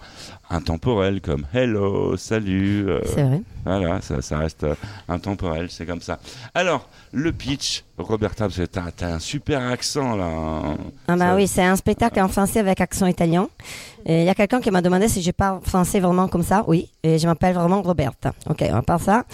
intemporels 0.51 1.21
comme 1.21 1.47
hello, 1.53 2.17
salut. 2.17 2.89
euh, 2.89 3.01
C'est 3.05 3.23
vrai. 3.23 3.43
voilà, 3.65 4.01
ça, 4.01 4.23
ça 4.23 4.39
reste 4.39 4.65
euh, 4.65 4.75
intemporel, 5.09 5.69
c'est 5.71 5.87
comme 5.87 6.01
ça. 6.01 6.19
Alors, 6.55 6.89
le 7.13 7.33
pitch, 7.33 7.85
Roberta, 7.99 8.47
t'as 8.71 9.07
as 9.07 9.15
un 9.15 9.19
super 9.19 9.61
accent 9.67 10.17
là. 10.17 10.25
hein. 10.27 10.77
Ah 11.09 11.17
bah 11.17 11.31
Ça- 11.31 11.37
oui, 11.37 11.47
c'est 11.49 11.63
un 11.65 11.77
spectacle 11.77 12.21
en 12.21 12.29
français 12.29 12.61
avec 12.61 12.81
accent 12.81 13.07
italien. 13.07 13.49
Il 14.07 14.23
y 14.25 14.29
a 14.29 14.35
quelqu'un 14.35 14.61
qui 14.61 14.71
m'a 14.71 14.81
demandé 14.81 15.07
si 15.09 15.21
je 15.21 15.33
parle 15.33 15.61
français 15.63 16.01
vraiment 16.01 16.29
comme 16.29 16.45
ça. 16.45 16.65
Oui, 16.67 16.89
et 17.03 17.19
je 17.19 17.27
m'appelle 17.27 17.55
vraiment 17.55 17.83
Roberta. 17.83 18.33
Ok, 18.49 18.65
on 18.73 18.81
parle 18.83 19.01
ça. 19.01 19.25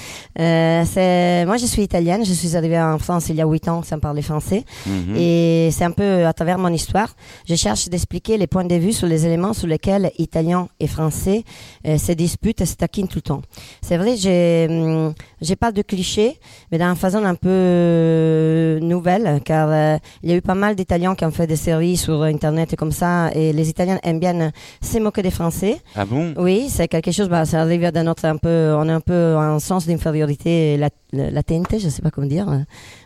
Euh, 0.41 1.47
moi, 1.47 1.57
je 1.59 1.67
suis 1.67 1.83
italienne. 1.83 2.25
Je 2.25 2.33
suis 2.33 2.57
arrivée 2.57 2.81
en 2.81 2.99
France 2.99 3.29
il 3.29 3.37
y 3.37 3.43
a 3.43 3.47
huit 3.47 3.69
ans 3.69 3.83
sans 3.83 3.99
parler 4.01 4.23
français. 4.23 4.65
Mhm. 4.87 5.15
Et 5.17 5.69
c'est 5.71 5.85
un 5.85 5.93
peu 5.93 6.27
à 6.27 6.33
travers 6.33 6.59
mon 6.59 6.71
histoire, 6.73 7.15
je 7.49 7.55
cherche 7.55 7.89
d'expliquer 7.89 8.37
les 8.39 8.47
points 8.47 8.65
de 8.65 8.75
vue 8.75 8.93
sur 8.93 9.07
les 9.07 9.27
éléments 9.27 9.53
sur 9.53 9.69
lesquels 9.69 10.11
Italiens 10.19 10.69
et 10.81 10.87
Français 10.89 11.45
euh, 11.87 11.99
se 11.99 12.13
disputent 12.13 12.61
et 12.63 12.67
se 12.67 12.75
taquinent 12.77 13.09
tout 13.09 13.19
le 13.19 13.23
temps. 13.23 13.43
C'est 13.83 13.97
vrai, 13.97 14.17
j'ai 14.17 14.67
hum, 14.71 15.15
pas 15.61 15.71
de 15.73 15.83
clichés, 15.83 16.41
mais 16.73 16.79
d'une 16.79 16.97
façon 16.97 17.23
un 17.25 17.35
peu 17.37 17.49
euh, 17.64 18.81
nouvelle, 18.81 19.40
car 19.44 19.68
euh, 19.70 19.96
il 20.22 20.31
y 20.31 20.33
a 20.33 20.37
eu 20.37 20.42
pas 20.42 20.55
mal 20.55 20.74
d'Italiens 20.74 21.14
qui 21.14 21.24
ont 21.24 21.31
fait 21.31 21.46
des 21.46 21.57
séries 21.57 21.96
sur 21.96 22.22
Internet 22.22 22.72
et 22.72 22.77
comme 22.77 22.92
ça, 22.92 23.31
et 23.35 23.53
les 23.53 23.68
Italiens 23.68 23.98
aiment 24.03 24.20
bien 24.20 24.50
se 24.81 24.98
moquer 24.98 25.22
des 25.22 25.31
Français. 25.31 25.79
Ah 25.96 26.05
bon? 26.05 26.35
Oui, 26.37 26.66
c'est 26.68 26.88
quelque 26.88 27.12
chose, 27.12 27.29
bah, 27.29 27.44
ça 27.44 27.61
arrive 27.62 27.90
d'un 27.90 28.07
autre 28.07 28.24
un 28.24 28.37
peu, 28.37 28.74
on 28.79 28.88
est 28.88 28.92
un 28.92 29.00
peu 29.00 29.35
en 29.37 29.59
sens 29.59 29.87
d'infériorité 29.87 30.77
lat- 30.77 30.90
latente, 31.12 31.74
je 31.79 31.88
sais 31.88 32.03
pas 32.03 32.11
comment 32.11 32.27
dire. 32.27 32.46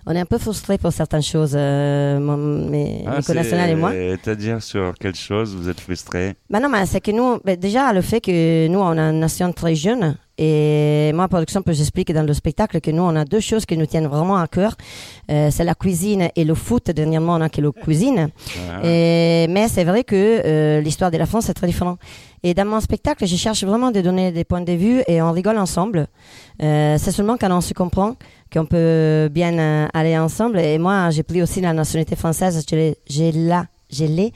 On 0.06 0.12
est 0.14 0.20
un 0.20 0.24
peu 0.26 0.38
frustré 0.38 0.78
pour 0.78 0.92
certaines 0.92 1.22
choses, 1.22 1.54
euh, 1.54 2.18
mon- 2.18 2.36
mes, 2.70 3.04
Ah, 3.06 3.20
mes 3.34 3.70
et 3.70 3.74
moi. 3.74 3.92
C'est-à-dire 3.92 4.62
sur 4.62 4.94
quelle 5.00 5.14
chose 5.14 5.54
vous 5.54 5.68
êtes 5.68 5.80
frustré? 5.80 6.34
Bah 6.50 6.60
non, 6.60 6.68
mais 6.68 6.86
c'est 6.86 7.00
que 7.00 7.10
nous, 7.10 7.38
bah, 7.44 7.56
déjà, 7.56 7.92
le 7.92 8.00
fait 8.00 8.20
que 8.20 8.66
nous, 8.68 8.78
on 8.78 8.96
a 8.98 9.02
une 9.10 9.20
nation 9.20 9.52
très 9.52 9.74
jeune, 9.74 10.16
et 10.38 11.12
moi, 11.14 11.26
par 11.28 11.40
exemple, 11.42 11.72
j'explique 11.72 12.12
dans 12.12 12.22
le 12.22 12.32
spectacle 12.32 12.80
que 12.80 12.90
nous, 12.90 13.02
on 13.02 13.16
a 13.16 13.24
deux 13.24 13.40
choses 13.40 13.66
qui 13.66 13.76
nous 13.76 13.86
tiennent 13.86 14.06
vraiment 14.06 14.36
à 14.36 14.46
cœur. 14.46 14.76
Euh, 15.30 15.50
c'est 15.50 15.64
la 15.64 15.74
cuisine 15.74 16.28
et 16.36 16.44
le 16.44 16.54
foot. 16.54 16.90
Dernièrement, 16.90 17.34
on 17.34 17.40
a 17.40 17.48
que 17.48 17.60
la 17.60 17.70
cuisine. 17.72 18.28
Et, 18.84 19.46
mais 19.50 19.68
c'est 19.68 19.84
vrai 19.84 20.04
que 20.04 20.14
euh, 20.44 20.80
l'histoire 20.80 21.10
de 21.10 21.18
la 21.18 21.26
France 21.26 21.48
est 21.48 21.54
très 21.54 21.66
différente. 21.66 21.98
Et 22.44 22.54
dans 22.54 22.64
mon 22.66 22.80
spectacle, 22.80 23.26
je 23.26 23.34
cherche 23.36 23.64
vraiment 23.64 23.90
de 23.90 24.00
donner 24.00 24.30
des 24.30 24.44
points 24.44 24.60
de 24.60 24.72
vue 24.72 25.02
et 25.08 25.20
on 25.20 25.32
rigole 25.32 25.58
ensemble. 25.58 26.06
Euh, 26.62 26.96
c'est 26.98 27.10
seulement 27.10 27.36
quand 27.36 27.50
on 27.50 27.60
se 27.60 27.74
comprend 27.74 28.14
qu'on 28.52 28.64
peut 28.64 29.28
bien 29.30 29.58
euh, 29.58 29.86
aller 29.92 30.16
ensemble. 30.16 30.60
Et 30.60 30.78
moi, 30.78 31.10
j'ai 31.10 31.24
pris 31.24 31.42
aussi 31.42 31.60
la 31.60 31.72
nationalité 31.72 32.14
française. 32.14 32.64
Je 32.70 32.76
l'ai- 32.76 32.96
J'ai 33.08 33.32
là. 33.32 33.66
J'ai 33.90 34.06
l'ai. 34.06 34.32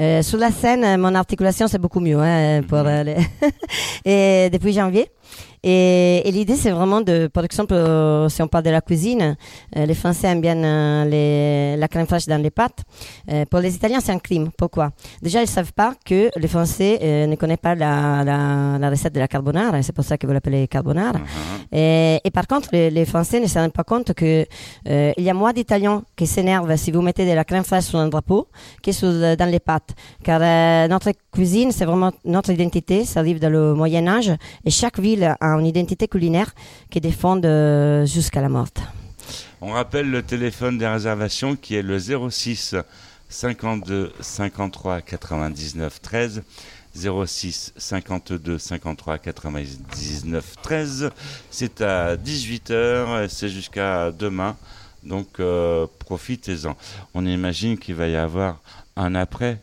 Euh, 0.00 0.20
sur 0.22 0.38
la 0.38 0.50
scène, 0.50 0.82
euh, 0.84 0.96
mon 0.98 1.14
articulation 1.14 1.68
c'est 1.68 1.78
beaucoup 1.78 2.00
mieux 2.00 2.18
hein, 2.18 2.62
pour 2.68 2.78
euh, 2.78 3.04
les- 3.04 3.16
et 4.04 4.50
depuis 4.50 4.72
janvier. 4.72 5.08
Et, 5.68 6.22
et 6.28 6.30
l'idée 6.30 6.54
c'est 6.54 6.70
vraiment 6.70 7.00
de, 7.00 7.26
par 7.26 7.44
exemple, 7.44 7.74
euh, 7.74 8.28
si 8.28 8.40
on 8.40 8.46
parle 8.46 8.62
de 8.62 8.70
la 8.70 8.80
cuisine, 8.80 9.36
euh, 9.76 9.84
les 9.84 9.94
Français 9.94 10.28
aiment 10.28 10.40
bien 10.40 10.56
euh, 10.62 11.04
les, 11.12 11.76
la 11.76 11.88
crème 11.88 12.06
fraîche 12.06 12.26
dans 12.26 12.40
les 12.40 12.50
pâtes. 12.50 12.80
Pour 13.50 13.60
les 13.60 13.74
Italiens 13.74 14.00
c'est 14.00 14.12
un 14.12 14.20
crime. 14.20 14.50
Pourquoi? 14.56 14.92
Déjà 15.20 15.42
ils 15.42 15.48
savent 15.48 15.72
pas 15.72 15.94
que 16.04 16.30
les 16.36 16.48
Français 16.48 17.26
ne 17.26 17.34
connaissent 17.34 17.66
pas 17.68 17.74
la, 17.74 18.22
la, 18.24 18.78
la 18.78 18.90
recette 18.90 19.14
de 19.14 19.18
la 19.18 19.26
carbonara. 19.26 19.82
C'est 19.82 19.94
pour 19.94 20.04
ça 20.04 20.16
que 20.16 20.26
vous 20.26 20.32
l'appelez 20.32 20.68
carbonara. 20.68 21.18
Uh-huh. 21.18 21.76
Et, 21.76 22.20
et 22.24 22.30
par 22.30 22.46
contre, 22.46 22.68
les, 22.72 22.90
les 22.90 23.04
Français 23.04 23.40
ne 23.40 23.48
se 23.48 23.58
rendent 23.58 23.72
pas 23.72 23.84
compte 23.84 24.12
euh, 24.22 25.12
il 25.16 25.24
y 25.24 25.30
a 25.30 25.34
moins 25.34 25.52
d'Italiens 25.52 26.02
qui 26.14 26.26
s'énervent 26.26 26.76
si 26.76 26.92
vous 26.92 27.02
mettez 27.02 27.26
de 27.28 27.32
la 27.32 27.44
crème 27.44 27.64
fraîche 27.64 27.86
sur 27.86 27.98
un 27.98 28.08
drapeau 28.08 28.46
que 28.82 28.92
sur, 28.92 29.10
dans 29.10 29.50
les 29.50 29.60
pâtes. 29.60 29.94
Car 30.22 30.40
notre 30.88 31.10
cuisine, 31.32 31.72
c'est 31.72 31.84
vraiment 31.84 32.12
notre 32.24 32.50
identité. 32.50 33.04
Ça 33.04 33.20
arrive 33.20 33.40
dans 33.40 33.50
le 33.50 33.74
Moyen 33.74 34.06
Âge 34.06 34.32
et 34.64 34.70
chaque 34.70 35.00
ville 35.00 35.34
a 35.40 35.55
une 35.58 35.66
identité 35.66 36.08
culinaire 36.08 36.54
qui 36.90 37.00
défend 37.00 37.40
euh, 37.44 38.06
jusqu'à 38.06 38.40
la 38.40 38.48
mort. 38.48 38.68
On 39.60 39.72
rappelle 39.72 40.10
le 40.10 40.22
téléphone 40.22 40.78
des 40.78 40.86
réservations 40.86 41.56
qui 41.56 41.74
est 41.74 41.82
le 41.82 41.98
06 41.98 42.76
52 43.28 44.12
53 44.20 45.00
99 45.00 46.00
13. 46.00 46.42
06 46.96 47.72
52 47.76 48.58
53 48.58 49.18
99 49.18 50.54
13. 50.62 51.10
C'est 51.50 51.80
à 51.82 52.16
18h, 52.16 53.28
c'est 53.28 53.48
jusqu'à 53.48 54.10
demain. 54.12 54.56
Donc 55.02 55.40
euh, 55.40 55.86
profitez-en. 56.00 56.76
On 57.14 57.24
imagine 57.26 57.78
qu'il 57.78 57.94
va 57.94 58.08
y 58.08 58.16
avoir 58.16 58.60
un 58.96 59.14
après. 59.14 59.58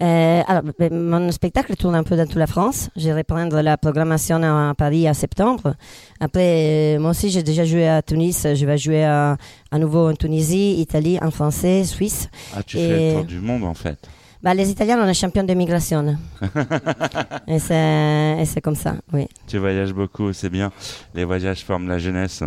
Euh, 0.00 0.42
alors, 0.46 0.62
ben, 0.78 0.94
mon 0.94 1.32
spectacle 1.32 1.74
tourne 1.74 1.96
un 1.96 2.04
peu 2.04 2.16
dans 2.16 2.24
toute 2.26 2.36
la 2.36 2.46
France. 2.46 2.88
Je 2.96 3.06
vais 3.08 3.14
reprendre 3.14 3.60
la 3.60 3.76
programmation 3.76 4.36
à 4.42 4.72
Paris 4.76 5.08
en 5.10 5.14
septembre. 5.14 5.74
Après, 6.20 6.96
euh, 6.96 7.00
moi 7.00 7.10
aussi, 7.10 7.30
j'ai 7.30 7.42
déjà 7.42 7.64
joué 7.64 7.88
à 7.88 8.00
Tunis. 8.00 8.46
Je 8.54 8.64
vais 8.64 8.78
jouer 8.78 9.04
à, 9.04 9.36
à 9.72 9.78
nouveau 9.78 10.08
en 10.10 10.14
Tunisie, 10.14 10.76
Italie, 10.80 11.18
en 11.20 11.32
français, 11.32 11.82
Suisse. 11.84 12.28
Ah, 12.56 12.62
tu 12.62 12.78
Et- 12.78 12.80
fais 12.88 13.08
le 13.08 13.14
tour 13.16 13.24
du 13.24 13.40
monde 13.40 13.64
en 13.64 13.74
fait. 13.74 13.98
Bah, 14.40 14.54
les 14.54 14.70
Italiens, 14.70 15.00
on 15.02 15.08
est 15.08 15.14
champions 15.14 15.42
de 15.42 15.52
migration. 15.54 16.16
et 17.48 17.58
c'est 17.58 18.60
comme 18.62 18.76
ça, 18.76 18.94
oui. 19.12 19.26
Tu 19.48 19.58
voyages 19.58 19.92
beaucoup, 19.92 20.32
c'est 20.32 20.48
bien. 20.48 20.70
Les 21.12 21.24
voyages 21.24 21.64
forment 21.64 21.88
la 21.88 21.98
jeunesse. 21.98 22.44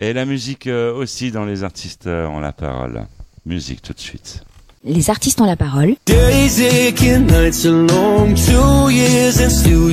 Et 0.00 0.14
la 0.14 0.24
musique 0.24 0.66
euh, 0.66 0.94
aussi 0.94 1.30
dans 1.30 1.44
les 1.44 1.62
artistes 1.62 2.06
ont 2.06 2.40
la 2.40 2.52
parole. 2.52 3.04
Musique 3.44 3.82
tout 3.82 3.92
de 3.92 4.00
suite. 4.00 4.42
Les 4.88 5.10
artistes 5.10 5.40
ont 5.40 5.46
la 5.46 5.56
parole. 5.56 5.96
Days 6.06 6.60
aching, 6.60 7.26
nights 7.26 7.66
are 7.66 7.72
long, 7.72 8.36
two 8.36 8.88
years 8.88 9.40
and 9.40 9.50
still 9.50 9.88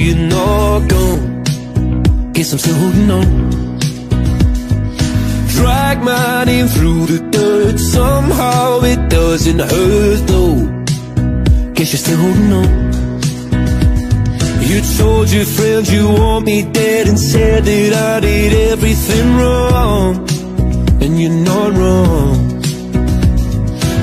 holding 2.75 3.09
on. 3.09 3.49
Drag 5.55 6.03
my 6.03 6.43
name 6.45 6.67
through 6.67 7.07
the 7.07 7.19
dirt, 7.31 7.79
somehow 7.79 8.81
it 8.83 9.09
doesn't 9.09 9.59
hurt 9.59 10.27
though. 10.27 10.61
Guess 11.73 11.93
you're 11.93 12.03
still 12.05 12.17
holding 12.17 12.53
on. 12.53 12.69
You 14.61 14.81
told 14.99 15.31
your 15.31 15.45
friends 15.45 15.91
you 15.91 16.07
want 16.07 16.45
me 16.45 16.61
dead 16.71 17.07
and 17.07 17.19
said 17.19 17.65
that 17.65 17.93
I 17.93 18.19
did 18.19 18.53
everything 18.71 19.37
wrong. 19.37 20.29
And 21.01 21.19
you're 21.19 21.31
not 21.31 21.73
wrong. 21.73 22.62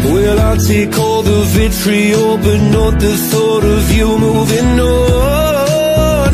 Well, 0.05 0.39
I'll 0.41 0.57
take 0.57 0.99
all 0.99 1.23
the 1.23 1.43
vitriol, 1.57 2.37
but 2.39 2.61
not 2.77 2.99
the 2.99 3.17
thought 3.31 3.65
of 3.65 3.93
you 3.93 4.19
moving 4.19 4.81
on. 4.81 6.33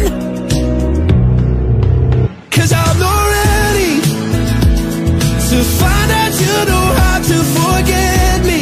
Cause 2.50 2.72
I'm 2.72 2.98
not 2.98 3.22
ready 3.38 3.94
to 5.50 5.58
find 5.80 6.10
out 6.20 6.32
you 6.44 6.56
know 6.70 6.86
how 7.00 7.18
to 7.30 7.38
forget 7.56 8.36
me. 8.50 8.60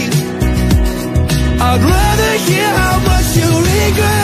I'd 1.69 1.83
rather 1.95 2.33
hear 2.49 2.69
how 2.83 2.97
much 3.11 3.29
you 3.37 3.51
regret 3.73 4.24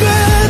You 0.00 0.43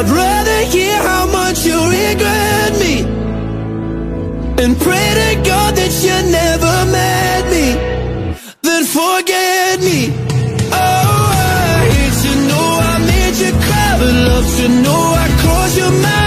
I'd 0.00 0.08
rather 0.08 0.60
hear 0.72 0.96
how 0.96 1.26
much 1.26 1.66
you 1.66 1.76
regret 1.76 2.72
me 2.80 3.04
and 4.64 4.72
pray 4.80 5.08
to 5.20 5.30
God 5.44 5.76
that 5.76 5.92
you 6.00 6.16
never 6.40 6.74
met 6.90 7.44
me 7.52 7.66
than 8.62 8.84
forget 8.86 9.80
me. 9.80 10.08
Oh, 10.72 11.26
I 11.36 11.84
hate 11.92 12.16
to 12.24 12.32
know 12.48 12.68
I 12.80 12.96
made 13.12 13.36
you 13.44 13.52
cry, 13.52 13.90
but 14.00 14.12
love 14.28 14.48
to 14.60 14.68
know 14.84 15.02
I 15.20 15.28
crossed 15.42 15.76
your 15.76 15.92
mind, 15.92 16.19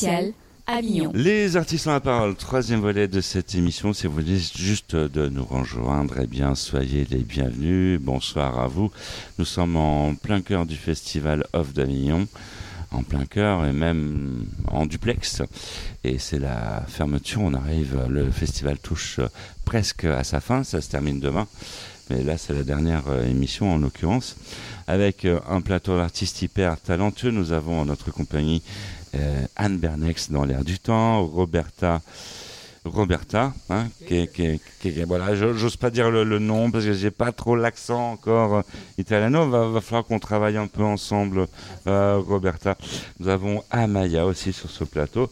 Spécial 0.00 0.32
Avignon. 0.66 1.12
Les 1.14 1.58
artistes 1.58 1.86
ont 1.86 1.90
la 1.92 2.00
parole, 2.00 2.34
troisième 2.34 2.80
volet 2.80 3.06
de 3.06 3.20
cette 3.20 3.54
émission. 3.54 3.92
Si 3.92 4.06
vous 4.06 4.14
voulez 4.14 4.38
juste 4.38 4.96
de 4.96 5.28
nous 5.28 5.44
rejoindre, 5.44 6.14
eh 6.22 6.26
bien, 6.26 6.54
soyez 6.54 7.06
les 7.10 7.18
bienvenus. 7.18 8.00
Bonsoir 8.00 8.58
à 8.58 8.66
vous. 8.66 8.90
Nous 9.38 9.44
sommes 9.44 9.76
en 9.76 10.14
plein 10.14 10.40
cœur 10.40 10.64
du 10.64 10.76
festival 10.76 11.44
Off 11.52 11.74
d'Avignon, 11.74 12.26
en 12.92 13.02
plein 13.02 13.26
cœur 13.26 13.66
et 13.66 13.74
même 13.74 14.46
en 14.68 14.86
duplex. 14.86 15.42
Et 16.02 16.18
c'est 16.18 16.38
la 16.38 16.82
fermeture. 16.88 17.42
On 17.42 17.52
arrive, 17.52 18.06
le 18.08 18.30
festival 18.30 18.78
touche 18.78 19.20
presque 19.66 20.06
à 20.06 20.24
sa 20.24 20.40
fin. 20.40 20.64
Ça 20.64 20.80
se 20.80 20.88
termine 20.88 21.20
demain. 21.20 21.46
Mais 22.08 22.24
là, 22.24 22.36
c'est 22.36 22.52
la 22.52 22.64
dernière 22.64 23.04
euh, 23.08 23.24
émission 23.24 23.72
en 23.72 23.78
l'occurrence. 23.78 24.34
Avec 24.88 25.24
euh, 25.24 25.38
un 25.48 25.60
plateau 25.60 25.96
d'artistes 25.96 26.42
hyper 26.42 26.80
talentueux, 26.80 27.30
nous 27.30 27.52
avons 27.52 27.82
en 27.82 27.84
notre 27.84 28.10
compagnie 28.10 28.62
euh, 29.14 29.44
Anne 29.56 29.78
Bernex 29.78 30.30
dans 30.30 30.44
l'air 30.44 30.64
du 30.64 30.78
temps, 30.78 31.24
Roberta, 31.26 32.00
Roberta, 32.84 33.52
hein, 33.68 33.88
qui, 34.06 34.28
voilà, 35.06 35.34
je- 35.34 35.52
j'ose 35.54 35.76
pas 35.76 35.90
dire 35.90 36.10
le, 36.10 36.24
le 36.24 36.38
nom 36.38 36.70
parce 36.70 36.84
que 36.86 36.94
j'ai 36.94 37.10
pas 37.10 37.30
trop 37.30 37.54
l'accent 37.54 38.12
encore 38.12 38.54
euh, 38.56 38.62
italiano. 38.96 39.48
Va, 39.50 39.68
va 39.68 39.80
falloir 39.82 40.04
qu'on 40.04 40.18
travaille 40.18 40.56
un 40.56 40.66
peu 40.66 40.82
ensemble, 40.82 41.46
euh, 41.86 42.16
Roberta. 42.26 42.78
Nous 43.18 43.28
avons 43.28 43.62
Amaya 43.70 44.24
aussi 44.24 44.52
sur 44.54 44.70
ce 44.70 44.84
plateau 44.84 45.28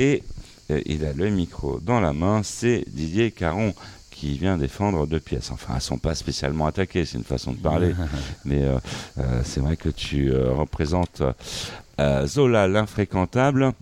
et 0.00 0.24
euh, 0.72 0.80
il 0.86 1.04
a 1.04 1.12
le 1.12 1.30
micro 1.30 1.78
dans 1.80 2.00
la 2.00 2.12
main. 2.12 2.42
C'est 2.42 2.82
Didier 2.88 3.30
Caron 3.30 3.74
qui 4.10 4.36
vient 4.36 4.58
défendre 4.58 5.06
deux 5.06 5.20
pièces. 5.20 5.52
Enfin, 5.52 5.74
elles 5.76 5.80
sont 5.80 5.98
pas 5.98 6.16
spécialement 6.16 6.66
attaquées, 6.66 7.04
c'est 7.04 7.18
une 7.18 7.22
façon 7.24 7.52
de 7.52 7.58
parler, 7.58 7.94
mais 8.44 8.64
euh, 8.64 8.78
euh, 9.18 9.42
c'est 9.44 9.60
vrai 9.60 9.76
que 9.76 9.88
tu 9.88 10.32
euh, 10.32 10.52
représentes 10.52 11.22
Zola 12.26 12.68
l'infréquentable 12.68 13.72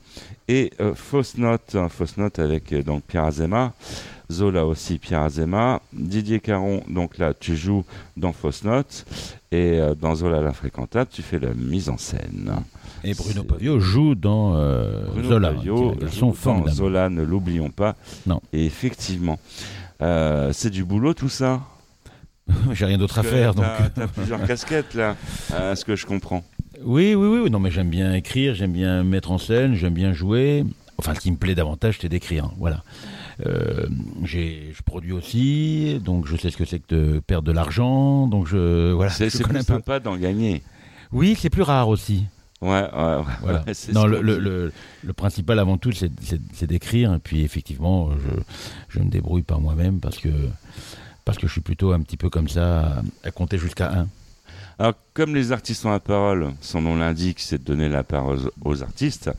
et 0.48 0.72
euh, 0.80 0.94
Fausse 0.94 1.36
Note, 1.38 1.74
hein, 1.74 1.88
Fausse 1.88 2.16
Note 2.16 2.38
avec 2.38 2.72
euh, 2.72 2.82
donc 2.82 3.02
Pierre 3.02 3.24
Azema, 3.24 3.72
Zola 4.30 4.64
aussi 4.66 4.98
Pierre 4.98 5.22
Azema, 5.22 5.80
Didier 5.92 6.40
Caron, 6.40 6.82
donc 6.88 7.18
là 7.18 7.34
tu 7.34 7.56
joues 7.56 7.84
dans 8.16 8.32
Fausse 8.32 8.64
Note 8.64 9.04
et 9.50 9.80
euh, 9.80 9.94
dans 9.94 10.14
Zola 10.14 10.42
l'infréquentable 10.42 11.10
tu 11.12 11.22
fais 11.22 11.38
la 11.38 11.52
mise 11.54 11.88
en 11.88 11.98
scène. 11.98 12.52
Et 13.04 13.14
Bruno 13.14 13.42
Pavio 13.44 13.78
joue 13.78 14.14
dans 14.14 14.56
euh, 14.56 15.06
Bruno 15.06 15.28
Zola, 15.28 15.52
Pavio 15.52 15.94
joue 16.06 16.34
dans. 16.44 16.66
Zola, 16.68 17.08
ne 17.08 17.22
l'oublions 17.22 17.70
pas. 17.70 17.94
Non. 18.26 18.40
Et 18.52 18.64
effectivement, 18.66 19.38
euh, 20.02 20.50
c'est 20.52 20.70
du 20.70 20.84
boulot 20.84 21.14
tout 21.14 21.28
ça? 21.28 21.60
J'ai 22.72 22.86
rien 22.86 22.98
d'autre 22.98 23.18
à 23.18 23.22
faire, 23.22 23.54
donc. 23.54 23.66
T'as 23.94 24.06
plusieurs 24.06 24.42
casquettes 24.46 24.94
là, 24.94 25.16
à 25.54 25.76
ce 25.76 25.84
que 25.84 25.94
je 25.96 26.06
comprends. 26.06 26.44
Oui, 26.84 27.14
oui, 27.14 27.26
oui, 27.28 27.38
oui. 27.44 27.50
Non, 27.50 27.58
mais 27.60 27.70
j'aime 27.70 27.88
bien 27.90 28.12
écrire, 28.14 28.54
j'aime 28.54 28.72
bien 28.72 29.02
mettre 29.02 29.30
en 29.30 29.38
scène, 29.38 29.74
j'aime 29.74 29.94
bien 29.94 30.12
jouer. 30.12 30.64
Enfin, 30.98 31.14
ce 31.14 31.20
qui 31.20 31.30
me 31.30 31.36
plaît 31.36 31.54
davantage, 31.54 31.98
c'est 32.00 32.08
d'écrire. 32.08 32.50
Voilà. 32.58 32.82
Euh, 33.46 33.86
j'ai- 34.24 34.72
je 34.74 34.82
produis 34.82 35.12
aussi, 35.12 36.00
donc 36.02 36.26
je 36.26 36.36
sais 36.36 36.50
ce 36.50 36.56
que 36.56 36.64
c'est 36.64 36.78
que 36.78 36.94
de 36.94 37.18
perdre 37.20 37.46
de 37.48 37.52
l'argent. 37.52 38.26
Donc 38.28 38.46
je 38.46 38.92
voilà. 38.92 39.10
C'est 39.10 39.28
je 39.30 39.36
c'est 39.38 39.44
plus 39.44 39.62
sympa 39.62 40.00
d'en 40.00 40.16
gagner. 40.16 40.62
Oui, 41.12 41.36
c'est 41.38 41.50
plus 41.50 41.62
rare 41.62 41.88
aussi. 41.88 42.24
Ouais, 42.62 42.70
ouais, 42.70 43.16
ouais. 43.16 43.22
Voilà. 43.42 43.64
c'est 43.74 43.92
non, 43.92 44.06
le, 44.06 44.22
le, 44.22 44.36
dit. 44.36 44.40
le, 44.44 44.72
le 45.04 45.12
principal 45.12 45.58
avant 45.58 45.76
tout, 45.76 45.92
c'est 45.92 46.10
c'est- 46.22 46.40
c'est 46.54 46.66
d'écrire. 46.66 47.12
Et 47.12 47.18
puis 47.18 47.42
effectivement, 47.42 48.10
je, 48.12 48.40
je 48.88 49.00
me 49.04 49.10
débrouille 49.10 49.42
par 49.42 49.60
moi-même 49.60 50.00
parce 50.00 50.16
que 50.16 50.30
parce 51.26 51.36
que 51.36 51.46
je 51.46 51.52
suis 51.52 51.60
plutôt 51.60 51.92
un 51.92 52.00
petit 52.00 52.16
peu 52.16 52.30
comme 52.30 52.48
ça 52.48 52.80
à, 52.80 53.02
à 53.24 53.30
compter 53.30 53.58
jusqu'à 53.58 53.92
un. 53.92 54.08
Alors, 54.78 54.94
comme 55.14 55.34
les 55.34 55.52
artistes 55.52 55.86
ont 55.86 55.90
la 55.90 56.00
parole, 56.00 56.52
son 56.60 56.82
nom 56.82 56.96
l'indique, 56.96 57.40
c'est 57.40 57.58
de 57.58 57.64
donner 57.64 57.88
la 57.88 58.04
parole 58.04 58.38
aux, 58.62 58.82
artistes. 58.82 59.30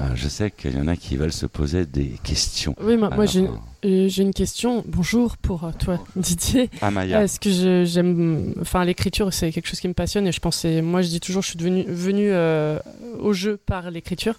euh, 0.00 0.04
je 0.14 0.28
sais 0.28 0.50
qu'il 0.50 0.74
y 0.76 0.80
en 0.80 0.88
a 0.88 0.96
qui 0.96 1.16
veulent 1.18 1.32
se 1.32 1.44
poser 1.44 1.84
des 1.84 2.12
questions. 2.24 2.74
Oui, 2.80 2.96
moi, 2.96 3.26
j'ai 3.26 3.46
euh, 3.84 4.08
j'ai 4.08 4.22
une 4.22 4.32
question. 4.32 4.82
Bonjour 4.88 5.36
pour 5.36 5.64
euh, 5.64 5.70
toi, 5.78 6.02
Didier. 6.16 6.70
Amaya. 6.80 7.22
Est-ce 7.22 7.38
que 7.38 7.84
j'aime, 7.84 8.54
enfin 8.60 8.82
l'écriture, 8.84 9.32
c'est 9.32 9.52
quelque 9.52 9.68
chose 9.68 9.78
qui 9.78 9.86
me 9.88 9.92
passionne 9.94 10.26
et 10.26 10.32
je 10.32 10.40
pense, 10.40 10.56
c'est- 10.56 10.80
moi 10.82 11.02
je 11.02 11.08
dis 11.08 11.20
toujours, 11.20 11.42
je 11.42 11.48
suis 11.50 11.58
devenu 11.58 11.84
venu 11.86 12.28
euh, 12.32 12.78
au 13.20 13.32
jeu 13.34 13.58
par 13.64 13.90
l'écriture. 13.90 14.36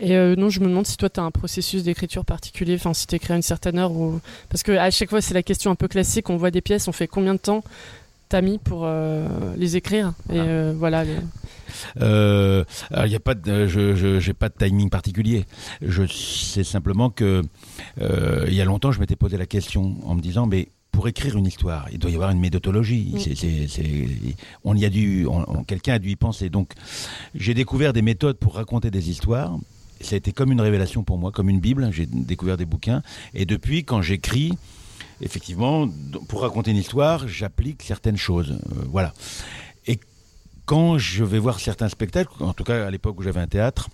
Et 0.00 0.16
non, 0.36 0.48
je 0.48 0.60
me 0.60 0.66
demande 0.66 0.86
si 0.86 0.96
toi 0.96 1.10
tu 1.10 1.20
as 1.20 1.22
un 1.22 1.30
processus 1.30 1.82
d'écriture 1.84 2.24
particulier, 2.24 2.74
enfin 2.74 2.94
si 2.94 3.06
tu 3.06 3.14
écris 3.14 3.34
à 3.34 3.36
une 3.36 3.42
certaine 3.42 3.78
heure 3.78 3.92
ou 3.92 4.18
parce 4.48 4.62
que 4.62 4.72
à 4.72 4.90
chaque 4.90 5.10
fois 5.10 5.20
c'est 5.20 5.34
la 5.34 5.42
question 5.44 5.70
un 5.70 5.74
peu 5.76 5.86
classique. 5.88 6.28
On 6.30 6.36
voit 6.38 6.50
des 6.50 6.62
pièces, 6.62 6.88
on 6.88 6.92
fait 6.92 7.06
combien 7.06 7.34
de 7.34 7.38
temps 7.40 7.62
t'as 8.28 8.40
mis 8.42 8.58
pour 8.58 8.82
euh, 8.84 9.26
les 9.56 9.76
écrire 9.76 10.12
et 10.30 10.38
Ah. 10.38 10.42
euh, 10.42 10.74
voilà. 10.76 11.04
les- 11.04 11.16
Euh, 12.00 12.64
alors, 12.90 13.06
il 13.06 13.12
y 13.12 13.16
a 13.16 13.20
pas 13.20 13.34
de, 13.34 13.66
je, 13.66 14.18
j'ai 14.20 14.34
pas 14.34 14.48
de 14.48 14.54
timing 14.58 14.90
particulier. 14.90 15.44
Je 15.82 16.06
sais 16.06 16.64
simplement 16.64 17.10
que 17.10 17.42
euh, 18.00 18.44
il 18.48 18.54
y 18.54 18.60
a 18.60 18.64
longtemps, 18.64 18.90
je 18.90 19.00
m'étais 19.00 19.16
posé 19.16 19.36
la 19.36 19.46
question 19.46 19.96
en 20.04 20.14
me 20.14 20.20
disant, 20.20 20.46
mais 20.46 20.68
pour 20.92 21.06
écrire 21.08 21.36
une 21.36 21.46
histoire, 21.46 21.86
il 21.92 21.98
doit 21.98 22.10
y 22.10 22.14
avoir 22.14 22.30
une 22.30 22.40
méthodologie. 22.40 23.14
C'est, 23.18 23.34
c'est, 23.36 23.68
c'est- 23.68 24.08
on 24.64 24.74
y 24.76 24.84
a 24.84 24.90
dû, 24.90 25.26
quelqu'un 25.66 25.94
a 25.94 25.98
dû 25.98 26.10
y 26.10 26.16
penser. 26.16 26.48
Donc, 26.48 26.72
j'ai 27.34 27.54
découvert 27.54 27.92
des 27.92 28.02
méthodes 28.02 28.38
pour 28.38 28.54
raconter 28.54 28.90
des 28.90 29.10
histoires. 29.10 29.56
Ça 30.00 30.14
a 30.14 30.18
été 30.18 30.32
comme 30.32 30.50
une 30.52 30.60
révélation 30.60 31.02
pour 31.04 31.18
moi, 31.18 31.30
comme 31.32 31.48
une 31.50 31.60
bible. 31.60 31.88
J'ai 31.92 32.06
découvert 32.06 32.56
des 32.56 32.64
bouquins. 32.66 33.02
Et 33.34 33.44
depuis, 33.46 33.84
quand 33.84 34.00
j'écris, 34.00 34.52
effectivement, 35.20 35.88
pour 36.28 36.42
raconter 36.42 36.70
une 36.70 36.76
histoire, 36.76 37.26
j'applique 37.28 37.82
certaines 37.82 38.16
choses. 38.16 38.52
Euh, 38.52 38.84
voilà. 38.90 39.12
Et 39.86 39.98
quand 40.64 40.98
je 40.98 41.24
vais 41.24 41.38
voir 41.38 41.60
certains 41.60 41.88
spectacles, 41.88 42.32
en 42.40 42.52
tout 42.52 42.64
cas 42.64 42.86
à 42.86 42.90
l'époque 42.90 43.18
où 43.18 43.22
j'avais 43.22 43.40
un 43.40 43.46
théâtre, 43.46 43.88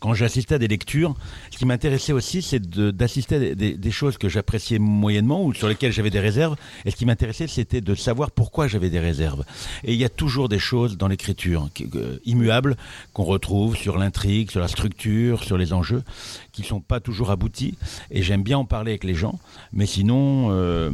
quand 0.00 0.14
j'assistais 0.14 0.54
à 0.54 0.58
des 0.58 0.68
lectures, 0.68 1.14
ce 1.50 1.58
qui 1.58 1.66
m'intéressait 1.66 2.12
aussi, 2.12 2.42
c'est 2.42 2.60
de- 2.60 2.90
d'assister 2.90 3.34
à 3.50 3.54
des, 3.54 3.90
choses 3.90 4.16
que 4.18 4.28
j'appréciais 4.28 4.78
moyennement 4.78 5.44
ou 5.44 5.52
sur 5.54 5.66
lesquelles 5.68 5.92
j'avais 5.92 6.10
des 6.10 6.20
réserves. 6.20 6.56
Et 6.84 6.90
ce 6.90 6.96
qui 6.96 7.04
m'intéressait, 7.06 7.46
c'était 7.48 7.80
de 7.80 7.94
savoir 7.94 8.30
pourquoi 8.30 8.68
j'avais 8.68 8.90
des 8.90 9.00
réserves. 9.00 9.44
Et 9.84 9.92
il 9.94 9.98
y 9.98 10.04
a 10.04 10.08
toujours 10.08 10.48
des 10.48 10.58
choses 10.60 10.96
dans 10.96 11.08
l'écriture 11.08 11.68
immuables 12.24 12.76
qu'on 13.12 13.24
retrouve 13.24 13.76
sur 13.76 13.98
l'intrigue, 13.98 14.50
sur 14.50 14.60
la 14.60 14.68
structure, 14.68 15.42
sur 15.42 15.58
les 15.58 15.72
enjeux, 15.72 16.02
qui 16.52 16.62
sont 16.62 16.80
pas 16.80 17.00
toujours 17.00 17.30
aboutis. 17.30 17.74
Et 18.10 18.22
j'aime 18.22 18.42
bien 18.42 18.58
en 18.58 18.64
parler 18.64 18.92
avec 18.92 19.04
les 19.04 19.14
gens. 19.14 19.38
Mais 19.72 19.86
sinon, 19.86 20.48
euh, 20.52 20.90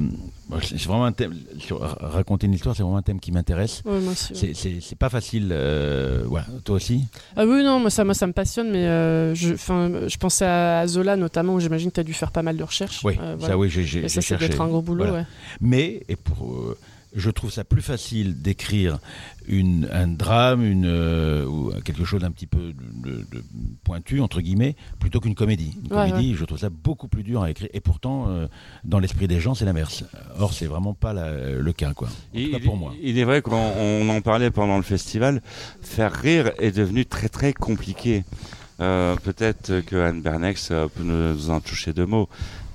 c'est 0.62 0.83
vraiment 0.85 1.05
un 1.05 1.12
thème. 1.12 1.35
sur- 1.59 1.81
raconter 1.81 2.47
une 2.47 2.55
histoire, 2.55 2.75
c'est 2.77 2.83
vraiment 2.83 2.99
un 2.99 3.03
thème 3.03 3.21
qui 3.21 3.33
m'intéresse. 3.33 3.83
Ouais. 3.85 3.99
C'est- 4.14 4.95
pas 4.99 5.09
facile. 5.09 5.49
euh, 5.51 6.23
voilà. 6.27 6.47
Toi 6.64 6.77
aussi? 6.77 7.05
Ah 7.37 7.45
oui, 7.47 7.62
non, 7.64 7.81
moi 7.81 7.90
ça, 7.90 8.05
moi, 8.05 8.14
ça 8.14 8.27
me 8.27 8.33
passionne, 8.33 8.71
mais 8.71 8.87
euh, 8.87 8.93
je, 9.35 9.54
'fin, 9.57 10.09
je 10.09 10.16
pensais 10.16 10.44
à 10.46 10.87
Zola 10.87 11.16
notamment, 11.16 11.54
où 11.54 11.61
j'imagine 11.61 11.90
que 11.90 11.94
tu 11.94 12.00
as 12.00 12.04
dû 12.04 12.14
faire 12.14 12.30
pas 12.33 12.42
mal 12.42 12.57
de 12.57 12.62
recherches. 12.64 13.00
Oui, 13.04 13.14
Euh, 13.20 13.38
ça 13.38 13.57
oui, 13.57 13.68
j'ai 13.70 13.85
j'ai 13.85 14.09
ça, 14.09 14.14
doit 14.20 14.22
cherché. 14.22 14.46
être 14.46 14.61
un 14.61 14.68
gros 14.68 14.83
boulot, 14.83 15.04
Voilà. 15.04 15.20
ouais. 15.20 15.26
Mais 15.61 16.02
et 16.09 16.16
pour, 16.16 16.52
euh, 16.52 16.76
je 17.16 17.30
trouve 17.30 17.52
ça 17.52 17.62
plus 17.62 17.83
facile 17.83 18.42
d'écrire 18.42 18.98
une, 19.46 19.88
un 19.92 20.09
drame, 20.09 20.64
une, 20.64 20.87
euh, 20.87 21.44
ou 21.46 21.70
quelque 21.85 22.04
chose 22.04 22.22
d'un 22.22 22.33
petit 22.33 22.46
peu 22.48 22.72
de, 22.72 23.11
de- 23.11 23.16
de 23.30 23.44
pointu, 23.85 24.20
entre 24.20 24.40
guillemets, 24.40 24.74
plutôt 24.98 25.20
qu'une 25.20 25.35
comédie. 25.37 25.76
Une 25.88 25.96
Ouais, 25.96 26.11
comédie, 26.11 26.35
je 26.35 26.44
trouve 26.44 26.59
ça 26.59 26.70
beaucoup 26.70 27.07
plus 27.07 27.22
dur 27.22 27.42
à 27.42 27.50
écrire. 27.50 27.68
Et 27.72 27.80
pourtant, 27.80 28.28
euh, 28.30 28.46
dans 28.85 28.98
l'esprit 28.98 29.28
des 29.28 29.38
gens, 29.38 29.54
c'est 29.54 29.64
l'inverse. 29.66 30.02
Or, 30.40 30.52
c'est 30.54 30.66
vraiment 30.66 30.94
pas 30.94 31.12
la- 31.12 31.50
le 31.52 31.72
cas, 31.72 31.92
quoi. 31.94 32.09
En 32.09 32.11
tout 32.11 32.50
cas 32.50 32.59
Il, 32.59 32.64
pour 32.64 32.76
moi. 32.76 32.92
il 33.00 33.16
est 33.18 33.24
vrai 33.24 33.42
qu'on 33.42 33.54
on 33.54 34.09
en 34.09 34.20
parlait 34.20 34.50
pendant 34.50 34.76
le 34.78 34.83
festival, 34.83 35.40
faire 35.83 36.12
rire 36.12 36.50
est 36.59 36.72
devenu 36.76 37.04
très 37.07 37.28
très 37.28 37.52
compliqué. 37.52 38.24
Euh, 38.80 39.16
Peut-être 39.16 39.80
que 39.80 39.96
Anne 39.96 40.20
Bernex 40.20 40.68
euh, 40.70 40.87
peut 40.88 41.02
nous 41.04 41.50
en 41.50 41.60
toucher 41.60 41.92
deux 41.92 42.06
mots. 42.06 42.28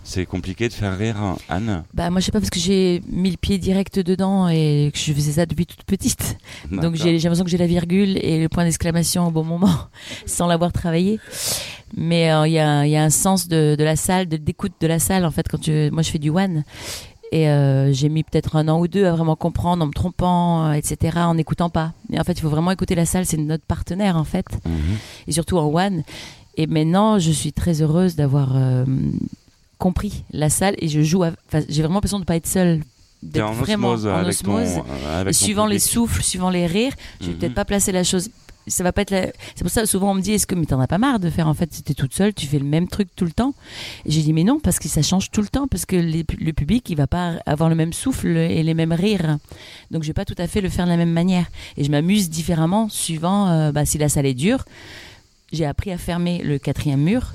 C'est 0.04 0.26
compliqué 0.26 0.68
de 0.70 0.74
faire 0.74 0.98
rire 0.98 1.18
hein, 1.18 1.38
Anne. 1.50 1.84
Bah 1.94 2.10
moi 2.10 2.20
je 2.20 2.26
sais 2.26 2.32
pas 2.32 2.40
parce 2.40 2.50
que 2.50 2.60
j'ai 2.60 3.04
mis 3.12 3.30
le 3.30 3.38
pied 3.38 3.60
direct 3.60 4.00
dedans 4.00 4.48
et 4.48 4.90
que 4.92 4.98
je 4.98 5.14
faisais 5.14 5.34
ça 5.34 5.46
depuis 5.46 5.68
toute 5.68 5.84
petite. 5.84 6.36
Donc 6.72 6.96
j'ai 6.96 7.16
l'impression 7.20 7.44
que 7.44 7.50
j'ai 7.52 7.58
la 7.60 7.68
virgule 7.68 8.18
et 8.18 8.42
le 8.42 8.50
point 8.50 8.64
d'exclamation 8.64 9.28
au 9.28 9.32
bon 9.32 9.44
moment 9.44 9.76
sans 10.26 10.48
l'avoir 10.48 10.72
travaillé. 10.72 11.20
Mais 11.96 12.32
euh, 12.32 12.48
il 12.48 12.54
y, 12.54 12.60
a, 12.60 12.86
il 12.88 12.90
y 12.92 12.96
a 12.96 13.04
un 13.04 13.10
sens 13.12 13.48
de, 13.48 13.76
de 13.78 13.84
la 13.84 13.96
salle, 13.96 14.28
de 14.28 14.38
d'écoute 14.38 14.74
de 14.80 14.88
la 14.88 14.98
salle 14.98 15.26
en 15.26 15.32
fait 15.32 15.48
quand 15.48 15.60
tu 15.60 15.92
moi 15.92 16.02
je 16.02 16.10
fais 16.10 16.18
du 16.18 16.32
one 16.32 16.64
et 17.32 17.48
euh, 17.50 17.92
j'ai 17.94 18.10
mis 18.10 18.24
peut-être 18.24 18.56
un 18.56 18.68
an 18.68 18.80
ou 18.80 18.88
deux 18.88 19.06
à 19.06 19.12
vraiment 19.12 19.36
comprendre 19.36 19.84
en 19.84 19.88
me 19.88 19.94
trompant 19.94 20.66
euh, 20.68 20.72
etc 20.74 21.18
en 21.20 21.36
n'écoutant 21.36 21.70
pas. 21.70 21.94
Et 22.12 22.20
en 22.20 22.24
fait 22.24 22.34
il 22.34 22.42
faut 22.42 22.50
vraiment 22.50 22.72
écouter 22.72 22.96
la 22.96 23.06
salle, 23.06 23.26
c'est 23.26 23.38
notre 23.38 23.64
partenaire 23.66 24.18
en 24.18 24.24
fait 24.24 24.46
Mhm. 24.66 24.98
et 25.28 25.32
surtout 25.32 25.58
en 25.58 25.68
one. 25.74 26.04
Et 26.58 26.68
maintenant, 26.68 27.20
je 27.20 27.32
suis 27.32 27.54
très 27.54 27.82
heureuse 27.82 28.16
d'avoir 28.18 28.50
euh, 28.56 28.84
compris 29.78 30.24
la 30.34 30.50
salle 30.50 30.76
et 30.80 30.88
je 30.88 31.02
joue. 31.02 31.24
à- 31.24 31.32
enfin, 31.48 31.64
J'ai 31.70 31.82
vraiment 31.82 31.96
l'impression 31.96 32.18
de 32.18 32.24
ne 32.24 32.26
pas 32.26 32.36
être 32.36 32.48
seule, 32.48 32.82
d'être 33.24 33.46
en 33.48 33.54
vraiment 33.54 33.90
osmose 33.92 34.08
en 34.12 34.16
avec 34.16 34.38
ton, 34.44 34.56
osmose. 34.58 34.84
avec 35.16 35.34
et 35.36 35.38
ton 35.40 35.46
suivant 35.46 35.66
les 35.66 35.80
souffles, 35.80 36.22
suivant 36.24 36.50
les 36.50 36.66
rires, 36.68 36.94
je 37.22 37.28
vais 37.28 37.32
Mhm. 37.34 37.38
peut-être 37.40 37.54
pas 37.54 37.66
placer 37.66 37.92
la 37.94 38.04
chose. 38.04 38.30
Ça 38.68 38.84
va 38.84 38.92
pas 38.92 39.02
être. 39.02 39.34
C'est 39.56 39.64
pour 39.64 39.72
ça 39.72 39.86
souvent 39.86 40.12
on 40.12 40.14
me 40.14 40.22
dit 40.22 40.34
est-ce 40.34 40.46
que 40.46 40.54
mais 40.54 40.66
t'en 40.66 40.80
as 40.80 40.88
pas 40.88 40.98
marre 40.98 41.20
de 41.20 41.30
faire 41.30 41.48
en 41.48 41.54
fait 41.54 41.74
c'était 41.74 41.94
toute 41.94 42.14
seule, 42.14 42.34
tu 42.34 42.46
fais 42.46 42.60
le 42.60 42.66
même 42.66 42.88
truc 42.88 43.10
tout 43.16 43.26
le 43.26 43.32
temps? 43.32 43.54
J'ai 44.06 44.22
dit 44.22 44.34
mais 44.34 44.44
non 44.44 44.60
parce 44.60 44.80
que 44.80 44.88
ça 44.88 45.02
change 45.02 45.32
tout 45.32 45.42
le 45.42 45.48
temps 45.48 45.68
parce 45.68 45.86
que 45.86 45.96
le 45.96 46.52
public 46.52 46.90
il 46.90 46.96
va 46.96 47.08
pas 47.08 47.40
avoir 47.46 47.70
le 47.70 47.76
même 47.76 47.94
souffle 47.94 48.28
et 48.28 48.62
les 48.62 48.74
mêmes 48.74 48.94
rires. 48.94 49.38
Donc 49.92 50.04
je 50.04 50.08
vais 50.08 50.14
pas 50.14 50.26
tout 50.26 50.36
à 50.38 50.48
fait 50.48 50.62
le 50.62 50.70
faire 50.70 50.86
de 50.86 50.92
la 50.92 50.98
même 50.98 51.12
manière 51.12 51.46
et 51.78 51.84
je 51.84 51.92
m'amuse 51.92 52.30
différemment 52.30 52.90
suivant 52.90 53.48
euh, 53.48 53.72
bah, 53.72 53.86
si 53.86 53.98
la 53.98 54.10
salle 54.10 54.26
est 54.26 54.34
dure. 54.34 54.66
J'ai 55.52 55.66
appris 55.66 55.92
à 55.92 55.98
fermer 55.98 56.44
le 56.44 56.60
quatrième 56.60 57.02
mur 57.02 57.34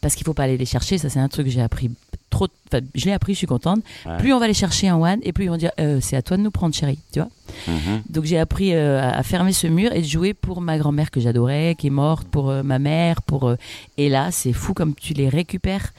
parce 0.00 0.14
qu'il 0.14 0.24
faut 0.24 0.34
pas 0.34 0.44
aller 0.44 0.58
les 0.58 0.66
chercher. 0.66 0.98
Ça 0.98 1.08
c'est 1.08 1.18
un 1.18 1.28
truc 1.28 1.46
que 1.46 1.52
j'ai 1.52 1.62
appris 1.62 1.90
trop. 2.36 2.48
Enfin, 2.72 2.84
je 2.94 3.04
l'ai 3.06 3.12
appris, 3.12 3.32
je 3.34 3.38
suis 3.38 3.46
contente. 3.46 3.80
Ouais. 4.04 4.16
Plus 4.18 4.32
on 4.32 4.38
va 4.38 4.46
les 4.46 4.54
chercher 4.54 4.90
en 4.90 5.02
one 5.02 5.20
et 5.22 5.32
plus 5.32 5.44
ils 5.44 5.50
vont 5.50 5.56
dire 5.56 5.70
Euh, 5.80 5.98
c'est 6.00 6.16
à 6.16 6.22
toi 6.22 6.36
de 6.36 6.42
nous 6.42 6.50
prendre 6.50 6.74
chérie, 6.74 6.98
tu 7.12 7.20
vois. 7.20 7.28
Mhm. 7.68 8.02
Donc 8.10 8.24
j'ai 8.24 8.38
appris 8.38 8.74
euh, 8.74 9.00
à 9.00 9.16
à 9.18 9.22
fermer 9.22 9.52
ce 9.52 9.66
mur 9.66 9.92
et 9.92 10.00
de 10.02 10.06
jouer 10.06 10.34
pour 10.34 10.60
ma 10.60 10.76
grand-mère 10.78 11.10
que 11.10 11.20
j'adorais, 11.20 11.74
qui 11.78 11.86
est 11.86 11.90
morte, 11.90 12.26
pour 12.28 12.50
euh, 12.50 12.62
ma 12.62 12.78
mère, 12.78 13.22
pour 13.22 13.54
et 13.96 14.08
là 14.08 14.30
c'est 14.30 14.52
fou 14.52 14.74
comme 14.74 14.94
tu 14.94 15.14
les 15.14 15.28
récupères 15.28 15.92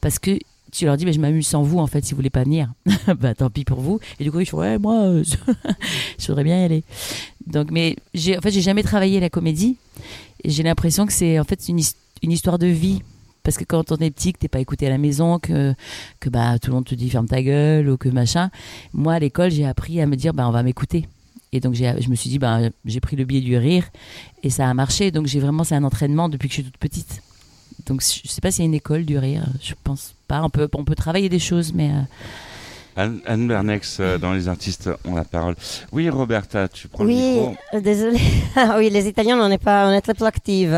parce 0.00 0.18
que 0.18 0.38
tu 0.72 0.86
leur 0.86 0.96
dis 0.96 1.04
mais 1.06 1.12
je 1.12 1.20
m'amuse 1.20 1.46
sans 1.46 1.62
vous 1.62 1.78
en 1.78 1.86
fait 1.86 2.04
si 2.04 2.10
vous 2.12 2.16
voulez 2.16 2.30
pas 2.30 2.42
venir 2.42 2.68
bah 3.20 3.32
tant 3.34 3.48
pis 3.48 3.64
pour 3.64 3.80
vous 3.80 4.00
et 4.18 4.24
du 4.24 4.32
coup 4.32 4.40
ils 4.40 4.46
font 4.46 4.58
ouais 4.58 4.76
moi 4.78 5.02
euh, 5.04 5.22
je 6.18 6.26
voudrais 6.26 6.42
bien 6.42 6.58
y 6.60 6.64
aller 6.64 6.82
donc 7.46 7.70
mais 7.70 7.94
j'ai 8.12 8.36
en 8.36 8.40
fait 8.40 8.50
j'ai 8.50 8.60
jamais 8.60 8.82
travaillé 8.82 9.20
la 9.20 9.30
comédie 9.30 9.76
et 10.42 10.50
j'ai 10.50 10.64
l'impression 10.64 11.06
que 11.06 11.12
c'est 11.12 11.38
en 11.38 11.44
fait 11.44 11.68
une, 11.68 11.78
his- 11.78 11.94
une 12.22 12.32
histoire 12.32 12.58
de 12.58 12.66
vie 12.66 13.02
parce 13.44 13.58
que 13.58 13.64
quand 13.64 13.92
on 13.92 13.96
est 13.96 14.10
petit 14.10 14.32
que 14.32 14.38
t'es 14.38 14.48
pas 14.48 14.58
écouté 14.58 14.86
à 14.88 14.90
la 14.90 14.98
maison 14.98 15.38
que 15.38 15.74
que 16.18 16.28
bah 16.28 16.58
tout 16.58 16.70
le 16.70 16.74
monde 16.74 16.86
te 16.86 16.94
dit 16.96 17.08
ferme 17.10 17.28
ta 17.28 17.42
gueule 17.42 17.88
ou 17.88 17.96
que 17.96 18.08
machin 18.08 18.50
moi 18.92 19.14
à 19.14 19.18
l'école 19.20 19.50
j'ai 19.50 19.66
appris 19.66 20.00
à 20.00 20.06
me 20.06 20.16
dire 20.16 20.34
bah 20.34 20.48
on 20.48 20.50
va 20.50 20.64
m'écouter. 20.64 21.06
Et 21.52 21.60
donc 21.60 21.74
je 21.74 22.08
me 22.08 22.16
suis 22.16 22.30
dit 22.30 22.40
bah 22.40 22.58
j'ai 22.84 23.00
pris 23.00 23.14
le 23.14 23.24
biais 23.24 23.40
du 23.40 23.56
rire 23.56 23.84
et 24.42 24.50
ça 24.50 24.68
a 24.68 24.74
marché. 24.74 25.12
Donc 25.12 25.26
j'ai 25.26 25.38
vraiment 25.38 25.62
c'est 25.62 25.76
un 25.76 25.84
entraînement 25.84 26.28
depuis 26.28 26.48
que 26.48 26.54
je 26.54 26.62
suis 26.62 26.70
toute 26.70 26.78
petite. 26.78 27.22
Donc 27.86 28.02
je 28.02 28.28
sais 28.28 28.40
pas 28.40 28.50
s'il 28.50 28.62
y 28.62 28.66
a 28.66 28.68
une 28.68 28.74
école 28.74 29.04
du 29.04 29.18
rire 29.18 29.46
je 29.62 29.74
pense 29.84 30.14
pas. 30.26 30.42
On 30.42 30.50
peut 30.50 30.68
on 30.74 30.84
peut 30.84 30.96
travailler 30.96 31.28
des 31.28 31.38
choses 31.38 31.72
mais 31.72 31.90
euh, 31.90 32.00
Anne, 32.96 33.20
Anne 33.26 33.48
Bernex, 33.48 33.98
euh, 34.00 34.18
dans 34.18 34.32
Les 34.32 34.48
artistes 34.48 34.88
ont 35.04 35.14
la 35.16 35.24
parole. 35.24 35.56
Oui, 35.92 36.08
Roberta, 36.08 36.68
tu 36.68 36.86
prends 36.88 37.04
le 37.04 37.10
Oui, 37.10 37.16
micro. 37.16 37.54
euh, 37.74 37.80
désolé. 37.80 38.18
Ah 38.56 38.76
oui, 38.78 38.88
les 38.90 39.08
Italiens, 39.08 39.38
on 39.40 39.48
n'est 39.48 39.58
pas, 39.58 39.88
on 39.88 39.92
est 39.92 40.00
très 40.00 40.14
peu 40.14 40.24
actifs. 40.24 40.70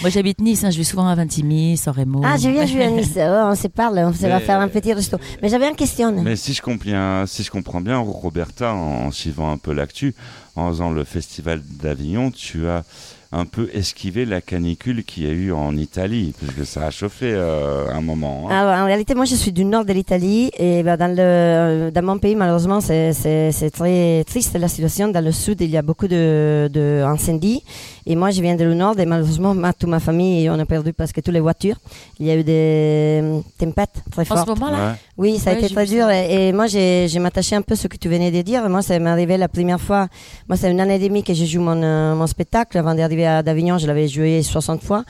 moi 0.00 0.08
j'habite 0.10 0.40
Nice 0.40 0.64
hein, 0.64 0.70
je 0.70 0.78
vais 0.78 0.84
souvent 0.84 1.06
à 1.06 1.14
Vintimille 1.14 1.76
San 1.76 1.92
Remo 1.94 2.22
Ah, 2.24 2.36
je 2.38 2.48
viens 2.48 2.64
jouer 2.66 2.84
à 2.84 2.90
Nice. 2.90 3.12
Oh, 3.16 3.48
on 3.50 3.54
se 3.54 3.68
parle, 3.68 3.98
on 3.98 4.12
se 4.12 4.22
va 4.22 4.38
Mais- 4.38 4.40
faire 4.40 4.58
un 4.60 4.68
petit 4.68 4.92
resto. 4.92 5.18
Mais 5.42 5.48
j'avais 5.50 5.68
une 5.68 5.76
question. 5.76 6.12
Mais 6.22 6.36
si 6.36 6.54
je 6.54 6.62
comprends, 6.62 7.24
si 7.26 7.42
je 7.42 7.50
comprends 7.50 7.80
bien, 7.80 7.98
Roberta, 7.98 8.72
en 8.72 9.10
suivant 9.10 9.52
un 9.52 9.58
peu 9.58 9.72
l'actu, 9.74 10.14
en 10.56 10.68
faisant 10.70 10.90
le 10.90 11.04
festival 11.04 11.60
d'Avignon, 11.82 12.30
tu 12.30 12.66
as 12.68 12.84
un 13.32 13.44
peu 13.46 13.70
esquivé 13.72 14.24
la 14.24 14.40
canicule 14.40 15.04
qu'il 15.04 15.22
y 15.24 15.26
a 15.28 15.32
eu 15.32 15.52
en 15.52 15.76
Italie, 15.76 16.34
parce 16.40 16.52
que 16.52 16.64
ça 16.64 16.86
a 16.86 16.90
chauffé 16.90 17.32
euh, 17.32 17.86
un 17.92 18.00
moment. 18.00 18.48
hein. 18.50 18.52
Alors, 18.58 18.74
en 18.82 18.86
réalité, 18.86 19.14
moi, 19.14 19.24
je 19.24 19.36
suis 19.36 19.52
du 19.52 19.64
nord 19.64 19.84
de 19.84 19.92
l'Italie 19.92 20.50
et 20.58 20.82
ben, 20.82 20.96
dans, 20.96 21.14
le, 21.16 21.90
dans 21.90 22.02
mon 22.04 22.18
pays, 22.18 22.34
malheureusement, 22.34 22.80
c'est- 22.80 23.70
très 23.72 24.24
triste 24.24 24.56
la 24.58 24.66
situation. 24.66 25.08
Dans 25.08 25.24
le 25.24 25.30
sud, 25.30 25.60
il 25.60 25.70
y 25.70 25.76
a 25.76 25.82
beaucoup 25.82 26.08
de, 26.08 26.68
de 26.72 27.02
incendies 27.06 27.62
et 28.04 28.16
moi, 28.16 28.30
je 28.30 28.42
viens 28.42 28.56
de 28.56 28.64
le 28.64 28.74
nord 28.74 28.98
et 28.98 29.06
malheureusement, 29.06 29.54
ma, 29.54 29.72
toute 29.72 29.88
ma 29.88 30.00
famille, 30.00 30.50
on 30.50 30.58
a 30.58 30.66
perdu 30.66 30.92
presque 30.92 31.22
toutes 31.22 31.32
les 31.34 31.38
voitures. 31.40 31.76
Il 32.18 32.26
y 32.26 32.30
a 32.32 32.36
eu 32.36 32.42
des 32.42 33.20
euh, 33.22 33.40
tempêtes 33.58 34.02
très 34.10 34.22
en 34.22 34.24
fortes. 34.24 34.48
ce 34.48 34.54
moment 34.60 34.70
là 34.72 34.80
Ouais. 34.90 34.94
Oui, 35.18 35.38
ça 35.38 35.50
a 35.50 35.52
Ouais, 35.52 35.60
été 35.62 35.72
très 35.74 35.84
dur 35.86 36.06
ça. 36.06 36.16
et, 36.26 36.48
et 36.48 36.52
moi 36.52 36.66
j'ai 36.66 37.06
j'ai 37.06 37.18
m'attaché 37.18 37.54
un 37.54 37.60
peu 37.62 37.74
à 37.74 37.76
ce 37.76 37.86
que 37.86 37.96
tu 37.98 38.08
venais 38.08 38.30
de 38.30 38.40
dire. 38.42 38.66
Moi, 38.68 38.80
ça 38.82 38.98
m'est 38.98 39.10
arrivé 39.10 39.36
la 39.36 39.48
première 39.48 39.80
fois. 39.80 40.08
Moi, 40.48 40.56
c'est 40.56 40.70
une 40.70 40.80
année 40.80 40.94
et 40.96 40.98
demie 40.98 41.22
que 41.22 41.34
je 41.34 41.44
joue 41.44 41.60
mon, 41.60 41.80
euh, 41.82 42.14
mon 42.14 42.26
spectacle. 42.26 42.78
Avant 42.78 42.94
d'arriver 42.94 43.19
à 43.26 43.42
d'Avignon, 43.42 43.78
je 43.78 43.86
l'avais 43.86 44.08
joué 44.08 44.42
60 44.42 44.82
fois. 44.82 45.04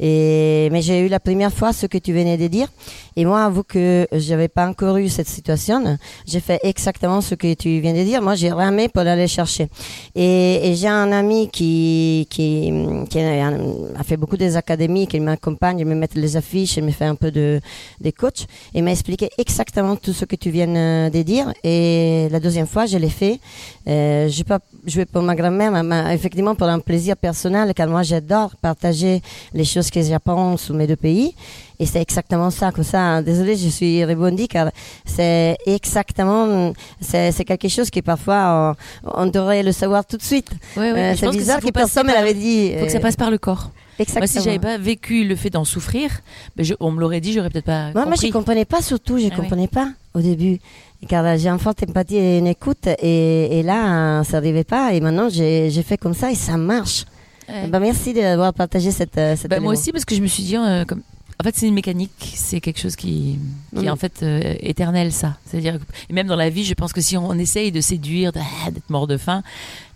Et, 0.00 0.68
mais 0.70 0.80
j'ai 0.80 1.00
eu 1.00 1.08
la 1.08 1.18
première 1.18 1.52
fois 1.52 1.72
ce 1.72 1.86
que 1.86 1.98
tu 1.98 2.12
venais 2.12 2.36
de 2.36 2.46
dire. 2.46 2.68
Et 3.16 3.24
moi, 3.24 3.44
avoue 3.44 3.64
que 3.64 4.06
j'avais 4.12 4.46
pas 4.48 4.66
encore 4.66 4.96
eu 4.98 5.08
cette 5.08 5.28
situation. 5.28 5.98
J'ai 6.24 6.40
fait 6.40 6.60
exactement 6.62 7.20
ce 7.20 7.34
que 7.34 7.54
tu 7.54 7.80
viens 7.80 7.94
de 7.94 8.04
dire. 8.04 8.22
Moi, 8.22 8.36
j'ai 8.36 8.52
ramé 8.52 8.88
pour 8.88 9.02
aller 9.02 9.26
chercher. 9.26 9.68
Et, 10.14 10.72
j'ai 10.76 10.86
un 10.86 11.10
ami 11.10 11.48
qui, 11.50 12.28
qui, 12.30 12.72
qui 13.10 13.18
a, 13.18 14.04
fait 14.04 14.16
beaucoup 14.16 14.36
des 14.36 14.56
académies, 14.56 15.08
qui 15.08 15.18
m'accompagne, 15.18 15.84
me 15.84 15.94
met 15.94 16.08
les 16.14 16.36
affiches, 16.36 16.76
il 16.76 16.84
me 16.84 16.92
fait 16.92 17.06
un 17.06 17.16
peu 17.16 17.32
de, 17.32 17.60
des 18.00 18.12
coachs. 18.12 18.46
Et 18.74 18.82
m'a 18.82 18.92
expliqué 18.92 19.30
exactement 19.36 19.96
tout 19.96 20.12
ce 20.12 20.24
que 20.24 20.36
tu 20.36 20.50
viens 20.50 20.74
euh, 20.76 21.10
de 21.10 21.22
dire. 21.22 21.52
Et 21.64 22.28
la 22.30 22.38
deuxième 22.38 22.68
fois, 22.68 22.86
je 22.86 22.98
l'ai 22.98 23.10
fait. 23.10 23.40
Euh, 23.88 24.28
pas 24.46 24.60
joué 24.88 25.04
pour 25.04 25.22
ma 25.22 25.34
grand-mère, 25.34 25.70
mais 25.84 26.14
effectivement 26.14 26.54
pour 26.54 26.66
un 26.68 26.78
plaisir 26.80 27.16
personnel, 27.16 27.72
car 27.74 27.88
moi 27.88 28.02
j'adore 28.02 28.54
partager 28.56 29.20
les 29.54 29.64
choses 29.64 29.90
que 29.90 30.00
j'apprends 30.02 30.56
sous 30.56 30.74
mes 30.74 30.86
deux 30.86 30.96
pays. 30.96 31.34
Et 31.80 31.86
c'est 31.86 32.02
exactement 32.02 32.50
ça, 32.50 32.72
comme 32.72 32.82
ça. 32.84 33.22
Désolée, 33.22 33.56
je 33.56 33.68
suis 33.68 34.04
rebondie 34.04 34.48
car 34.48 34.70
c'est 35.04 35.56
exactement, 35.66 36.72
c'est 37.00 37.30
c'est 37.32 37.44
quelque 37.44 37.68
chose 37.68 37.88
qui 37.90 38.02
parfois 38.02 38.76
on, 39.04 39.22
on 39.22 39.26
devrait 39.26 39.62
le 39.62 39.72
savoir 39.72 40.04
tout 40.04 40.16
de 40.16 40.22
suite. 40.22 40.50
Ouais, 40.76 40.92
ouais, 40.92 40.98
Euh, 40.98 41.14
c'est 41.16 41.26
que 41.26 41.32
bizarre 41.32 41.56
que 41.60 41.62
passer 41.70 41.72
personne 41.72 42.06
ne 42.08 42.12
l'avait 42.12 42.34
dit. 42.34 42.72
faut 42.78 42.86
que 42.86 42.90
ça 42.92 42.98
Euh, 42.98 43.00
passe 43.00 43.16
par 43.16 43.30
le 43.30 43.38
corps 43.38 43.70
Exactement. 44.00 44.20
moi 44.20 44.26
si 44.28 44.40
j'avais 44.44 44.58
pas 44.60 44.78
vécu 44.78 45.24
le 45.24 45.34
fait 45.34 45.50
d'en 45.50 45.64
souffrir 45.64 46.10
ben, 46.56 46.62
je- 46.64 46.74
on 46.78 46.92
me 46.92 47.00
l'aurait 47.00 47.20
dit 47.20 47.32
j'aurais 47.32 47.50
peut-être 47.50 47.64
pas 47.64 47.90
Moi, 47.92 48.04
moi, 48.04 48.04
je 48.04 48.10
compris. 48.10 48.30
comprenais 48.30 48.64
pas 48.64 48.80
surtout, 48.80 49.18
je 49.18 49.24
Ah 49.26 49.28
oui. 49.30 49.36
comprenais 49.36 49.66
pas 49.66 49.88
au 50.14 50.20
début. 50.20 50.58
Car 51.06 51.38
j'ai 51.38 51.48
une 51.48 51.58
forte 51.58 51.82
empathie 51.88 52.16
et 52.16 52.38
une 52.38 52.46
écoute. 52.48 52.86
Et, 52.86 53.60
et 53.60 53.62
là, 53.62 54.20
euh, 54.20 54.24
ça 54.24 54.38
n'arrivait 54.38 54.64
pas. 54.64 54.92
Et 54.94 55.00
maintenant, 55.00 55.28
j'ai 55.28 55.82
fait 55.82 55.96
comme 55.96 56.14
ça 56.14 56.30
et 56.30 56.34
ça 56.34 56.56
marche. 56.56 57.04
Ouais. 57.48 57.66
Bah, 57.68 57.80
merci 57.80 58.12
d'avoir 58.12 58.52
partagé 58.52 58.90
cette, 58.90 59.16
euh, 59.16 59.36
cet 59.36 59.50
Bah, 59.50 59.60
moi 59.60 59.72
aussi 59.72 59.90
parce 59.92 60.04
que 60.04 60.14
je 60.14 60.20
me 60.20 60.26
suis 60.26 60.42
dit 60.42 60.56
euh, 60.56 60.84
comme 60.84 61.02
en 61.40 61.44
fait 61.44 61.54
c'est 61.56 61.68
une 61.68 61.74
mécanique 61.74 62.32
c'est 62.34 62.60
quelque 62.60 62.80
chose 62.80 62.96
qui, 62.96 63.38
qui 63.76 63.86
est 63.86 63.90
en 63.90 63.96
fait 63.96 64.22
euh, 64.22 64.54
éternel 64.60 65.12
ça 65.12 65.36
c'est 65.46 65.58
à 65.58 65.60
dire 65.60 65.78
et 66.08 66.12
même 66.12 66.26
dans 66.26 66.36
la 66.36 66.50
vie 66.50 66.64
je 66.64 66.74
pense 66.74 66.92
que 66.92 67.00
si 67.00 67.16
on, 67.16 67.32
essaye 67.34 67.70
de 67.72 67.80
séduire 67.80 68.32
ah, 68.34 68.70
d'être 68.70 68.90
mort 68.90 69.06
de 69.06 69.16
faim 69.16 69.42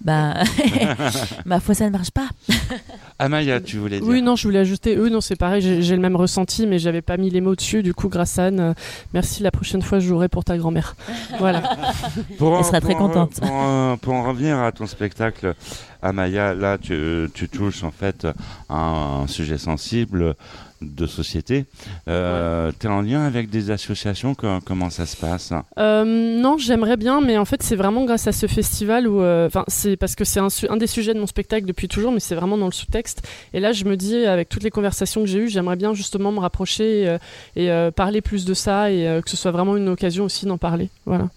bah 0.00 0.34
ma 1.44 1.60
foi 1.60 1.74
ça 1.74 1.86
ne 1.86 1.90
marche 1.90 2.10
pas 2.10 2.28
Amaya, 3.18 3.60
tu 3.60 3.78
voulais 3.78 4.00
dire 4.00 4.08
Oui, 4.08 4.20
non, 4.20 4.34
je 4.34 4.48
voulais 4.48 4.58
ajouter. 4.58 4.96
Eux, 4.96 5.08
non, 5.08 5.20
c'est 5.20 5.36
pareil, 5.36 5.62
j'ai 5.80 5.94
le 5.94 6.02
même 6.02 6.16
ressenti, 6.16 6.66
mais 6.66 6.80
j'avais 6.80 7.02
pas 7.02 7.16
mis 7.16 7.30
les 7.30 7.40
mots 7.40 7.54
dessus. 7.54 7.84
Du 7.84 7.94
coup, 7.94 8.08
grâce 8.08 8.36
à 8.40 8.46
Anne, 8.46 8.58
euh, 8.58 8.74
merci. 9.14 9.44
La 9.44 9.52
prochaine 9.52 9.80
fois, 9.80 10.00
je 10.00 10.08
jouerai 10.08 10.28
pour 10.28 10.42
ta 10.42 10.58
grand-mère. 10.58 10.96
Voilà. 11.38 11.62
Pour, 12.38 12.58
Elle 12.58 12.64
sera 12.64 12.80
très 12.80 12.94
en- 12.94 12.98
contente. 12.98 13.40
Pour, 13.40 13.52
en- 13.52 13.96
pour 13.96 14.14
en 14.14 14.24
revenir 14.24 14.58
à 14.58 14.72
ton 14.72 14.86
spectacle, 14.86 15.54
Amaya, 16.02 16.52
là, 16.54 16.78
tu, 16.78 17.28
tu 17.32 17.48
touches 17.48 17.84
en 17.84 17.92
fait 17.92 18.26
à 18.68 18.76
un 18.76 19.26
sujet 19.28 19.58
sensible 19.58 20.34
de 20.82 21.06
société. 21.06 21.64
Euh, 22.08 22.72
Tu 22.78 22.86
es 22.86 22.90
en 22.90 23.00
lien 23.02 23.22
avec 23.24 23.50
des 23.50 23.70
associations? 23.70 24.34
Co- 24.34 24.60
Comment 24.64 24.90
ça 24.90 25.06
se 25.06 25.16
passe? 25.16 25.52
Euh, 25.78 26.04
non, 26.40 26.58
j'aimerais 26.58 26.96
bien, 26.96 27.20
mais 27.20 27.38
en 27.38 27.44
fait, 27.44 27.62
c'est 27.62 27.76
vraiment 27.76 28.04
grâce 28.04 28.26
à 28.26 28.32
ce 28.32 28.46
festival 28.46 29.06
où, 29.08 29.20
euh, 29.22 29.46
enfin, 29.46 29.64
c'est 29.68 29.96
parce 29.96 30.14
que 30.14 30.24
c'est 30.24 30.40
un, 30.40 30.76
des 30.76 30.86
sujets 30.86 31.14
de 31.14 31.20
mon 31.20 31.26
spectacle 31.26 31.66
depuis 31.66 31.88
toujours, 31.88 32.12
mais 32.12 32.20
c'est 32.20 32.34
vraiment 32.34 32.58
dans 32.58 32.66
le 32.66 32.72
sous-texte. 32.72 33.26
Et 33.54 33.60
là, 33.60 33.72
je 33.72 33.84
me 33.84 33.96
dis, 33.96 34.16
avec 34.26 34.48
toutes 34.48 34.62
les 34.62 34.70
conversations 34.70 35.20
que 35.22 35.26
j'ai 35.26 35.38
eues, 35.38 35.48
j'aimerais 35.48 35.76
bien 35.76 35.94
justement 35.94 36.32
me 36.32 36.40
rapprocher 36.40 37.16
et 37.56 37.70
euh, 37.70 37.90
parler 37.90 38.20
plus 38.20 38.44
de 38.44 38.54
ça 38.54 38.90
et 38.90 39.20
que 39.24 39.30
ce 39.30 39.36
soit 39.36 39.50
vraiment 39.50 39.76
une 39.76 39.88
occasion 39.88 40.24
aussi 40.24 40.46
d'en 40.46 40.58
parler. 40.58 40.88
Voilà. 41.06 41.28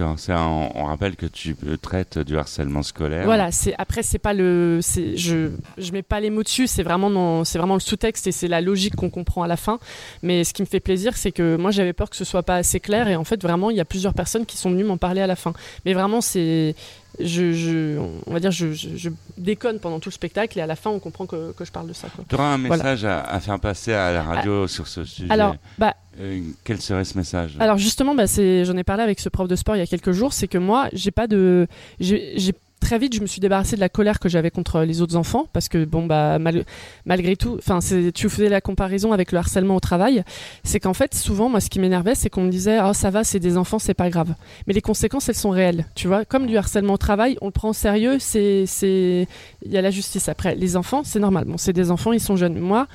On, 0.00 0.84
rappelle 0.84 1.16
que 1.16 1.26
tu 1.26 1.56
traites 1.80 2.18
du 2.18 2.38
harcèlement 2.38 2.82
scolaire. 2.82 3.24
Voilà. 3.24 3.50
Après, 3.78 4.02
c'est 4.02 4.18
pas 4.18 4.32
le, 4.32 4.80
je, 4.80 5.50
je 5.76 5.92
mets 5.92 6.02
pas 6.02 6.20
les 6.20 6.30
mots 6.30 6.42
dessus. 6.42 6.66
C'est 6.66 6.82
vraiment, 6.82 7.44
c'est 7.44 7.58
vraiment 7.58 7.74
le 7.74 7.80
sous-texte 7.80 8.26
et 8.26 8.32
c'est 8.32 8.48
la 8.48 8.60
logique 8.60 8.96
qu'on 8.96 9.10
comprend 9.10 9.42
à 9.42 9.46
la 9.46 9.56
fin. 9.56 9.78
Mais 10.22 10.44
ce 10.44 10.52
qui 10.52 10.62
me 10.62 10.66
fait 10.66 10.80
plaisir, 10.80 11.16
c'est 11.16 11.32
que 11.32 11.56
moi, 11.56 11.70
j'avais 11.70 11.92
peur 11.92 12.10
que 12.10 12.16
ce 12.16 12.24
soit 12.24 12.42
pas 12.42 12.56
assez 12.56 12.80
clair 12.80 13.08
et 13.08 13.16
en 13.16 13.24
fait, 13.24 13.42
vraiment, 13.42 13.70
il 13.70 13.76
y 13.76 13.80
a 13.80 13.84
plusieurs 13.84 14.14
personnes 14.14 14.46
qui 14.46 14.56
sont 14.56 14.70
venues 14.70 14.84
m'en 14.84 14.98
parler 14.98 15.20
à 15.20 15.26
la 15.26 15.36
fin. 15.36 15.52
Mais 15.84 15.94
vraiment, 15.94 16.20
c'est, 16.20 16.74
je, 17.20 17.52
je, 17.52 17.98
on 18.26 18.32
va 18.32 18.40
dire, 18.40 18.50
je, 18.50 18.72
je, 18.72 18.96
je 18.96 19.10
déconne 19.36 19.78
pendant 19.80 20.00
tout 20.00 20.08
le 20.08 20.14
spectacle 20.14 20.58
et 20.58 20.62
à 20.62 20.66
la 20.66 20.76
fin, 20.76 20.90
on 20.90 20.98
comprend 20.98 21.26
que, 21.26 21.52
que 21.52 21.64
je 21.64 21.72
parle 21.72 21.88
de 21.88 21.92
ça. 21.92 22.08
Tu 22.28 22.34
auras 22.34 22.54
un 22.54 22.58
Voilà. 22.58 22.76
message 22.84 23.04
à, 23.04 23.20
à 23.22 23.40
faire 23.40 23.58
passer 23.60 23.92
à 23.92 24.12
la 24.12 24.22
radio 24.22 24.66
sur 24.66 24.86
ce 24.88 25.04
sujet. 25.04 25.32
Alors, 25.32 25.56
bah, 25.78 25.94
Euh, 26.20 26.40
quel 26.64 26.80
serait 26.80 27.04
ce 27.04 27.16
message? 27.16 27.56
Alors 27.60 27.78
justement, 27.78 28.14
bah, 28.14 28.24
j'en 28.26 28.76
ai 28.76 28.84
parlé 28.84 29.02
avec 29.02 29.20
ce 29.20 29.28
prof 29.28 29.46
de 29.48 29.56
sport 29.56 29.76
il 29.76 29.78
y 29.80 29.82
a 29.82 29.86
quelques 29.86 30.12
jours, 30.12 30.32
c'est 30.32 30.48
que 30.48 30.58
moi, 30.58 30.88
j'ai 30.92 31.10
pas 31.12 31.26
de, 31.26 31.66
j'ai- 32.00 32.34
très 32.80 32.98
vite, 32.98 33.14
je 33.14 33.20
me 33.20 33.26
suis 33.26 33.40
débarrassée 33.40 33.76
de 33.76 33.80
la 33.80 33.88
colère 33.88 34.18
que 34.20 34.28
j'avais 34.28 34.50
contre 34.50 34.80
les 34.82 35.02
autres 35.02 35.16
enfants, 35.16 35.46
parce 35.52 35.68
que 35.68 35.84
bon 35.84 36.06
bah 36.06 36.38
mal- 36.38 36.64
malgré 37.06 37.36
tout, 37.36 37.56
enfin, 37.58 37.78
tu 38.14 38.28
faisais 38.28 38.48
la 38.48 38.60
comparaison 38.60 39.12
avec 39.12 39.32
le 39.32 39.38
harcèlement 39.38 39.76
au 39.76 39.80
travail, 39.80 40.22
c'est 40.64 40.80
qu'en 40.80 40.94
fait, 40.94 41.14
souvent, 41.14 41.48
moi, 41.48 41.60
ce 41.60 41.70
qui 41.70 41.80
m'énervait, 41.80 42.14
c'est 42.14 42.30
qu'on 42.30 42.42
me 42.42 42.50
disait, 42.50 42.78
ah 42.78 42.94
ça 42.94 43.10
va, 43.10 43.24
c'est 43.24 43.40
des 43.40 43.56
enfants, 43.56 43.78
c'est 43.78 43.94
pas 43.94 44.10
grave, 44.10 44.34
mais 44.66 44.74
les 44.74 44.80
conséquences, 44.80 45.28
elles 45.28 45.34
sont 45.34 45.50
réelles, 45.50 45.86
tu 45.94 46.08
vois, 46.08 46.24
comme 46.24 46.46
du 46.46 46.56
harcèlement 46.56 46.94
au 46.94 46.98
travail, 46.98 47.36
on 47.40 47.46
le 47.46 47.52
prend 47.52 47.70
au 47.70 47.74
sérieux, 47.74 48.18
c'est, 48.18 48.64
c'est, 48.66 49.26
il 49.64 49.72
y 49.72 49.76
a 49.76 49.82
la 49.82 49.90
justice 49.90 50.28
après. 50.28 50.54
Les 50.54 50.76
enfants, 50.76 51.02
c'est 51.04 51.20
normal, 51.20 51.44
bon, 51.44 51.58
c'est 51.58 51.72
des 51.72 51.90
enfants, 51.90 52.12
ils 52.12 52.20
sont 52.20 52.36
jeunes. 52.36 52.58
Moi, 52.58 52.86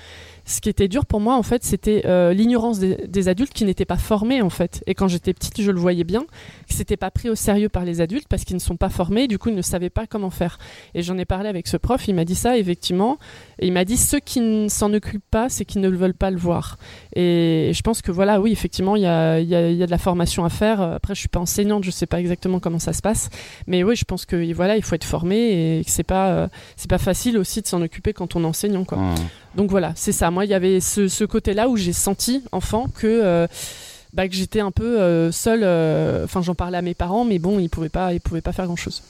ce 0.46 0.60
qui 0.60 0.70
était 0.70 0.88
dur 0.88 1.06
pour 1.06 1.22
moi, 1.22 1.36
en 1.36 1.44
fait, 1.44 1.64
c'était 1.64 2.04
euh, 2.06 2.34
l'ignorance 2.34 2.80
des, 2.80 3.28
adultes 3.28 3.54
qui 3.54 3.64
n'étaient 3.64 3.86
pas 3.86 3.98
formés, 3.98 4.41
en 4.41 4.50
fait. 4.50 4.84
Et 4.88 4.94
quand 4.94 5.08
j'étais 5.08 5.34
petite, 5.34 5.62
je 5.62 5.72
le 5.72 5.80
voyais 5.80 6.04
bien, 6.04 6.22
que 6.68 6.74
c'était 6.74 6.98
pas 6.98 7.12
pris 7.12 7.30
au 7.30 7.36
sérieux 7.36 7.70
par 7.70 7.86
les 7.86 8.02
adultes 8.02 8.28
parce 8.28 8.44
qu'ils 8.44 8.56
ne 8.56 8.62
sont 8.62 8.76
pas 8.76 8.89
formés, 8.89 9.28
du 9.28 9.38
coup, 9.38 9.50
ils 9.50 9.56
ne 9.56 9.62
savaient 9.62 9.89
pas 9.89 10.06
comment 10.06 10.30
faire. 10.30 10.58
Et 10.96 11.02
j'en 11.02 11.18
ai 11.18 11.26
parlé 11.26 11.48
avec 11.48 11.68
ce 11.68 11.78
prof, 11.78 12.08
il 12.08 12.16
m'a 12.16 12.26
dit 12.26 12.36
ça, 12.36 12.58
effectivement. 12.58 13.18
Et 13.60 13.68
il 13.68 13.74
m'a 13.74 13.86
dit, 13.86 13.96
ceux 13.96 14.20
qui 14.20 14.41
ne 14.41 14.68
s'en 14.68 14.94
occupent 14.94 15.30
pas, 15.32 15.48
c'est 15.48 15.64
qu'ils 15.64 15.82
ne 15.82 15.88
le 15.88 15.98
veulent 15.98 16.14
pas 16.14 16.32
le 16.32 16.38
voir. 16.38 16.78
Et 17.16 17.72
je 17.74 17.82
pense 17.82 18.02
que 18.02 18.12
voilà, 18.12 18.41
oui, 18.41 18.52
effectivement, 18.52 18.98
il 18.98 19.04
y 19.04 19.08
a, 19.08 19.41
de 19.41 19.89
la 19.91 19.98
formation 19.98 20.44
à 20.44 20.50
faire. 20.50 20.82
Après, 20.82 21.16
je 21.16 21.20
suis 21.20 21.30
pas 21.30 21.39
enseignante, 21.39 21.86
je 21.86 21.91
sais 21.91 22.08
pas 22.08 22.20
exactement 22.20 22.60
comment 22.60 22.80
ça 22.80 22.91
se 22.91 23.02
passe. 23.02 23.30
Mais 23.68 23.84
oui, 23.84 23.96
je 23.96 24.04
pense 24.04 24.26
que 24.26 24.54
voilà, 24.54 24.76
il 24.76 24.84
faut 24.84 24.96
être 24.96 25.04
formé 25.06 25.80
et 25.80 25.86
que 25.86 25.91
c'est 25.91 26.04
pas, 26.04 26.32
euh, 26.32 26.48
pas 26.89 26.98
facile 26.98 27.38
aussi 27.38 27.62
de 27.62 27.68
s'en 27.68 27.82
occuper 27.82 28.12
quand 28.12 28.36
on 28.36 28.44
est 28.44 28.48
enseignant, 28.48 28.84
quoi. 28.84 28.98
Ah. 29.00 29.16
Donc 29.56 29.70
voilà, 29.70 29.93
c'est 29.95 30.12
ça. 30.12 30.32
Moi, 30.32 30.45
il 30.45 30.51
y 30.51 30.54
avait 30.54 30.80
ce, 30.80 31.24
côté-là 31.26 31.70
où 31.70 31.78
j'ai 31.78 31.93
senti, 31.93 32.43
enfant, 32.51 32.88
que, 32.88 33.08
euh, 33.08 33.47
bah, 34.14 34.24
j'étais 34.30 34.60
un 34.60 34.72
peu 34.72 34.99
euh, 34.99 35.32
seule. 35.32 35.62
euh, 35.64 36.26
Enfin, 36.26 36.41
j'en 36.41 36.56
parlais 36.56 36.78
à 36.78 36.82
mes 36.82 36.93
parents, 36.93 37.26
mais 37.26 37.39
bon, 37.39 37.60
ils 37.60 37.70
pouvaient 37.70 37.89
pas, 37.89 38.12
pouvaient 38.24 38.41
pas 38.41 38.54
faire 38.54 38.66
grand-chose. 38.66 39.04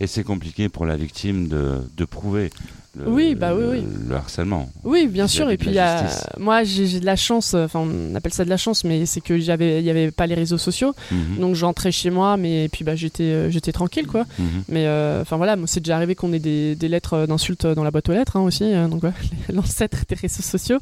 Et 0.00 0.06
c'est 0.06 0.24
compliqué 0.24 0.68
pour 0.70 0.86
la 0.86 0.96
victime 0.96 1.46
de 1.48 2.04
prouver 2.04 2.50
le, 2.98 3.08
Oui, 3.08 3.34
bah 3.36 3.54
oui, 3.54 3.60
le- 3.62 3.70
oui. 3.70 3.84
le 4.08 4.16
harcèlement. 4.16 4.68
Oui, 4.82 5.06
bien 5.06 5.28
sûr. 5.28 5.48
Et 5.50 5.56
puis, 5.56 5.70
y 5.70 5.78
a- 5.78 6.06
moi, 6.38 6.64
j'ai 6.64 6.98
de 6.98 7.06
la 7.06 7.14
chance. 7.16 7.54
euh, 7.54 7.64
Enfin, 7.66 7.80
on 7.80 8.14
appelle 8.16 8.32
ça 8.32 8.44
de 8.44 8.50
la 8.50 8.56
chance, 8.56 8.82
mais 8.84 9.06
c'est 9.06 9.20
que 9.20 9.38
j'avais, 9.38 9.78
il 9.80 9.84
y 9.84 9.90
avait 9.90 10.10
pas 10.10 10.26
les 10.26 10.34
réseaux 10.34 10.58
sociaux. 10.58 10.92
Mhm. 11.12 11.38
Donc, 11.40 11.54
j'entrais 11.54 11.92
chez 11.92 12.10
moi, 12.10 12.36
mais 12.36 12.64
et 12.64 12.68
puis, 12.68 12.84
bah, 12.84 12.96
j'étais, 12.96 13.22
euh, 13.22 13.50
j'étais 13.50 13.70
tranquille, 13.70 14.06
quoi. 14.08 14.24
Mhm. 14.38 14.46
Mais 14.68 14.86
euh, 14.86 15.22
enfin 15.22 15.36
voilà, 15.36 15.56
c'est 15.66 15.80
déjà 15.80 15.94
arrivé 15.96 16.14
qu'on 16.16 16.32
ait 16.32 16.40
des, 16.40 16.74
des 16.74 16.88
lettres 16.88 17.26
d'insultes 17.26 17.64
dans 17.66 17.84
la 17.84 17.90
boîte 17.92 18.08
aux 18.08 18.12
lettres 18.12 18.36
hein, 18.36 18.40
aussi, 18.40 18.64
euh, 18.64 18.88
donc 18.88 19.02
l'ancêtre 19.52 19.98
des 20.08 20.16
réseaux 20.16 20.42
sociaux. 20.42 20.78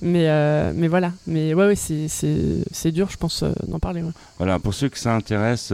Mais, 0.00 0.28
euh, 0.28 0.72
mais 0.74 0.88
voilà, 0.88 1.12
mais 1.26 1.52
ouais, 1.52 1.66
ouais 1.66 1.76
c'est, 1.76 2.90
dur, 2.92 3.08
je 3.10 3.16
pense, 3.18 3.44
d'en 3.68 3.78
parler. 3.78 4.02
ouais. 4.02 4.12
Voilà, 4.38 4.58
pour 4.58 4.72
ceux 4.72 4.88
que 4.88 4.98
ça 4.98 5.14
intéresse, 5.14 5.72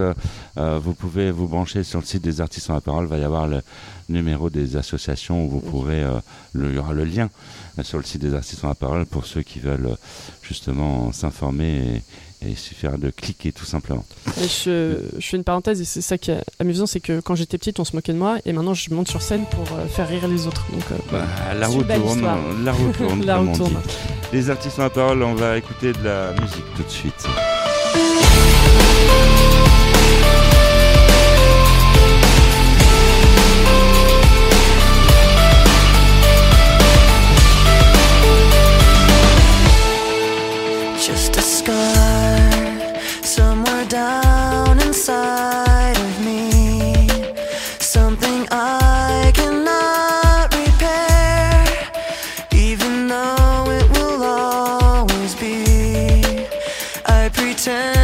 vous 0.56 0.94
pouvez 0.94 1.30
vous 1.30 1.46
brancher 1.46 1.84
sur 1.84 2.00
le 2.00 2.04
site 2.06 2.22
des 2.22 2.40
artistes 2.40 2.70
en 2.70 2.74
la 2.74 2.80
parole. 2.80 3.04
Il 3.04 3.08
va 3.10 3.18
y 3.18 3.24
avoir 3.24 3.46
le 3.46 3.60
numéro 4.08 4.50
des 4.50 4.76
associations 4.76 5.44
où 5.44 5.48
vous 5.48 5.60
pourrez, 5.60 6.02
euh, 6.02 6.12
le- 6.52 6.70
il 6.70 6.76
y 6.76 6.78
aura 6.78 6.92
le 6.92 7.04
lien 7.04 7.28
sur 7.82 7.98
le 7.98 8.04
site 8.04 8.22
des 8.22 8.34
artistes 8.34 8.64
en 8.64 8.68
la 8.68 8.74
parole 8.74 9.04
pour 9.06 9.26
ceux 9.26 9.42
qui 9.42 9.58
veulent 9.60 9.86
euh, 9.86 9.96
justement 10.42 11.12
s'informer 11.12 12.02
et, 12.42 12.46
et 12.46 12.50
il 12.50 12.56
suffira 12.56 12.96
de 12.96 13.10
cliquer 13.10 13.50
tout 13.52 13.64
simplement. 13.64 14.04
Et 14.40 14.46
je, 14.46 14.98
je 15.18 15.26
fais 15.26 15.36
une 15.36 15.44
parenthèse 15.44 15.80
et 15.80 15.84
c'est 15.84 16.00
ça 16.02 16.18
qui 16.18 16.30
est 16.30 16.42
amusant, 16.60 16.86
c'est 16.86 17.00
que 17.00 17.20
quand 17.20 17.34
j'étais 17.34 17.58
petite, 17.58 17.80
on 17.80 17.84
se 17.84 17.94
moquait 17.96 18.12
de 18.12 18.18
moi 18.18 18.38
et 18.44 18.52
maintenant 18.52 18.74
je 18.74 18.92
monte 18.94 19.08
sur 19.08 19.22
scène 19.22 19.44
pour 19.50 19.64
euh, 19.76 19.86
faire 19.86 20.08
rire 20.08 20.28
les 20.28 20.46
autres. 20.46 20.64
Donc, 20.70 20.84
Bah, 21.10 21.24
la 21.58 21.68
belle 21.68 22.00
tourne, 22.02 22.22
la 22.64 22.72
roue 22.72 22.92
tourne, 22.92 23.24
La 23.24 23.36
tourne. 23.56 23.76
Les 24.32 24.50
artistes 24.50 24.78
en 24.78 24.82
la 24.84 24.90
parole, 24.90 25.22
on 25.22 25.34
va 25.34 25.56
écouter 25.58 25.92
de 25.92 26.02
la 26.04 26.32
musique 26.40 26.64
tout 26.76 26.82
de 26.82 26.88
suite. 26.90 27.26
Pretend 57.66 57.95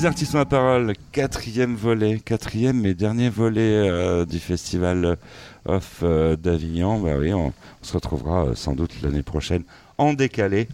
Les 0.00 0.06
artistes 0.06 0.34
ont 0.34 0.38
la 0.38 0.46
parole, 0.46 0.94
quatrième 1.12 1.74
volet, 1.74 2.20
quatrième 2.20 2.86
et 2.86 2.94
dernier 2.94 3.28
volet 3.28 3.60
euh, 3.60 4.24
du 4.24 4.38
festival 4.38 5.18
Off 5.66 6.00
euh, 6.02 6.36
d'Avignon. 6.36 6.98
Bah 7.00 7.16
oui, 7.18 7.34
on, 7.34 7.52
se 7.82 7.92
retrouvera 7.92 8.46
euh, 8.46 8.54
sans 8.54 8.72
doute 8.72 8.92
l'année 9.02 9.22
prochaine 9.22 9.62
en 9.98 10.14
décalé. 10.14 10.68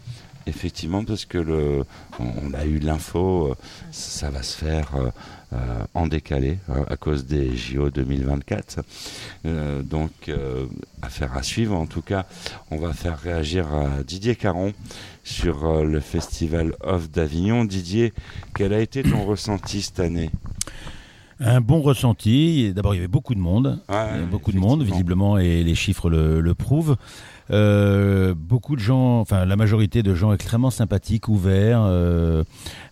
Effectivement, 0.46 1.02
parce 1.02 1.24
que 1.24 1.38
le, 1.38 1.84
on, 2.20 2.54
a 2.54 2.66
eu 2.66 2.78
l'info, 2.78 3.48
euh, 3.48 3.54
ça 3.90 4.30
va 4.30 4.44
se 4.44 4.56
faire 4.56 4.92
en 5.94 6.06
décalé 6.06 6.58
euh, 6.68 6.84
à 6.88 6.96
cause 6.96 7.26
des 7.26 7.56
JO 7.56 7.90
2024. 7.90 8.80
Euh, 9.46 9.82
donc, 9.82 10.10
euh, 10.28 10.66
affaire 11.02 11.36
à 11.36 11.42
suivre. 11.42 11.74
En 11.74 11.86
tout 11.86 12.02
cas, 12.02 12.26
on 12.70 12.78
va 12.78 12.92
faire 12.92 13.18
réagir 13.18 13.72
à 13.72 14.02
Didier 14.02 14.36
Caron 14.36 14.72
sur 15.24 15.64
euh, 15.64 15.84
le 15.84 16.00
festival 16.00 16.74
Off 16.82 17.10
d'Avignon. 17.10 17.64
Didier, 17.64 18.12
quel 18.54 18.72
a 18.72 18.80
été 18.80 19.02
ton 19.02 19.24
ressenti 19.24 19.82
cette 19.82 20.00
année? 20.00 20.30
Un 21.38 21.60
bon 21.60 21.82
ressenti. 21.82 22.72
D'abord, 22.74 22.94
il 22.94 22.98
y 22.98 23.00
avait 23.00 23.08
beaucoup 23.08 23.34
de 23.34 23.40
monde. 23.40 23.80
Ouais, 23.88 24.22
beaucoup 24.30 24.52
de 24.52 24.58
monde, 24.58 24.82
visiblement, 24.82 25.38
et 25.38 25.62
les 25.62 25.74
chiffres 25.74 26.08
le, 26.08 26.40
le 26.40 26.54
prouvent. 26.54 26.96
Euh, 27.50 28.34
beaucoup 28.36 28.74
de 28.74 28.80
gens, 28.80 29.20
enfin 29.20 29.44
la 29.44 29.56
majorité 29.56 30.02
de 30.02 30.14
gens 30.14 30.32
extrêmement 30.32 30.70
sympathiques, 30.70 31.28
ouverts. 31.28 31.82
Euh, 31.82 32.42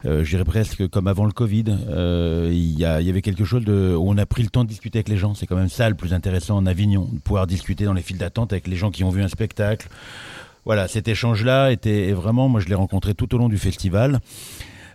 euh, 0.04 0.24
je 0.24 0.30
dirais 0.30 0.44
presque 0.44 0.86
comme 0.88 1.06
avant 1.06 1.24
le 1.24 1.32
Covid. 1.32 1.64
Euh, 1.88 2.48
il, 2.52 2.78
y 2.78 2.82
y 2.82 2.84
avait 2.84 3.22
quelque 3.22 3.44
chose 3.44 3.64
de, 3.64 3.94
où 3.94 4.08
on 4.08 4.18
a 4.18 4.26
pris 4.26 4.42
le 4.42 4.48
temps 4.48 4.64
de 4.64 4.68
discuter 4.68 4.98
avec 4.98 5.08
les 5.08 5.16
gens. 5.16 5.34
C'est 5.34 5.46
quand 5.46 5.56
même 5.56 5.68
ça 5.68 5.88
le 5.88 5.94
plus 5.94 6.14
intéressant 6.14 6.56
en 6.56 6.66
Avignon, 6.66 7.08
de 7.12 7.18
pouvoir 7.18 7.46
discuter 7.46 7.84
dans 7.84 7.94
les 7.94 8.02
files 8.02 8.18
d'attente 8.18 8.52
avec 8.52 8.66
les 8.66 8.76
gens 8.76 8.90
qui 8.90 9.04
ont 9.04 9.10
vu 9.10 9.22
un 9.22 9.28
spectacle. 9.28 9.88
Voilà, 10.64 10.88
cet 10.88 11.08
échange-là 11.08 11.72
était 11.72 12.12
vraiment, 12.12 12.48
moi 12.48 12.60
je 12.60 12.68
l'ai 12.68 12.74
rencontré 12.74 13.14
tout 13.14 13.34
au 13.34 13.38
long 13.38 13.48
du 13.48 13.58
festival. 13.58 14.20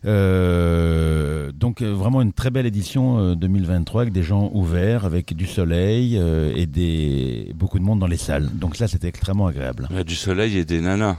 Euh, 0.05 1.51
donc 1.53 1.81
euh, 1.81 1.91
vraiment 1.93 2.21
une 2.21 2.33
très 2.33 2.49
belle 2.51 2.65
édition 2.65 3.19
euh, 3.19 3.35
2023 3.35 4.01
avec 4.03 4.13
des 4.13 4.23
gens 4.23 4.49
ouverts, 4.53 5.05
avec 5.05 5.33
du 5.35 5.45
soleil 5.45 6.17
euh, 6.17 6.53
et 6.55 6.65
des 6.65 7.51
beaucoup 7.55 7.79
de 7.79 7.83
monde 7.83 7.99
dans 7.99 8.07
les 8.07 8.17
salles. 8.17 8.49
Donc 8.53 8.75
ça 8.75 8.87
c'était 8.87 9.07
extrêmement 9.07 9.47
agréable. 9.47 9.87
Il 9.91 9.97
y 9.97 9.99
a 9.99 10.03
du 10.03 10.15
soleil 10.15 10.57
et 10.57 10.65
des 10.65 10.81
nanas. 10.81 11.17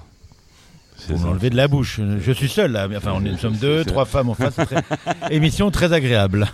Ça. 0.96 1.14
m'enlevez 1.14 1.48
de 1.48 1.56
la 1.56 1.66
bouche. 1.66 1.98
Je 2.20 2.32
suis 2.32 2.48
seul 2.50 2.72
là. 2.72 2.86
Enfin, 2.94 3.12
on 3.16 3.24
est, 3.24 3.30
nous 3.30 3.38
sommes 3.38 3.56
deux, 3.56 3.84
trois 3.86 4.04
femmes 4.04 4.28
en 4.28 4.34
face. 4.34 4.54
Très- 4.54 4.84
Émission 5.34 5.70
très 5.70 5.94
agréable. 5.94 6.46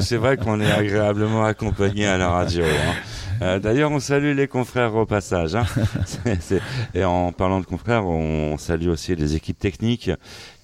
C'est- 0.00 0.16
vrai 0.16 0.36
qu'on 0.36 0.60
est 0.60 0.72
agréablement 0.72 1.44
accompagné 1.44 2.04
à 2.06 2.18
la 2.18 2.28
radio. 2.30 2.64
hein. 2.64 2.94
Euh, 3.42 3.58
D'ailleurs, 3.60 3.92
on 3.92 4.00
salue 4.00 4.34
les 4.34 4.48
confrères 4.48 4.94
au 4.96 5.06
passage. 5.06 5.54
hein. 5.54 5.66
Et 6.94 7.04
en 7.04 7.30
parlant 7.30 7.60
de 7.60 7.66
confrères, 7.66 8.04
on 8.06 8.56
salue 8.58 8.88
aussi 8.88 9.14
les 9.14 9.36
équipes 9.36 9.58
techniques 9.60 10.10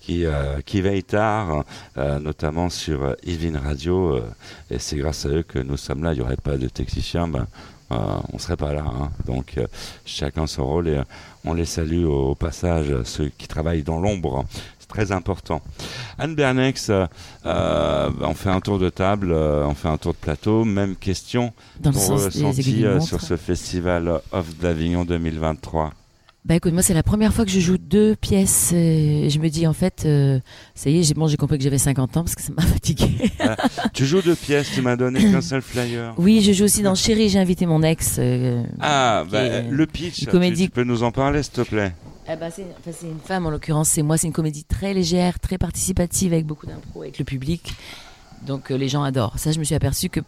qui, 0.02 0.24
euh, 0.26 0.60
qui 0.66 0.80
veillent 0.80 1.04
tard, 1.04 1.64
euh, 1.96 2.18
notamment 2.18 2.68
sur 2.70 3.02
euh, 3.02 3.14
Yvelines 3.24 3.56
Radio. 3.56 4.16
euh, 4.16 4.22
et 4.70 4.78
c'est 4.78 4.96
grâce 4.96 5.24
à 5.26 5.28
eux 5.28 5.42
que 5.44 5.58
nous 5.60 5.76
sommes 5.76 6.02
là. 6.02 6.12
Il 6.12 6.16
n'y 6.16 6.22
aurait 6.22 6.36
pas 6.36 6.56
de 6.56 6.68
techniciens, 6.68 7.28
ben, 7.28 7.46
euh, 7.92 7.96
on 8.32 8.38
serait 8.38 8.56
pas 8.56 8.72
là. 8.72 8.84
hein. 8.86 9.10
Donc, 9.26 9.54
euh, 9.58 9.66
chacun 10.04 10.46
son 10.46 10.66
rôle 10.66 10.88
et 10.88 10.96
euh, 10.96 11.04
on 11.44 11.54
les 11.54 11.64
salue 11.66 12.04
au, 12.04 12.30
au 12.30 12.34
passage, 12.34 12.92
ceux 13.04 13.28
qui 13.38 13.46
travaillent 13.48 13.82
dans 13.84 14.00
l'ombre. 14.00 14.44
C'est 14.78 14.88
très 14.88 15.12
important. 15.12 15.60
Anne 16.18 16.34
Bernex, 16.34 16.90
euh, 16.90 17.06
on 18.20 18.34
fait 18.34 18.50
un 18.50 18.60
tour 18.60 18.78
de 18.78 18.88
table, 18.88 19.30
euh, 19.32 19.64
on 19.66 19.74
fait 19.74 19.88
un 19.88 19.98
tour 19.98 20.12
de 20.12 20.18
plateau. 20.18 20.64
Même 20.64 20.96
question 20.96 21.52
Dans 21.80 21.90
des 21.90 21.98
ressenti 22.24 22.84
euh, 22.84 23.00
sur 23.00 23.20
ce 23.20 23.36
festival 23.36 24.20
Off 24.32 24.56
d'Avignon 24.58 25.04
2023. 25.04 25.92
Bah 26.44 26.56
écoute, 26.56 26.72
moi 26.72 26.82
c'est 26.82 26.92
la 26.94 27.04
première 27.04 27.32
fois 27.32 27.44
que 27.44 27.52
je 27.52 27.60
joue 27.60 27.78
deux 27.78 28.16
pièces. 28.16 28.72
euh, 28.74 29.28
je 29.28 29.38
me 29.38 29.48
dis 29.48 29.64
en 29.68 29.72
fait, 29.72 30.02
euh, 30.06 30.40
ça 30.74 30.90
y 30.90 30.98
est, 30.98 31.04
j'ai 31.04 31.14
bon, 31.14 31.28
j'ai 31.28 31.36
compris 31.36 31.56
que 31.56 31.62
j'avais 31.62 31.78
50 31.78 32.16
ans 32.16 32.24
parce 32.24 32.34
que 32.34 32.42
ça 32.42 32.52
m'a 32.52 32.62
fatigué. 32.66 33.06
tu 33.94 34.04
joues 34.04 34.22
deux 34.22 34.34
pièces, 34.34 34.68
tu 34.74 34.82
m'as 34.82 34.96
donné 34.96 35.20
qu'un 35.30 35.40
seul 35.40 35.62
flyer. 35.62 36.14
oui, 36.18 36.40
je 36.40 36.52
joue 36.52 36.64
aussi 36.64 36.82
dans 36.82 36.96
Chérie, 36.96 37.28
j'ai 37.28 37.38
invité 37.38 37.64
mon 37.64 37.84
ex. 37.84 38.16
euh, 38.18 38.64
Ah, 38.80 39.22
bah, 39.30 39.40
est 39.44 39.68
le 39.70 39.86
pitch, 39.86 40.26
comédie- 40.26 40.64
tu, 40.64 40.68
tu 40.70 40.74
peux 40.74 40.82
nous 40.82 41.04
en 41.04 41.12
parler 41.12 41.44
s'il 41.44 41.52
te 41.52 41.60
plaît? 41.62 41.92
Ah 42.26 42.34
bah, 42.34 42.50
c'est 42.50 42.66
enfin, 42.86 43.06
une 43.06 43.20
femme 43.20 43.46
en 43.46 43.50
l'occurrence, 43.50 43.90
c'est 43.90 44.02
moi, 44.02 44.16
c'est 44.16 44.26
une 44.26 44.32
comédie 44.32 44.64
très 44.64 44.94
légère, 44.94 45.38
très 45.38 45.58
participative 45.58 46.32
avec 46.32 46.44
beaucoup 46.46 46.66
d'impro 46.66 47.02
avec 47.02 47.20
le 47.20 47.24
public. 47.24 47.72
Donc 48.44 48.72
euh, 48.72 48.76
les 48.76 48.88
gens 48.88 49.04
adorent. 49.04 49.38
Ça, 49.38 49.52
je 49.52 49.60
me 49.60 49.64
suis 49.64 49.76
aperçu 49.76 50.08
que 50.08 50.18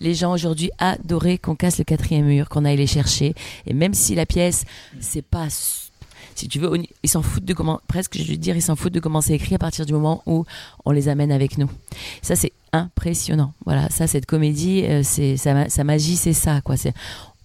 les 0.00 0.14
gens 0.14 0.32
aujourd'hui 0.32 0.70
adoraient 0.78 1.38
qu'on 1.38 1.54
casse 1.54 1.78
le 1.78 1.84
quatrième 1.84 2.26
mur, 2.26 2.48
qu'on 2.48 2.64
aille 2.64 2.76
les 2.76 2.86
chercher. 2.86 3.34
Et 3.66 3.74
même 3.74 3.94
si 3.94 4.14
la 4.14 4.26
pièce, 4.26 4.64
c'est 5.00 5.22
pas. 5.22 5.48
Si 5.50 6.46
tu 6.46 6.60
veux, 6.60 6.70
ils 7.02 7.08
s'en 7.10 7.22
foutent 7.22 7.44
de 7.44 7.54
comment. 7.54 7.80
Presque, 7.88 8.16
je 8.16 8.22
vais 8.22 8.36
dire, 8.36 8.54
ils 8.56 8.62
s'en 8.62 8.76
foutent 8.76 8.92
de 8.92 9.00
commencer 9.00 9.32
à 9.32 9.36
écrire 9.36 9.56
à 9.56 9.58
partir 9.58 9.84
du 9.86 9.92
moment 9.92 10.22
où 10.26 10.44
on 10.84 10.92
les 10.92 11.08
amène 11.08 11.32
avec 11.32 11.58
nous. 11.58 11.68
Ça, 12.22 12.36
c'est 12.36 12.52
impressionnant. 12.72 13.52
Voilà, 13.66 13.88
ça, 13.90 14.06
cette 14.06 14.26
comédie, 14.26 14.84
euh, 14.84 15.02
c'est 15.02 15.36
sa, 15.36 15.54
ma- 15.54 15.68
sa 15.68 15.82
magie, 15.84 16.16
c'est 16.16 16.32
ça, 16.32 16.60
quoi. 16.60 16.76
C'est. 16.76 16.92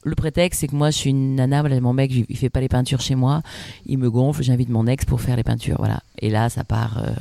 Le 0.06 0.16
prétexte, 0.16 0.60
c'est 0.60 0.68
que 0.68 0.76
moi, 0.76 0.92
je 0.92 0.98
suis 0.98 1.10
une 1.12 1.36
nana. 1.36 1.64
Mon 1.80 1.94
mec, 1.94 2.12
il 2.14 2.38
fait 2.38 2.50
pas 2.50 2.60
les 2.60 2.68
peintures 2.68 3.00
chez 3.00 3.16
moi. 3.16 3.42
Il 3.86 3.98
me 4.00 4.12
gonfle. 4.12 4.44
J'invite 4.44 4.68
mon 4.70 4.86
ex 4.86 5.06
pour 5.06 5.22
faire 5.22 5.38
les 5.38 5.44
peintures. 5.44 5.78
Voilà. 5.80 6.02
Et 6.20 6.30
là, 6.30 6.50
ça 6.50 6.66
part, 6.66 6.98
euh, 6.98 7.12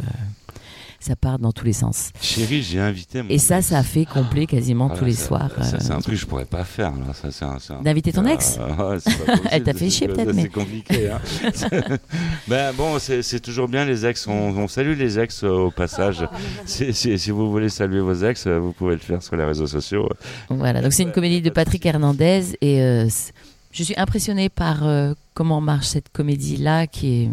ça 1.02 1.16
part 1.16 1.38
dans 1.38 1.52
tous 1.52 1.64
les 1.64 1.72
sens. 1.72 2.10
Chérie, 2.20 2.62
j'ai 2.62 2.78
invité 2.80 3.22
mon 3.22 3.28
Et 3.28 3.38
ça, 3.38 3.58
ex. 3.58 3.68
ça 3.68 3.78
a 3.78 3.82
fait 3.82 4.04
complet 4.04 4.46
quasiment 4.46 4.88
Ah, 4.92 4.96
tous 4.96 5.04
les 5.04 5.12
ça- 5.14 5.26
soirs. 5.26 5.50
Ça, 5.62 5.76
euh, 5.76 5.78
c'est 5.80 5.90
un 5.92 6.00
truc 6.00 6.14
que 6.14 6.20
je 6.20 6.26
pourrais 6.26 6.44
pas 6.44 6.64
faire. 6.64 6.92
C'est 7.30 7.44
un- 7.44 7.58
c'est 7.58 7.82
D'inviter 7.82 8.12
ton 8.12 8.24
ex 8.26 8.58
Ah, 8.78 8.94
c'est 8.98 9.16
possible. 9.18 9.48
Elle 9.50 9.62
t'a 9.64 9.72
fait 9.72 9.78
C'est- 9.78 9.90
chier, 9.90 10.06
c'est- 10.08 10.12
peut-être, 10.14 10.30
C'est 10.34 10.42
mais- 10.42 10.48
compliqué. 10.48 11.10
Hein. 11.10 11.20
ben 12.48 12.72
bon, 12.74 12.98
c'est 12.98 13.22
c'est 13.22 13.40
toujours 13.40 13.68
bien 13.68 13.84
les 13.84 14.06
ex. 14.06 14.26
On, 14.26 14.32
on 14.56 14.68
salue 14.68 14.96
les 14.96 15.18
ex 15.18 15.44
euh, 15.44 15.48
au 15.50 15.70
passage. 15.70 16.26
Si, 16.66 16.92
si- 16.94 17.18
si 17.18 17.30
vous 17.30 17.50
voulez 17.50 17.68
saluer 17.68 18.00
vos 18.00 18.14
ex, 18.14 18.46
euh, 18.46 18.58
vous 18.58 18.72
pouvez 18.72 18.94
le 18.94 19.00
faire 19.00 19.22
sur 19.22 19.36
les 19.36 19.44
réseaux 19.44 19.66
sociaux. 19.66 20.08
Voilà, 20.48 20.80
donc 20.82 20.92
c'est 20.92 21.02
une 21.02 21.12
comédie 21.12 21.42
de 21.42 21.50
Patrick 21.50 21.84
Hernandez 21.86 22.56
et 22.60 22.80
euh, 22.82 23.06
c'est- 23.08 23.32
je 23.72 23.82
suis 23.82 23.94
impressionnée 23.96 24.48
par 24.48 24.86
euh, 24.86 25.14
comment 25.34 25.60
marche 25.60 25.86
cette 25.86 26.10
comédie-là 26.10 26.86
qui 26.86 27.22
est 27.22 27.28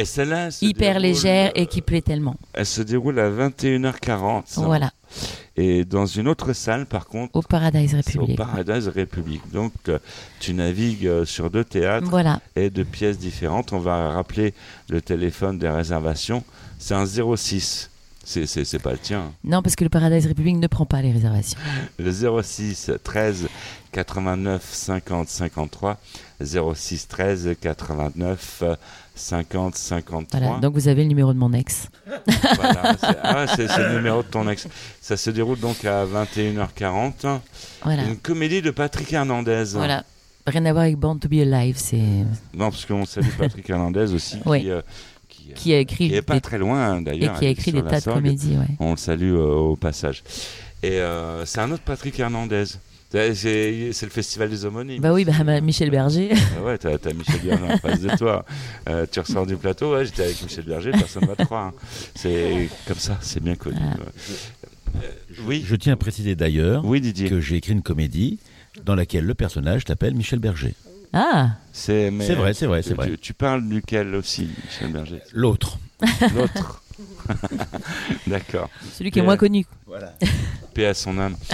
Et 0.00 0.04
se 0.04 0.64
hyper 0.64 0.94
déroule, 0.94 1.02
légère 1.02 1.48
euh, 1.50 1.60
et 1.60 1.66
qui 1.66 1.80
plaît 1.82 2.00
tellement. 2.02 2.36
Elle 2.52 2.66
se 2.66 2.82
déroule 2.82 3.18
à 3.20 3.30
21h40. 3.30 4.42
Voilà, 4.56 4.90
Et 5.56 5.84
dans 5.84 6.06
une 6.06 6.28
autre 6.28 6.52
salle, 6.52 6.86
par 6.86 7.06
contre, 7.06 7.36
au 7.36 7.42
Paradise 7.42 7.90
c'est 7.90 8.16
au 8.18 8.22
République. 8.22 8.36
Paradise 8.38 8.88
République. 8.88 9.52
Donc, 9.52 9.72
euh, 9.88 9.98
tu 10.40 10.52
navigues 10.54 11.24
sur 11.24 11.50
deux 11.50 11.64
théâtres 11.64 12.08
Voilà, 12.10 12.40
et 12.56 12.70
deux 12.70 12.84
pièces 12.84 13.18
différentes. 13.18 13.72
On 13.72 13.78
va 13.78 14.10
rappeler 14.10 14.54
le 14.88 15.00
téléphone 15.00 15.58
des 15.58 15.68
réservations. 15.68 16.42
C'est 16.78 16.94
un 16.94 17.06
06. 17.06 17.88
C'est- 18.24 18.46
C'est 18.46 18.64
c'est 18.64 18.78
pas 18.78 18.92
le 18.92 18.98
tien. 18.98 19.32
non 19.42 19.62
parce 19.62 19.74
que 19.74 19.82
le 19.82 19.90
Paradise 19.90 20.26
République 20.26 20.56
ne 20.56 20.68
prend 20.68 20.86
pas 20.86 21.02
les 21.02 21.10
réservations. 21.10 21.58
Le 21.98 22.12
06 22.12 22.90
13 23.02 23.48
89 23.92 24.62
50 24.72 25.28
53. 25.28 25.98
06 26.42 27.06
13 27.08 27.54
89 27.60 28.64
50 29.14 29.74
53. 29.76 30.40
Voilà, 30.40 30.58
donc 30.60 30.74
vous 30.74 30.88
avez 30.88 31.02
le 31.02 31.08
numéro 31.08 31.32
de 31.32 31.38
mon 31.38 31.52
ex. 31.52 31.88
Voilà, 32.56 32.96
c'est 33.56 33.68
ah 33.70 33.78
le 33.78 33.96
numéro 33.96 34.22
de 34.22 34.28
ton 34.28 34.48
ex. 34.48 34.66
Ça 35.00 35.16
se 35.16 35.30
déroule 35.30 35.60
donc 35.60 35.84
à 35.84 36.04
21h40. 36.04 37.38
Voilà, 37.84 38.04
Une 38.04 38.16
comédie 38.16 38.62
de 38.62 38.70
Patrick 38.70 39.12
Hernandez. 39.12 39.64
voilà. 39.74 40.04
Rien 40.46 40.64
à 40.66 40.72
voir 40.72 40.84
avec 40.84 40.96
Born 40.96 41.20
to 41.20 41.28
be 41.28 41.34
Alive, 41.34 41.76
c'est 41.78 41.98
Non, 42.52 42.70
parce 42.70 42.84
qu'on 42.84 43.04
salue 43.04 43.28
Patrick 43.38 43.68
Hernandez 43.70 44.12
aussi, 44.12 44.40
qui, 44.40 44.48
Oui. 44.48 44.68
euh, 44.70 44.82
qui, 45.28 45.50
euh, 45.50 45.54
qui 45.54 45.72
a 45.74 45.78
écrit 45.78 46.08
qui 46.08 46.14
est 46.16 46.22
pas 46.22 46.34
des- 46.34 46.40
très 46.40 46.58
loin 46.58 46.80
hein, 46.94 47.00
et 47.00 47.04
d'ailleurs. 47.04 47.38
qui 47.38 47.46
a 47.46 47.50
écrit 47.50 47.70
des 47.70 47.82
tas 47.82 48.00
de 48.00 48.04
comédies. 48.06 48.56
Ouais. 48.56 48.74
On 48.80 48.92
le 48.92 48.96
salue 48.96 49.34
euh, 49.34 49.44
au 49.54 49.76
passage. 49.76 50.24
Et 50.82 50.98
euh, 50.98 51.46
c'est 51.46 51.60
un 51.60 51.70
autre 51.70 51.84
Patrick 51.84 52.18
Hernandez. 52.18 52.64
C'est 53.12 54.02
le 54.02 54.08
festival 54.10 54.48
des 54.48 54.64
homonymes. 54.64 55.00
Bah 55.00 55.12
oui, 55.12 55.24
bah, 55.24 55.60
Michel 55.60 55.90
Berger. 55.90 56.30
Ah 56.58 56.62
ouais, 56.64 56.78
t'as 56.78 56.90
as 56.92 57.12
Michel 57.12 57.40
Berger 57.44 57.64
en 57.72 57.78
face 57.78 58.00
de 58.00 58.16
toi. 58.16 58.44
Euh, 58.88 59.06
tu 59.10 59.20
ressors 59.20 59.46
du 59.46 59.56
plateau, 59.56 59.92
ouais, 59.94 60.06
j'étais 60.06 60.22
avec 60.24 60.42
Michel 60.42 60.64
Berger, 60.64 60.90
personne 60.92 61.22
ne 61.24 61.28
va 61.28 61.36
te 61.36 61.42
croire. 61.44 61.66
hein. 61.66 61.72
C'est 62.14 62.68
comme 62.86 62.96
ça, 62.98 63.18
c'est 63.20 63.42
bien 63.42 63.54
connu. 63.54 63.76
Ah. 63.80 63.96
Euh, 64.96 65.08
oui, 65.46 65.62
Je 65.66 65.76
tiens 65.76 65.94
à 65.94 65.96
préciser 65.96 66.34
d'ailleurs 66.34 66.84
oui 66.84 67.00
que 67.28 67.40
j'ai 67.40 67.56
écrit 67.56 67.72
une 67.72 67.82
comédie 67.82 68.38
dans 68.84 68.94
laquelle 68.94 69.24
le 69.24 69.34
personnage 69.34 69.84
s'appelle 69.86 70.14
Michel 70.14 70.38
Berger. 70.38 70.74
Ah, 71.14 71.50
C'est 71.72 72.08
vrai, 72.10 72.54
c'est 72.54 72.66
vrai, 72.66 72.80
c'est 72.82 72.94
vrai. 72.94 73.10
Tu, 73.10 73.18
tu 73.18 73.34
parles 73.34 73.68
duquel 73.68 74.14
aussi, 74.14 74.48
Michel 74.64 74.92
Berger? 74.92 75.20
L'autre. 75.34 75.78
L'autre. 76.34 76.81
D'accord. 78.26 78.68
celui 78.92 79.10
qui 79.10 79.18
est 79.18 79.22
moins 79.22 79.36
connu. 79.36 79.64
Voilà. 79.86 80.14
Paix 80.74 80.86
à 80.86 80.94
son 80.94 81.18
âme. 81.18 81.36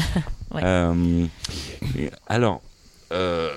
Ouais. 0.51 0.63
Euh, 0.65 1.27
alors, 2.27 2.63
euh, 3.13 3.51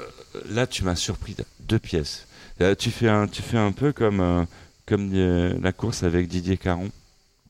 là, 0.50 0.68
tu 0.68 0.84
m'as 0.84 0.98
surpris. 0.98 1.38
Deux 1.62 1.80
pièces. 1.80 2.28
Euh, 2.60 2.76
tu, 2.76 2.92
fais 2.92 3.08
un, 3.08 3.28
tu 3.28 3.42
fais 3.42 3.58
un 3.58 3.72
peu 3.72 3.94
comme, 3.94 4.20
euh, 4.20 4.44
comme 4.86 5.10
euh, 5.14 5.58
la 5.62 5.72
course 5.72 6.04
avec 6.04 6.28
Didier 6.28 6.58
Caron. 6.58 6.90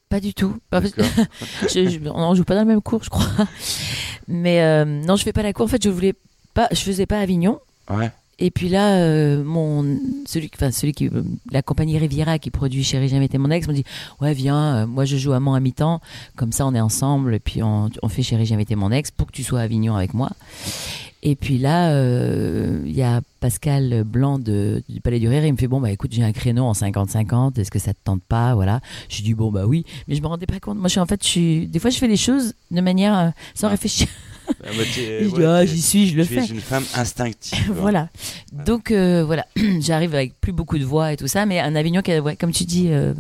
Pas 0.10 0.20
du 0.20 0.36
tout. 0.36 0.60
Je, 0.72 1.90
je- 1.90 2.08
on 2.08 2.36
joue 2.36 2.44
pas 2.44 2.54
dans 2.54 2.62
le 2.62 2.68
même 2.68 2.84
cours, 2.84 3.04
je 3.04 3.10
crois. 3.10 3.26
Mais 4.28 4.62
euh, 4.62 4.86
non, 4.86 5.16
je 5.16 5.24
fais 5.24 5.34
pas 5.34 5.42
la 5.42 5.54
cour. 5.54 5.66
En 5.66 5.70
fait, 5.70 5.84
je 5.84 5.90
voulais 5.90 6.14
pas, 6.54 6.68
je 6.72 6.80
faisais 6.82 7.08
pas 7.08 7.20
Avignon. 7.20 7.60
Ouais. 7.90 8.12
Et 8.42 8.50
puis 8.50 8.70
là, 8.70 8.96
euh, 8.96 9.44
mon, 9.44 10.00
celui, 10.26 10.50
enfin, 10.56 10.72
celui 10.72 10.94
qui, 10.94 11.12
la 11.52 11.62
compagnie 11.62 12.00
Riviera 12.00 12.40
qui 12.40 12.50
produit 12.50 12.84
Chérie 12.84 13.08
jamais 13.08 13.26
été 13.26 13.38
mon 13.38 13.52
ex 13.52 13.68
me 13.68 13.74
dit, 13.74 13.84
ouais, 14.20 14.34
viens, 14.34 14.78
euh, 14.78 14.88
moi 14.88 15.06
je 15.06 15.16
joue 15.16 15.32
amant 15.34 15.54
à 15.54 15.60
mi-temps, 15.60 16.02
comme 16.36 16.52
ça 16.52 16.66
on 16.66 16.74
est 16.74 16.80
ensemble, 16.82 17.36
et 17.36 17.40
puis 17.40 17.62
on, 17.62 17.92
on 18.02 18.10
fait 18.10 18.24
Chérie 18.24 18.48
jamais 18.48 18.64
été 18.64 18.76
mon 18.76 18.92
ex 18.92 19.12
pour 19.12 19.28
que 19.28 19.32
tu 19.32 19.44
sois 19.44 19.60
à 19.60 19.64
Avignon 19.64 19.96
avec 19.96 20.16
moi. 20.16 20.32
Et 21.22 21.36
puis 21.36 21.60
là, 21.60 21.92
euh, 21.92 22.82
il 22.84 22.96
y 22.96 23.04
a 23.04 23.22
Pascal 23.42 24.04
Blanc 24.04 24.40
de, 24.40 24.82
du 24.90 25.02
Palais 25.02 25.20
du 25.20 25.28
Rire, 25.28 25.46
il 25.46 25.52
me 25.52 25.58
fait, 25.58 25.68
bon, 25.68 25.80
bah 25.80 25.92
écoute, 25.92 26.12
j'ai 26.12 26.24
un 26.24 26.32
créneau 26.32 26.64
en 26.64 26.72
50-50, 26.72 27.60
est-ce 27.60 27.70
que 27.70 27.78
ça 27.78 27.94
te 27.94 28.00
tente 28.04 28.24
pas, 28.24 28.56
voilà. 28.56 28.82
Je 29.08 29.22
dis, 29.22 29.36
bon, 29.36 29.52
bah 29.52 29.68
oui, 29.68 29.86
mais 30.08 30.16
je 30.16 30.22
me 30.24 30.26
rendais 30.26 30.48
pas 30.48 30.60
compte. 30.60 30.78
Moi, 30.78 30.88
je 30.88 30.94
suis 30.94 31.00
en 31.00 31.06
fait, 31.06 31.24
je 31.24 31.30
suis, 31.30 31.68
des 31.68 31.78
fois, 31.78 31.92
je 31.92 32.00
fais 32.00 32.08
les 32.08 32.18
choses 32.18 32.56
de 32.72 32.82
manière, 32.82 33.16
euh, 33.16 33.30
sans 33.54 33.70
réfléchir. 33.70 34.08
Ah, 34.48 34.54
bah, 34.78 34.84
je 34.84 35.28
ouais, 35.28 35.46
ah, 35.46 35.66
j'y 35.66 35.82
suis, 35.82 36.08
je 36.10 36.18
le 36.18 36.26
tu 36.26 36.34
fais. 36.34 36.42
es 36.42 36.46
une 36.46 36.60
femme 36.62 36.84
instinctive. 36.96 37.72
voilà. 37.74 38.10
Donc 38.52 38.92
euh, 38.92 39.24
voilà, 39.26 39.46
j'arrive 39.80 40.14
avec 40.14 40.40
plus 40.40 40.52
beaucoup 40.52 40.78
de 40.78 40.84
voix 40.84 41.14
et 41.14 41.18
tout 41.18 41.28
ça, 41.28 41.46
mais 41.46 41.60
un 41.60 41.76
Avignon 41.76 42.02
qui 42.02 42.12
a, 42.12 42.22
ouais, 42.22 42.36
comme 42.36 42.52
tu 42.52 42.66
dis, 42.66 42.88
euh, 42.90 43.14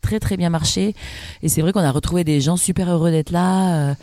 très 0.00 0.18
très 0.20 0.36
bien 0.36 0.50
marché. 0.50 0.94
Et 1.42 1.48
c'est 1.48 1.60
vrai 1.62 1.72
qu'on 1.72 1.80
a 1.80 1.90
retrouvé 1.90 2.24
des 2.24 2.40
gens 2.40 2.56
super 2.56 2.90
heureux 2.90 3.10
d'être 3.10 3.30
là, 3.30 3.94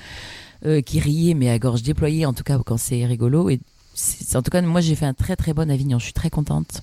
euh, 0.65 0.81
qui 0.81 0.99
riaient, 0.99 1.33
mais 1.33 1.49
à 1.49 1.59
gorge 1.59 1.83
déployée, 1.83 2.25
en 2.25 2.33
tout 2.33 2.43
cas 2.43 2.57
quand 2.65 2.77
c'est 2.77 3.05
rigolo. 3.05 3.49
Et 3.49 3.59
en 4.35 4.41
tout 4.41 4.51
cas, 4.51 4.61
moi 4.61 4.81
j'ai 4.81 4.95
fait 4.95 5.05
un 5.05 5.13
très 5.13 5.35
très 5.35 5.53
bon 5.53 5.69
Avignon, 5.69 5.99
je 5.99 6.05
suis 6.05 6.13
très 6.13 6.29
contente. 6.29 6.81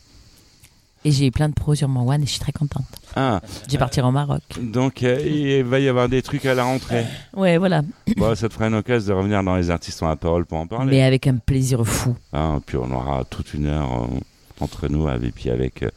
Et 1.07 1.13
j'ai 1.13 1.31
plein 1.31 1.49
de 1.49 1.55
pros 1.55 1.77
sur 1.77 1.87
mon 1.87 2.09
one 2.11 2.21
et 2.21 2.27
je 2.27 2.33
suis 2.33 2.41
très 2.41 2.51
contente. 2.51 2.85
Ah, 3.15 3.41
Je 3.69 3.73
vais 3.73 3.79
partir 3.79 4.05
au 4.05 4.11
Maroc. 4.11 4.43
donc 4.61 5.05
euh, 5.05 5.21
il 5.25 5.63
va 5.63 5.79
y 5.79 5.89
avoir 5.89 6.09
des 6.09 6.21
trucs 6.21 6.45
à 6.47 6.53
la 6.55 6.65
rentrée. 6.65 7.05
Ouais, 7.37 7.59
voilà. 7.59 7.83
bon, 8.17 8.35
ça 8.35 8.49
te 8.49 8.55
fera 8.55 8.67
une 8.67 8.75
occasion 8.75 9.15
de 9.15 9.19
revenir 9.19 9.43
dans 9.45 9.55
les 9.55 9.71
artistes 9.71 10.03
ont 10.03 10.09
la 10.09 10.17
parole 10.17 10.47
pour 10.47 10.59
en 10.59 10.67
parler. 10.67 10.91
Mais 10.91 11.03
avec 11.05 11.29
un 11.29 11.37
plaisir 11.37 11.87
fou. 11.87 12.17
Ah, 12.33 12.59
puis 12.67 12.77
on 12.77 12.91
aura 12.91 13.23
toute 13.25 13.55
une 13.55 13.67
heure 13.67 14.03
euh, 14.03 14.19
entre 14.61 14.89
nous 14.89 15.09
et 15.09 15.31
puis 15.31 15.49
avec 15.49 15.85
euh, 15.85 15.91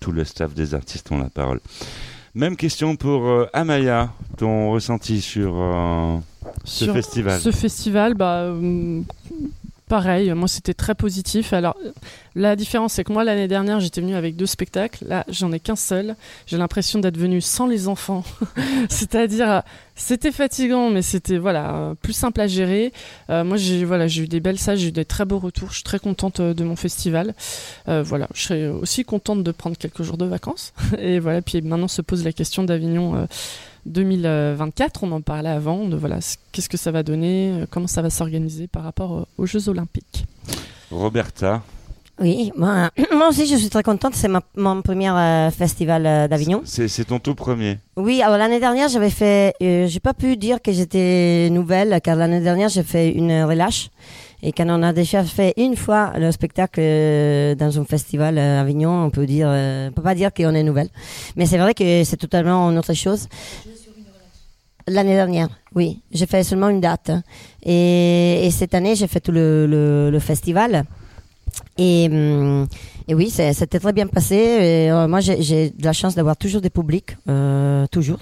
tout 0.00 0.10
le 0.10 0.24
staff 0.24 0.52
des 0.54 0.74
artistes 0.74 1.12
ont 1.12 1.18
la 1.18 1.30
parole. 1.30 1.60
Même 2.34 2.56
question 2.56 2.96
pour 2.96 3.26
euh, 3.26 3.46
Amaya, 3.52 4.10
ton 4.36 4.72
ressenti 4.72 5.20
sur 5.20 5.52
euh, 5.56 6.18
ce 6.64 6.84
Sur 6.86 6.94
festival? 6.94 7.40
Ce 7.40 7.50
festival, 7.52 8.14
bah, 8.14 8.40
euh, 8.42 9.02
pareil, 9.88 10.32
moi 10.32 10.48
c'était 10.48 10.74
très 10.74 10.94
positif. 10.94 11.52
Alors, 11.52 11.76
la 12.34 12.54
différence, 12.54 12.92
c'est 12.94 13.04
que 13.04 13.12
moi 13.12 13.24
l'année 13.24 13.48
dernière, 13.48 13.80
j'étais 13.80 14.00
venue 14.00 14.14
avec 14.14 14.36
deux 14.36 14.46
spectacles. 14.46 15.04
Là, 15.06 15.24
j'en 15.28 15.50
ai 15.52 15.58
qu'un 15.58 15.76
seul. 15.76 16.14
J'ai 16.46 16.56
l'impression 16.56 16.98
d'être 17.00 17.16
venue 17.16 17.40
sans 17.40 17.66
les 17.66 17.88
enfants. 17.88 18.22
C'est-à-dire, 18.88 19.62
c'était 19.96 20.30
fatigant, 20.30 20.90
mais 20.90 21.02
c'était 21.02 21.38
voilà 21.38 21.94
plus 22.02 22.12
simple 22.12 22.40
à 22.40 22.46
gérer. 22.46 22.92
Euh, 23.30 23.42
moi, 23.44 23.56
j'ai 23.56 23.84
voilà, 23.84 24.06
j'ai 24.06 24.22
eu 24.22 24.28
des 24.28 24.40
belles 24.40 24.58
salles, 24.58 24.76
j'ai 24.76 24.88
eu 24.88 24.92
des 24.92 25.04
très 25.04 25.24
beaux 25.24 25.38
retours. 25.38 25.70
Je 25.70 25.76
suis 25.76 25.84
très 25.84 25.98
contente 25.98 26.40
euh, 26.40 26.54
de 26.54 26.64
mon 26.64 26.76
festival. 26.76 27.34
Euh, 27.88 28.02
voilà, 28.02 28.28
je 28.34 28.42
serais 28.42 28.66
aussi 28.68 29.04
contente 29.04 29.42
de 29.42 29.50
prendre 29.50 29.76
quelques 29.76 30.02
jours 30.02 30.18
de 30.18 30.26
vacances. 30.26 30.72
Et 30.98 31.18
voilà, 31.18 31.42
puis 31.42 31.60
maintenant 31.62 31.88
se 31.88 32.02
pose 32.02 32.24
la 32.24 32.32
question 32.32 32.62
d'Avignon. 32.62 33.26
2024, 33.88 35.04
on 35.04 35.12
en 35.12 35.20
parlait 35.20 35.48
avant, 35.50 35.86
de 35.86 35.96
voilà, 35.96 36.18
qu'est-ce 36.52 36.68
que 36.68 36.76
ça 36.76 36.90
va 36.90 37.02
donner, 37.02 37.50
euh, 37.52 37.66
comment 37.70 37.86
ça 37.86 38.02
va 38.02 38.10
s'organiser 38.10 38.66
par 38.68 38.82
rapport 38.84 39.26
aux 39.38 39.46
Jeux 39.46 39.68
Olympiques. 39.68 40.24
Roberta, 40.90 41.62
Oui, 42.20 42.50
moi, 42.56 42.90
moi 43.12 43.28
aussi 43.28 43.46
je 43.46 43.56
suis 43.56 43.68
très 43.68 43.82
contente. 43.82 44.14
C'est 44.14 44.28
ma- 44.28 44.42
mon 44.56 44.82
premier 44.82 45.10
euh, 45.10 45.50
festival 45.50 46.06
euh, 46.06 46.28
d'Avignon. 46.28 46.62
c'est 46.64 46.88
c'est 46.88 47.04
ton 47.04 47.18
tout 47.18 47.34
premier. 47.34 47.78
Oui, 47.96 48.22
alors 48.22 48.38
l'année 48.38 48.58
dernière 48.60 48.88
j'avais 48.88 49.10
fait, 49.10 49.54
euh, 49.62 49.86
j'ai 49.86 50.00
pas 50.00 50.14
pu 50.14 50.36
dire 50.36 50.60
que 50.62 50.72
j'étais 50.72 51.48
nouvelle 51.50 52.00
car 52.02 52.16
l'année 52.16 52.40
dernière 52.40 52.68
j'ai 52.70 52.82
fait 52.82 53.10
une 53.12 53.42
relâche 53.44 53.90
et 54.42 54.52
quand 54.52 54.66
on 54.68 54.82
a 54.84 54.92
déjà 54.92 55.22
fait 55.24 55.52
une 55.56 55.76
fois 55.76 56.12
le 56.16 56.30
spectacle 56.32 56.80
euh, 56.82 57.54
dans 57.56 57.78
un 57.80 57.84
festival 57.84 58.38
à 58.38 58.60
Avignon, 58.60 59.04
on 59.04 59.10
peut 59.10 59.26
dire, 59.26 59.48
euh, 59.50 59.88
on 59.88 59.92
peut 59.92 60.02
pas 60.02 60.14
dire 60.14 60.32
qu'on 60.32 60.54
est 60.54 60.62
nouvelle, 60.62 60.88
mais 61.36 61.44
c'est 61.46 61.58
vrai 61.58 61.74
que 61.74 62.02
c'est 62.04 62.16
totalement 62.16 62.70
une 62.70 62.78
autre 62.78 62.94
chose. 62.94 63.26
L'année 64.88 65.14
dernière, 65.14 65.48
oui, 65.74 66.00
j'ai 66.10 66.26
fait 66.26 66.42
seulement 66.42 66.68
une 66.68 66.80
date 66.80 67.10
et, 67.62 68.46
et 68.46 68.50
cette 68.50 68.74
année 68.74 68.94
j'ai 68.96 69.06
fait 69.06 69.20
tout 69.20 69.32
le 69.32 70.18
festival. 70.20 70.84
Et, 71.76 72.08
hum, 72.10 72.66
et 73.10 73.14
oui, 73.14 73.30
c'était 73.30 73.80
très 73.80 73.94
bien 73.94 74.06
passé. 74.06 74.36
Euh, 74.36 75.08
moi, 75.08 75.20
j'ai 75.20 75.70
de 75.70 75.82
la 75.82 75.94
chance 75.94 76.14
d'avoir 76.14 76.36
toujours 76.36 76.60
des 76.60 76.68
publics, 76.68 77.16
euh, 77.26 77.86
toujours. 77.86 78.18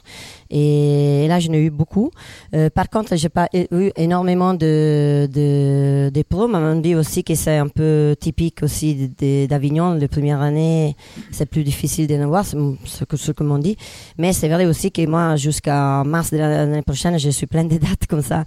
Et 0.48 1.26
là, 1.28 1.40
j'en 1.40 1.54
ai 1.54 1.58
eu 1.58 1.70
beaucoup. 1.70 2.12
Euh, 2.54 2.70
par 2.70 2.88
contre, 2.88 3.16
j'ai 3.16 3.28
pas 3.28 3.48
eu 3.52 3.90
énormément 3.96 4.54
de, 4.54 5.28
de, 5.32 6.10
de 6.14 6.22
pros. 6.22 6.48
On 6.54 6.76
dit 6.76 6.94
aussi 6.94 7.24
que 7.24 7.34
c'est 7.34 7.56
un 7.56 7.66
peu 7.66 8.14
typique 8.20 8.62
aussi 8.62 9.10
d'Avignon. 9.48 9.94
Les 9.94 10.06
premières 10.06 10.40
années, 10.40 10.94
c'est 11.32 11.46
plus 11.46 11.64
difficile 11.64 12.06
d'en 12.06 12.22
avoir, 12.22 12.44
c'est 12.46 12.56
ce 12.84 13.02
que, 13.02 13.16
ce 13.16 13.32
que 13.32 13.58
dit. 13.58 13.76
Mais 14.18 14.32
c'est 14.32 14.48
vrai 14.48 14.66
aussi 14.66 14.92
que 14.92 15.04
moi, 15.04 15.34
jusqu'à 15.34 16.04
mars 16.04 16.30
de 16.30 16.36
l'année 16.38 16.82
prochaine, 16.82 17.18
je 17.18 17.30
suis 17.30 17.48
pleine 17.48 17.66
de 17.66 17.78
dates 17.78 18.06
comme 18.08 18.22
ça. 18.22 18.44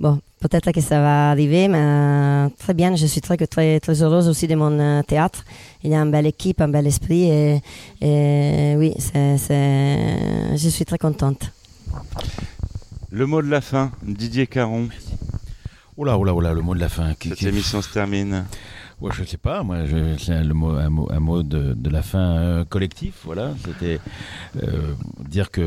Bon, 0.00 0.20
peut-être 0.40 0.72
que 0.72 0.80
ça 0.80 1.00
va 1.00 1.30
arriver, 1.30 1.68
mais 1.68 2.48
très 2.58 2.72
bien. 2.72 2.96
Je 2.96 3.06
suis 3.06 3.20
très, 3.20 3.36
très, 3.36 3.78
heureuse 4.02 4.28
aussi 4.28 4.46
de 4.46 4.54
mon 4.54 5.02
théâtre. 5.02 5.44
Il 5.84 5.90
y 5.90 5.94
a 5.94 6.00
une 6.00 6.10
belle 6.10 6.26
équipe, 6.26 6.60
un 6.60 6.68
bel 6.68 6.86
esprit. 6.86 7.24
Et, 7.30 7.60
et 8.00 8.74
oui, 8.76 8.94
je 8.98 10.68
suis 10.70 10.84
très 10.84 10.98
contente. 10.98 11.50
Le 13.10 13.26
mot 13.26 13.42
de 13.42 13.48
la 13.48 13.60
fin, 13.60 13.92
Didier 14.02 14.46
Caron. 14.46 14.88
Là, 15.98 16.16
là, 16.24 16.34
oh 16.34 16.40
là, 16.40 16.52
le 16.52 16.60
mot 16.62 16.74
de 16.74 16.80
la 16.80 16.88
fin. 16.88 17.14
Qui- 17.14 17.28
Cette 17.30 17.38
qui- 17.38 17.48
émission 17.48 17.82
se 17.82 17.92
termine. 17.92 18.44
Ouais, 19.02 19.10
je 19.12 19.24
sais 19.24 19.36
pas, 19.36 19.62
moi, 19.64 19.78
c'est 20.18 20.32
un, 20.32 20.44
le 20.44 20.54
mot, 20.54 20.70
un 20.70 20.88
mot, 20.88 21.08
un 21.10 21.18
mot 21.20 21.42
de, 21.42 21.74
de 21.74 21.90
la 21.90 22.02
fin 22.02 22.36
euh, 22.36 22.64
collectif, 22.64 23.22
voilà. 23.24 23.50
C'était 23.64 23.98
euh, 24.62 24.94
dire 25.28 25.50
que 25.50 25.62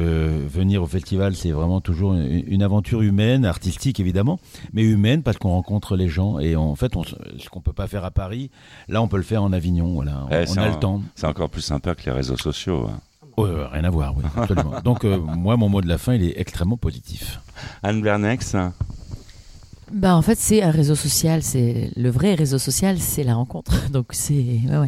venir 0.48 0.82
au 0.82 0.88
festival, 0.88 1.36
c'est 1.36 1.52
vraiment 1.52 1.82
toujours 1.82 2.14
une, 2.14 2.44
une 2.48 2.64
aventure 2.64 3.02
humaine, 3.02 3.44
artistique 3.46 4.00
évidemment, 4.00 4.40
mais 4.74 4.84
humaine 4.84 5.22
parce 5.22 5.38
qu'on 5.38 5.50
rencontre 5.50 5.96
les 5.98 6.08
gens 6.08 6.40
et 6.40 6.56
en 6.56 6.76
fait, 6.76 6.96
on, 6.96 7.04
ce 7.04 7.50
qu'on 7.52 7.60
peut 7.62 7.74
pas 7.74 7.88
faire 7.88 8.06
à 8.06 8.12
Paris, 8.12 8.50
là, 8.88 9.02
on 9.02 9.08
peut 9.10 9.18
le 9.18 9.24
faire 9.24 9.44
en 9.44 9.52
Avignon, 9.54 9.94
voilà. 9.96 10.26
On, 10.26 10.34
Eh, 10.34 10.46
on 10.50 10.58
a 10.58 10.62
un- 10.64 10.70
le 10.72 10.80
temps. 10.80 11.02
C'est 11.16 11.28
encore 11.28 11.50
plus 11.50 11.62
sympa 11.62 11.94
que 11.94 12.06
les 12.06 12.12
réseaux 12.12 12.38
sociaux. 12.38 12.88
hein. 12.90 13.00
Rien 13.38 13.84
à 13.84 13.90
voir, 13.90 14.16
oui, 14.16 14.24
absolument. 14.38 14.80
Donc, 14.86 15.04
euh, 15.04 15.18
moi, 15.20 15.58
mon 15.58 15.68
mot 15.68 15.82
de 15.82 15.90
la 15.90 15.98
fin, 15.98 16.14
il 16.14 16.24
est 16.24 16.40
extrêmement 16.40 16.78
positif. 16.78 17.42
Anne 17.84 18.02
Bernex, 18.02 18.56
Bah 19.92 20.16
en 20.16 20.22
fait 20.22 20.38
c'est 20.40 20.62
un 20.64 20.72
réseau 20.72 20.96
social, 20.96 21.44
c'est 21.44 21.92
le 21.96 22.10
vrai 22.10 22.34
réseau 22.34 22.58
social, 22.58 22.98
c'est 23.00 23.24
la 23.24 23.36
rencontre. 23.36 23.90
Donc 23.92 24.08
c'est 24.12 24.34
ouais, 24.34 24.78
ouais. 24.78 24.88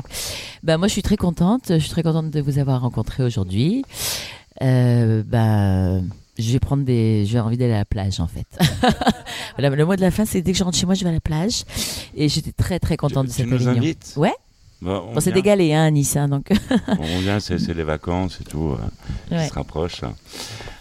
Bah 0.63 0.77
moi 0.77 0.87
je 0.87 0.93
suis 0.93 1.03
très 1.03 1.17
contente, 1.17 1.65
je 1.69 1.77
suis 1.77 1.89
très 1.91 2.03
contente 2.03 2.31
de 2.31 2.41
vous 2.41 2.57
avoir 2.57 2.81
rencontré 2.81 3.23
aujourd'hui. 3.23 3.83
Euh, 4.63 5.23
bah 5.25 5.99
je 6.39 6.51
vais 6.51 6.59
prendre 6.59 6.83
des, 6.83 7.25
j'ai 7.25 7.39
envie 7.39 7.57
d'aller 7.57 7.73
à 7.73 7.77
la 7.79 7.85
plage 7.85 8.19
en 8.19 8.27
fait. 8.27 8.45
voilà, 9.57 9.75
le 9.75 9.85
mot 9.85 9.95
de 9.95 10.01
la 10.01 10.11
fin 10.11 10.25
c'est 10.25 10.41
dès 10.41 10.51
que 10.51 10.57
je 10.57 10.63
rentre 10.63 10.77
chez 10.77 10.85
moi 10.87 10.95
je 10.95 11.03
vais 11.03 11.09
à 11.09 11.13
la 11.13 11.19
plage 11.19 11.63
et 12.15 12.27
j'étais 12.29 12.51
très 12.51 12.79
très 12.79 12.97
contente 12.97 13.25
tu, 13.25 13.29
de 13.29 13.35
tu 13.35 13.41
cette 13.43 13.47
nous 13.51 13.57
réunion. 13.57 13.73
invites? 13.81 14.13
Ouais. 14.17 14.33
Bah, 14.81 15.01
on 15.07 15.19
vient. 15.19 15.33
dégalé 15.33 15.73
hein 15.73 15.85
à 15.85 15.89
Nice 15.91 16.15
hein, 16.15 16.27
donc. 16.27 16.51
On 16.99 17.19
vient, 17.19 17.39
c'est 17.39 17.57
les 17.73 17.83
vacances 17.83 18.37
et 18.41 18.43
tout. 18.43 18.73
euh, 19.31 19.35
Ouais. 19.35 19.43
qui 19.45 19.49
se 19.49 19.53
rapproche. 19.55 20.01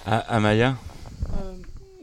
Ah, 0.04 0.18
Amaya? 0.28 0.76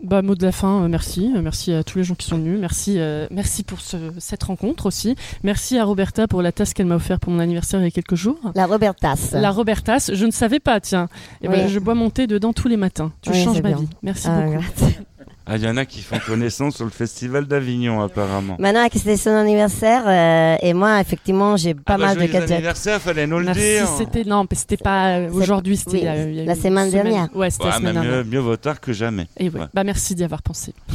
Bah, 0.04 0.22
mot 0.22 0.36
de 0.36 0.46
la 0.46 0.52
fin, 0.52 0.84
euh, 0.84 0.88
merci. 0.90 1.32
Euh, 1.36 1.42
Merci 1.42 1.72
à 1.74 1.84
tous 1.84 1.98
les 1.98 2.04
gens 2.04 2.14
qui 2.16 2.28
sont 2.28 2.36
venus. 2.38 2.60
Merci, 2.60 2.96
euh, 3.00 3.26
merci 3.32 3.64
pour 3.64 3.80
ce- 3.80 3.96
cette 4.20 4.44
rencontre 4.44 4.86
aussi. 4.86 5.16
Merci 5.44 5.78
à 5.78 5.86
Roberta 5.86 6.28
pour 6.28 6.42
la 6.42 6.52
tasse 6.52 6.74
qu'elle 6.74 6.86
m'a 6.88 6.96
offert 6.96 7.20
pour 7.22 7.32
mon 7.32 7.40
anniversaire 7.40 7.80
il 7.80 7.86
y 7.86 7.88
a 7.88 7.92
quelques 7.92 8.16
jours. 8.16 8.38
La 8.54 8.66
Robertas. 8.66 9.30
La 9.34 9.52
Robertas, 9.52 10.10
je 10.14 10.26
ne 10.26 10.32
savais 10.32 10.60
pas, 10.60 10.80
tiens. 10.82 11.08
Et 11.42 11.48
ben, 11.48 11.68
je 11.70 11.80
bois 11.80 11.96
mon 11.96 12.10
thé 12.10 12.28
dedans 12.28 12.52
tous 12.54 12.68
les 12.68 12.78
matins. 12.78 13.12
Tu 13.22 13.30
Oui, 13.32 13.44
changes 13.44 13.62
ma 13.62 13.70
bien. 13.70 13.78
vie. 13.78 13.88
Merci 14.02 14.28
Ah, 14.30 14.42
beaucoup. 14.42 14.58
grazie. 14.78 14.98
Ah, 15.46 15.58
il 15.58 15.64
y 15.64 15.68
en 15.68 15.76
a 15.76 15.86
qui 15.86 16.02
font 16.02 16.20
connaissance 16.26 16.78
sur 16.78 16.86
le 16.86 16.92
festival 16.92 17.46
d'Avignon, 17.46 18.02
apparemment. 18.02 18.56
Maintenant 18.60 18.88
que 18.88 18.98
c'était 18.98 19.18
son 19.18 19.32
anniversaire, 19.32 20.04
euh, 20.08 20.56
et 20.62 20.74
moi, 20.74 21.02
effectivement, 21.02 21.58
j'ai 21.58 21.74
pas 21.74 21.96
Ah 21.96 21.98
bah, 21.98 22.06
mal 22.06 22.18
de 22.18 22.26
gadgets. 22.32 22.52
anniversaire, 22.52 23.02
fallait 23.02 23.28
nous 23.28 23.40
le 23.40 23.46
Merci, 23.46 23.60
dire. 23.62 23.88
c'était 23.98 24.24
non, 24.24 24.46
mais 24.50 24.56
c'était 24.56 24.78
pas 24.78 25.18
euh, 25.18 25.30
aujourd'hui, 25.32 25.76
c'était 25.76 26.10
oui, 26.28 26.46
la 26.46 26.56
semaine 26.56 26.90
dernière. 26.92 27.28
Ouais, 27.36 27.50
c'était 27.50 27.66
Ouais, 27.66 27.70
la 27.72 27.76
semaine 27.78 27.94
mais 27.96 28.00
mieux, 28.02 28.08
dernière. 28.10 28.26
mieux 28.26 28.40
vaut 28.40 28.56
tard 28.56 28.80
que 28.80 28.94
jamais. 28.94 29.28
Et 29.38 29.50
ouais. 29.50 29.60
Ouais. 29.60 29.66
Bah 29.74 29.84
merci 29.84 30.16
d'y 30.16 30.24
avoir 30.24 30.42
pensé. 30.42 30.74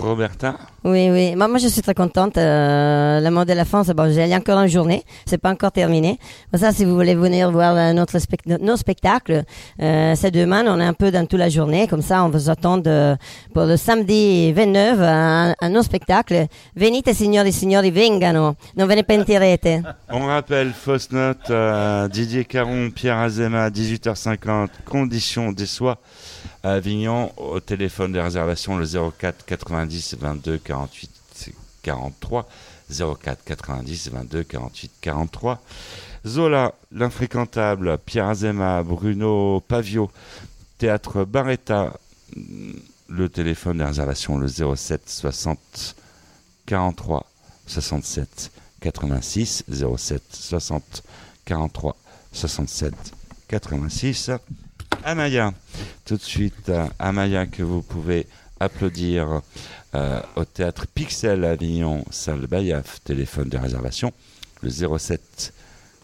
Roberta? 0.00 0.56
Oui, 0.84 1.10
oui. 1.10 1.34
Moi, 1.36 1.48
moi, 1.48 1.58
je 1.58 1.68
suis 1.68 1.82
très 1.82 1.94
contente. 1.94 2.36
Euh, 2.38 3.20
le 3.20 3.30
mot 3.30 3.44
de 3.44 3.52
la 3.52 3.64
c'est 3.64 3.94
bon, 3.94 4.12
j'ai 4.12 4.34
encore 4.34 4.58
une 4.60 4.68
journée. 4.68 5.02
C'est 5.26 5.38
pas 5.38 5.50
encore 5.50 5.72
terminé. 5.72 6.18
Pour 6.50 6.60
ça, 6.60 6.72
si 6.72 6.84
vous 6.84 6.94
voulez 6.94 7.14
venir 7.14 7.50
voir 7.50 7.76
euh, 7.76 7.92
notre 7.92 8.16
nos 8.60 8.76
spectacles, 8.76 9.42
euh, 9.82 10.14
c'est 10.14 10.30
demain. 10.30 10.64
On 10.68 10.80
est 10.80 10.84
un 10.84 10.94
peu 10.94 11.10
dans 11.10 11.26
toute 11.26 11.38
la 11.38 11.48
journée. 11.48 11.86
Comme 11.88 12.02
ça, 12.02 12.24
on 12.24 12.28
vous 12.28 12.48
attend 12.48 12.80
pour 12.80 13.64
le 13.64 13.76
samedi 13.76 14.52
29 14.52 14.98
à, 15.00 15.54
à 15.60 15.68
nos 15.68 15.82
spectacles. 15.82 16.46
Venite, 16.76 17.12
signori, 17.12 17.52
signori, 17.52 17.90
vengano. 17.90 18.54
Non 18.76 18.86
ve 18.86 18.96
ne 18.96 19.02
pentirete. 19.02 19.82
On 20.10 20.26
rappelle, 20.26 20.72
fausse 20.72 21.10
note, 21.10 21.50
euh, 21.50 22.08
Didier 22.08 22.44
Caron, 22.44 22.90
Pierre 22.90 23.18
Azema, 23.18 23.70
18h50, 23.70 24.68
conditions 24.84 25.52
des 25.52 25.66
soins 25.66 25.96
Avignon, 26.72 27.32
au 27.36 27.60
téléphone 27.60 28.12
de 28.12 28.18
réservation 28.18 28.76
le 28.76 28.86
04 28.86 29.44
90 29.44 30.16
22 30.18 30.58
48 30.58 31.10
43, 31.82 32.48
04 32.90 33.44
90 33.44 34.10
22 34.10 34.42
48 34.42 34.92
43. 35.00 35.62
Zola, 36.26 36.74
l'infréquentable, 36.90 37.98
Pierre 38.04 38.28
Azema, 38.28 38.82
Bruno 38.82 39.60
Pavio, 39.60 40.10
Théâtre 40.78 41.24
Barretta, 41.24 41.92
le 43.08 43.28
téléphone 43.28 43.78
de 43.78 43.84
réservation 43.84 44.36
le 44.38 44.48
07 44.48 45.08
60 45.08 45.94
43 46.66 47.26
67 47.66 48.50
86 48.80 49.64
07 49.70 50.22
60 50.30 51.02
43 51.44 51.96
67 52.32 52.94
86 53.48 54.32
Amaya 55.06 55.54
tout 56.04 56.16
de 56.16 56.22
suite 56.22 56.68
euh, 56.68 56.84
Amaya 56.98 57.46
que 57.46 57.62
vous 57.62 57.80
pouvez 57.80 58.26
applaudir 58.58 59.40
euh, 59.94 60.20
au 60.34 60.44
théâtre 60.44 60.88
Pixel 60.92 61.44
Avignon 61.44 62.04
salle 62.10 62.48
Bayaf 62.48 63.00
téléphone 63.04 63.48
de 63.48 63.56
réservation 63.56 64.12
le 64.62 64.68
07 64.98 65.54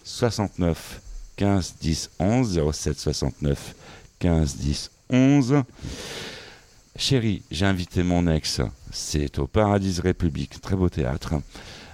69 0.05 1.01
15 1.35 1.75
10 1.81 2.11
11 2.21 2.61
07 2.73 2.99
69 3.01 3.75
15 4.21 4.57
10 4.59 4.91
11 5.11 5.63
Chérie, 6.95 7.43
j'ai 7.51 7.67
invité 7.67 8.05
mon 8.05 8.29
ex. 8.29 8.61
C'est 8.93 9.39
au 9.39 9.47
Paradis 9.47 9.99
République, 10.01 10.61
très 10.61 10.77
beau 10.77 10.91
théâtre, 10.91 11.33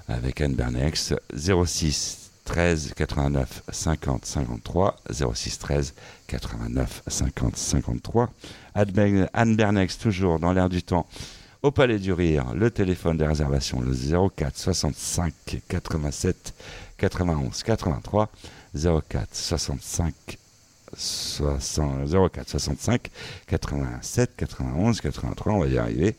avec 0.09 0.41
Anne 0.41 0.55
Bernex. 0.55 1.15
06 1.35 2.28
13 2.49 2.95
89 2.97 3.63
50 3.71 4.25
53. 4.25 4.97
06 5.35 5.59
13 5.59 5.95
89 6.29 7.03
50 7.07 7.57
53. 7.57 8.31
Anne 8.75 9.55
Bernex, 9.55 9.99
toujours 9.99 10.39
dans 10.39 10.55
l'air 10.55 10.71
du 10.71 10.83
temps, 10.83 11.07
au 11.63 11.71
Palais 11.71 11.99
du 11.99 12.15
Rire. 12.15 12.55
Le 12.55 12.71
téléphone 12.71 13.19
des 13.19 13.27
réservations, 13.27 13.83
le 13.83 13.93
04 14.35 14.57
65 14.57 15.35
87 15.69 16.55
91 16.97 17.63
83. 17.63 18.31
04 18.75 19.29
65 19.31 20.15
60 20.97 22.31
04 22.33 22.49
65 22.49 23.11
87 23.47 24.37
91 24.37 25.01
83 25.03 25.53
on 25.53 25.59
va 25.61 25.67
y 25.67 25.77
arriver 25.77 26.17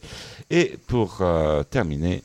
et 0.52 0.78
pour 0.86 1.18
euh, 1.22 1.64
terminer 1.64 2.24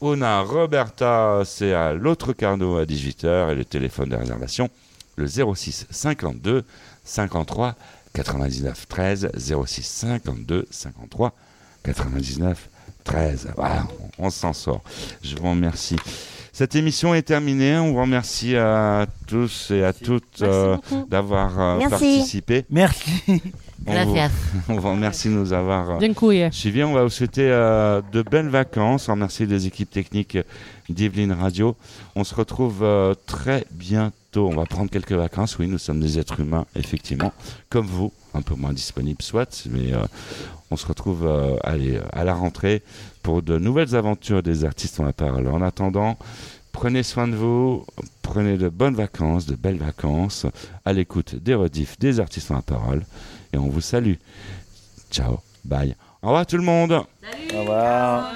on 0.00 0.22
a 0.22 0.40
Roberta 0.40 1.42
c'est 1.44 1.72
à 1.72 1.92
l'autre 1.92 2.32
carnot 2.32 2.76
à 2.76 2.84
18h 2.84 3.52
et 3.52 3.54
le 3.54 3.64
téléphone 3.64 4.08
de 4.08 4.16
réservation 4.16 4.68
le 5.16 5.26
06 5.26 5.86
52 5.90 6.64
53 7.04 7.74
99 8.14 8.88
13 8.88 9.30
06 9.66 9.82
52 9.82 10.66
53 10.70 11.32
99 11.84 12.68
13 13.04 13.48
voilà 13.56 13.86
on, 14.18 14.30
s'en 14.30 14.52
sort 14.52 14.82
je 15.22 15.36
vous 15.36 15.50
remercie 15.50 15.96
cette 16.52 16.74
émission 16.74 17.14
est 17.14 17.22
terminée. 17.22 17.78
On 17.78 17.92
vous 17.92 18.02
remercie 18.02 18.56
à 18.56 19.06
tous 19.26 19.70
et 19.70 19.84
à 19.84 19.92
toutes 19.92 20.42
euh, 20.42 20.76
d'avoir 21.08 21.58
euh, 21.58 21.88
participé. 21.88 22.66
Merci. 22.68 23.40
On 23.86 23.92
vous, 23.92 24.14
Gracias. 24.14 24.30
on 24.68 24.78
vous 24.78 24.90
remercie 24.90 25.28
de 25.28 25.34
nous 25.34 25.52
avoir 25.52 26.02
euh, 26.02 26.50
suivis. 26.50 26.84
On 26.84 26.92
va 26.92 27.02
vous 27.02 27.10
souhaiter 27.10 27.48
euh, 27.50 28.02
de 28.12 28.22
belles 28.22 28.48
vacances. 28.48 29.08
On 29.08 29.12
remercie 29.12 29.46
les 29.46 29.66
équipes 29.66 29.90
techniques 29.90 30.38
d'Yveline 30.88 31.32
Radio. 31.32 31.76
On 32.14 32.24
se 32.24 32.34
retrouve 32.34 32.82
euh, 32.82 33.14
très 33.26 33.64
bientôt. 33.70 34.48
On 34.48 34.54
va 34.56 34.64
prendre 34.64 34.90
quelques 34.90 35.12
vacances. 35.12 35.58
Oui, 35.58 35.66
nous 35.66 35.78
sommes 35.78 36.00
des 36.00 36.18
êtres 36.18 36.40
humains, 36.40 36.66
effectivement, 36.76 37.32
comme 37.68 37.86
vous, 37.86 38.12
un 38.34 38.42
peu 38.42 38.54
moins 38.54 38.72
disponibles, 38.72 39.22
soit, 39.22 39.66
mais 39.70 39.92
on 40.70 40.76
se 40.76 40.86
retrouve 40.86 41.28
allez, 41.64 41.98
à 42.12 42.22
la 42.22 42.34
rentrée 42.34 42.82
pour 43.24 43.42
de 43.42 43.58
nouvelles 43.58 43.96
aventures 43.96 44.42
des 44.42 44.64
artistes 44.64 45.00
ont 45.00 45.04
la 45.04 45.12
parole. 45.12 45.48
En 45.48 45.62
attendant, 45.62 46.16
prenez 46.70 47.02
soin 47.02 47.26
de 47.26 47.34
vous, 47.34 47.84
prenez 48.22 48.56
de 48.56 48.68
bonnes 48.68 48.94
vacances, 48.94 49.46
de 49.46 49.56
belles 49.56 49.78
vacances, 49.78 50.46
à 50.84 50.92
l'écoute 50.92 51.34
des 51.34 51.54
rediffs 51.54 51.98
des 51.98 52.20
artistes 52.20 52.52
ont 52.52 52.56
la 52.56 52.62
parole, 52.62 53.02
et 53.52 53.58
on 53.58 53.68
vous 53.68 53.80
salue. 53.80 54.14
Ciao, 55.10 55.40
bye. 55.64 55.94
Au 56.22 56.28
revoir 56.28 56.46
tout 56.46 56.56
le 56.56 56.62
monde. 56.62 56.92
Au 56.92 57.58
revoir. 57.60 58.32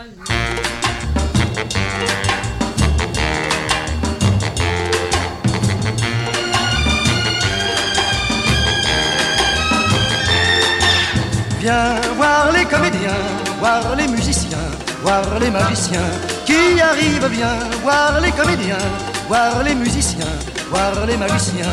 Viens 11.60 12.00
voir 12.16 12.52
les 12.52 12.64
comédiens, 12.66 13.10
voir 13.58 13.96
les 13.96 14.06
musiciens, 14.06 14.58
voir 15.02 15.38
les 15.38 15.50
magiciens 15.50 16.10
qui 16.44 16.78
arrivent 16.78 17.30
bien, 17.30 17.56
voir 17.82 18.20
les 18.20 18.30
comédiens, 18.32 18.76
voir 19.28 19.62
les 19.62 19.74
musiciens, 19.74 20.26
voir 20.68 21.06
les 21.06 21.16
magiciens 21.16 21.72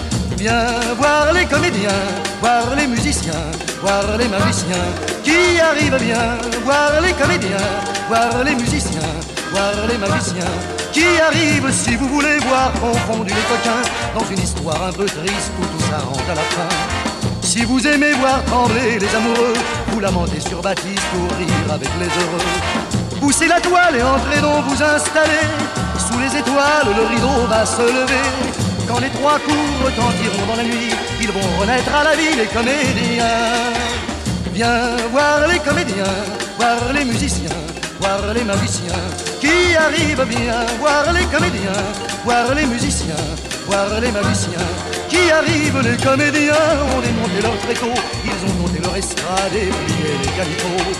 Voir 0.43 1.31
les 1.33 1.45
comédiens, 1.45 1.89
voir 2.41 2.75
les 2.75 2.87
musiciens, 2.87 3.51
voir 3.79 4.17
les 4.17 4.27
magiciens 4.27 4.89
qui 5.23 5.59
arrivent 5.59 6.01
bien, 6.01 6.35
voir 6.65 6.99
les 6.99 7.13
comédiens, 7.13 7.69
voir 8.07 8.43
les 8.43 8.55
musiciens, 8.55 9.13
voir 9.51 9.71
les 9.87 9.99
magiciens 9.99 10.51
qui 10.91 11.05
arrivent 11.21 11.71
si 11.71 11.95
vous 11.95 12.07
voulez 12.07 12.39
voir 12.39 12.73
confondus 12.73 13.31
les 13.31 13.55
coquins 13.55 13.83
dans 14.17 14.25
une 14.31 14.39
histoire 14.39 14.81
un 14.83 14.91
peu 14.91 15.05
triste 15.05 15.51
où 15.59 15.63
tout 15.63 15.85
s'arrange 15.85 16.27
à 16.27 16.33
la 16.33 16.41
fin. 16.41 16.75
Si 17.43 17.63
vous 17.63 17.85
aimez 17.85 18.13
voir 18.13 18.43
trembler 18.45 18.97
les 18.97 19.15
amoureux, 19.15 19.53
vous 19.89 19.99
lamentez 19.99 20.39
sur 20.39 20.59
Baptiste 20.63 21.03
pour 21.13 21.37
rire 21.37 21.71
avec 21.71 21.89
les 21.99 22.07
heureux. 22.07 23.19
Poussez 23.19 23.47
la 23.47 23.61
toile 23.61 23.95
et 23.95 24.01
entrez 24.01 24.41
donc 24.41 24.65
vous 24.65 24.81
installer. 24.81 25.45
Sous 25.99 26.17
les 26.19 26.35
étoiles, 26.39 26.95
le 26.97 27.05
rideau 27.05 27.45
va 27.47 27.63
se 27.63 27.83
lever. 27.83 28.60
Quand 28.91 28.99
les 28.99 29.09
trois 29.09 29.39
coups 29.39 29.85
retentiront 29.85 30.45
dans 30.47 30.55
la 30.57 30.63
nuit, 30.63 30.91
ils 31.21 31.31
vont 31.31 31.59
renaître 31.61 31.95
à 31.95 32.03
la 32.03 32.13
vie 32.13 32.35
les 32.35 32.45
comédiens. 32.45 33.23
Viens 34.53 34.97
voir 35.13 35.47
les 35.47 35.59
comédiens, 35.59 36.15
voir 36.57 36.91
les 36.93 37.05
musiciens, 37.05 37.55
voir 38.01 38.33
les 38.33 38.43
magiciens 38.43 39.03
qui 39.39 39.75
arrivent 39.77 40.25
bien, 40.27 40.65
voir 40.81 41.13
les 41.13 41.23
comédiens, 41.23 41.83
voir 42.25 42.53
les 42.53 42.65
musiciens, 42.65 43.23
voir 43.65 44.01
les 44.01 44.11
magiciens 44.11 44.67
qui 45.07 45.31
arrivent. 45.31 45.81
Les 45.89 45.95
comédiens 45.95 46.67
ont 46.93 46.99
démonté 46.99 47.41
leur 47.41 47.57
tréteau, 47.59 47.93
ils 48.25 48.41
ont 48.49 48.55
monté 48.61 48.79
leur 48.83 48.97
estrade 48.97 49.55
et 49.55 49.71
plié 49.71 50.11
les 50.21 50.31
calicots. 50.37 50.91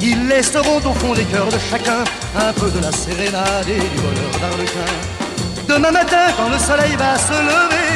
Ils 0.00 0.26
laisseront 0.26 0.78
au 0.78 0.94
fond 0.94 1.12
des 1.12 1.24
cœurs 1.24 1.52
de 1.52 1.58
chacun 1.58 2.02
un 2.34 2.52
peu 2.54 2.70
de 2.70 2.80
la 2.80 2.92
sérénade 2.92 3.68
et 3.68 3.88
du 3.92 4.00
bonheur 4.00 4.32
d'Arlequin. 4.40 5.25
Demain 5.68 5.90
matin, 5.90 6.26
quand 6.36 6.48
le 6.48 6.58
soleil 6.58 6.94
va 6.96 7.18
se 7.18 7.32
lever, 7.32 7.90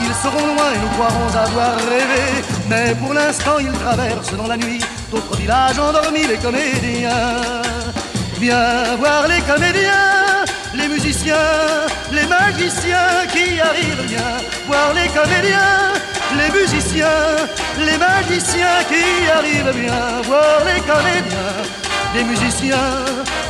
ils 0.00 0.14
seront 0.22 0.46
loin 0.46 0.72
et 0.74 0.78
nous 0.78 0.88
croirons 0.96 1.28
avoir 1.28 1.76
rêvé. 1.76 2.24
Mais 2.68 2.94
pour 2.94 3.12
l'instant, 3.12 3.58
ils 3.60 3.72
traversent 3.72 4.36
dans 4.36 4.46
la 4.46 4.56
nuit 4.56 4.80
d'autres 5.10 5.36
villages 5.36 5.78
endormis, 5.78 6.26
les 6.26 6.38
comédiens. 6.38 7.36
Viens 8.40 8.96
voir 8.98 9.28
les 9.28 9.40
comédiens, 9.42 10.44
les 10.74 10.88
musiciens, 10.88 11.36
les 12.12 12.26
magiciens 12.26 13.26
qui 13.32 13.60
arrivent 13.60 14.06
bien. 14.08 14.30
Voir 14.66 14.94
les 14.94 15.08
comédiens, 15.08 15.92
les 16.38 16.50
musiciens, 16.60 17.36
les 17.78 17.98
magiciens 17.98 18.78
qui 18.88 19.30
arrivent 19.30 19.80
bien. 19.80 20.22
Voir 20.24 20.64
les 20.64 20.80
comédiens, 20.80 21.52
les 22.14 22.24
musiciens, 22.24 23.04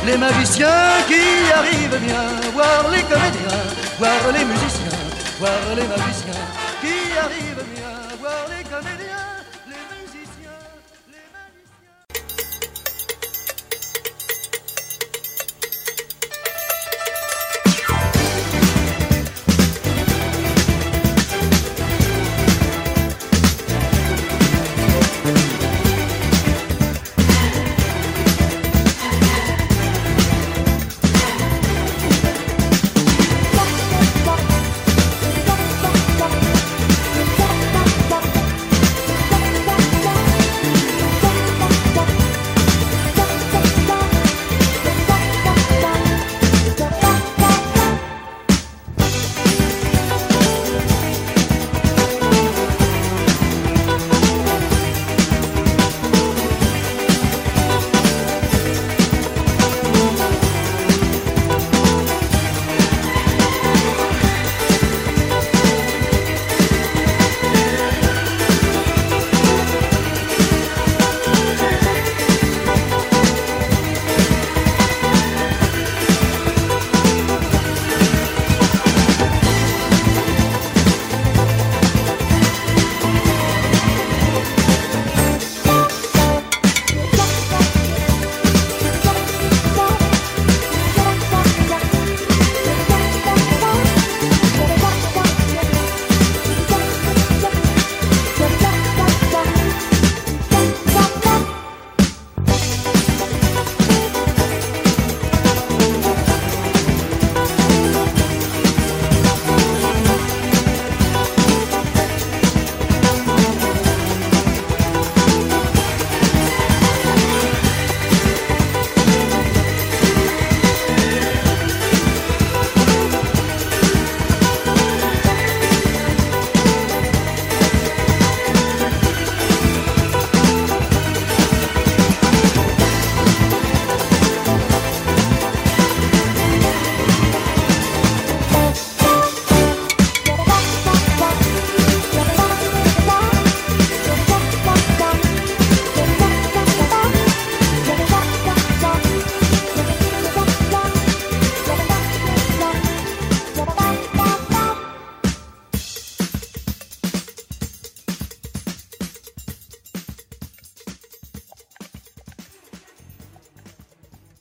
les 0.05 0.17
magiciens 0.17 1.03
qui 1.07 1.51
arrivent 1.53 1.99
bien. 1.99 2.25
Voir 2.53 2.89
les 2.91 3.03
comédiens, 3.03 3.63
voir 3.99 4.31
les 4.33 4.45
musiciens, 4.45 4.99
voir 5.39 5.75
les 5.75 5.87
magiciens 5.87 6.62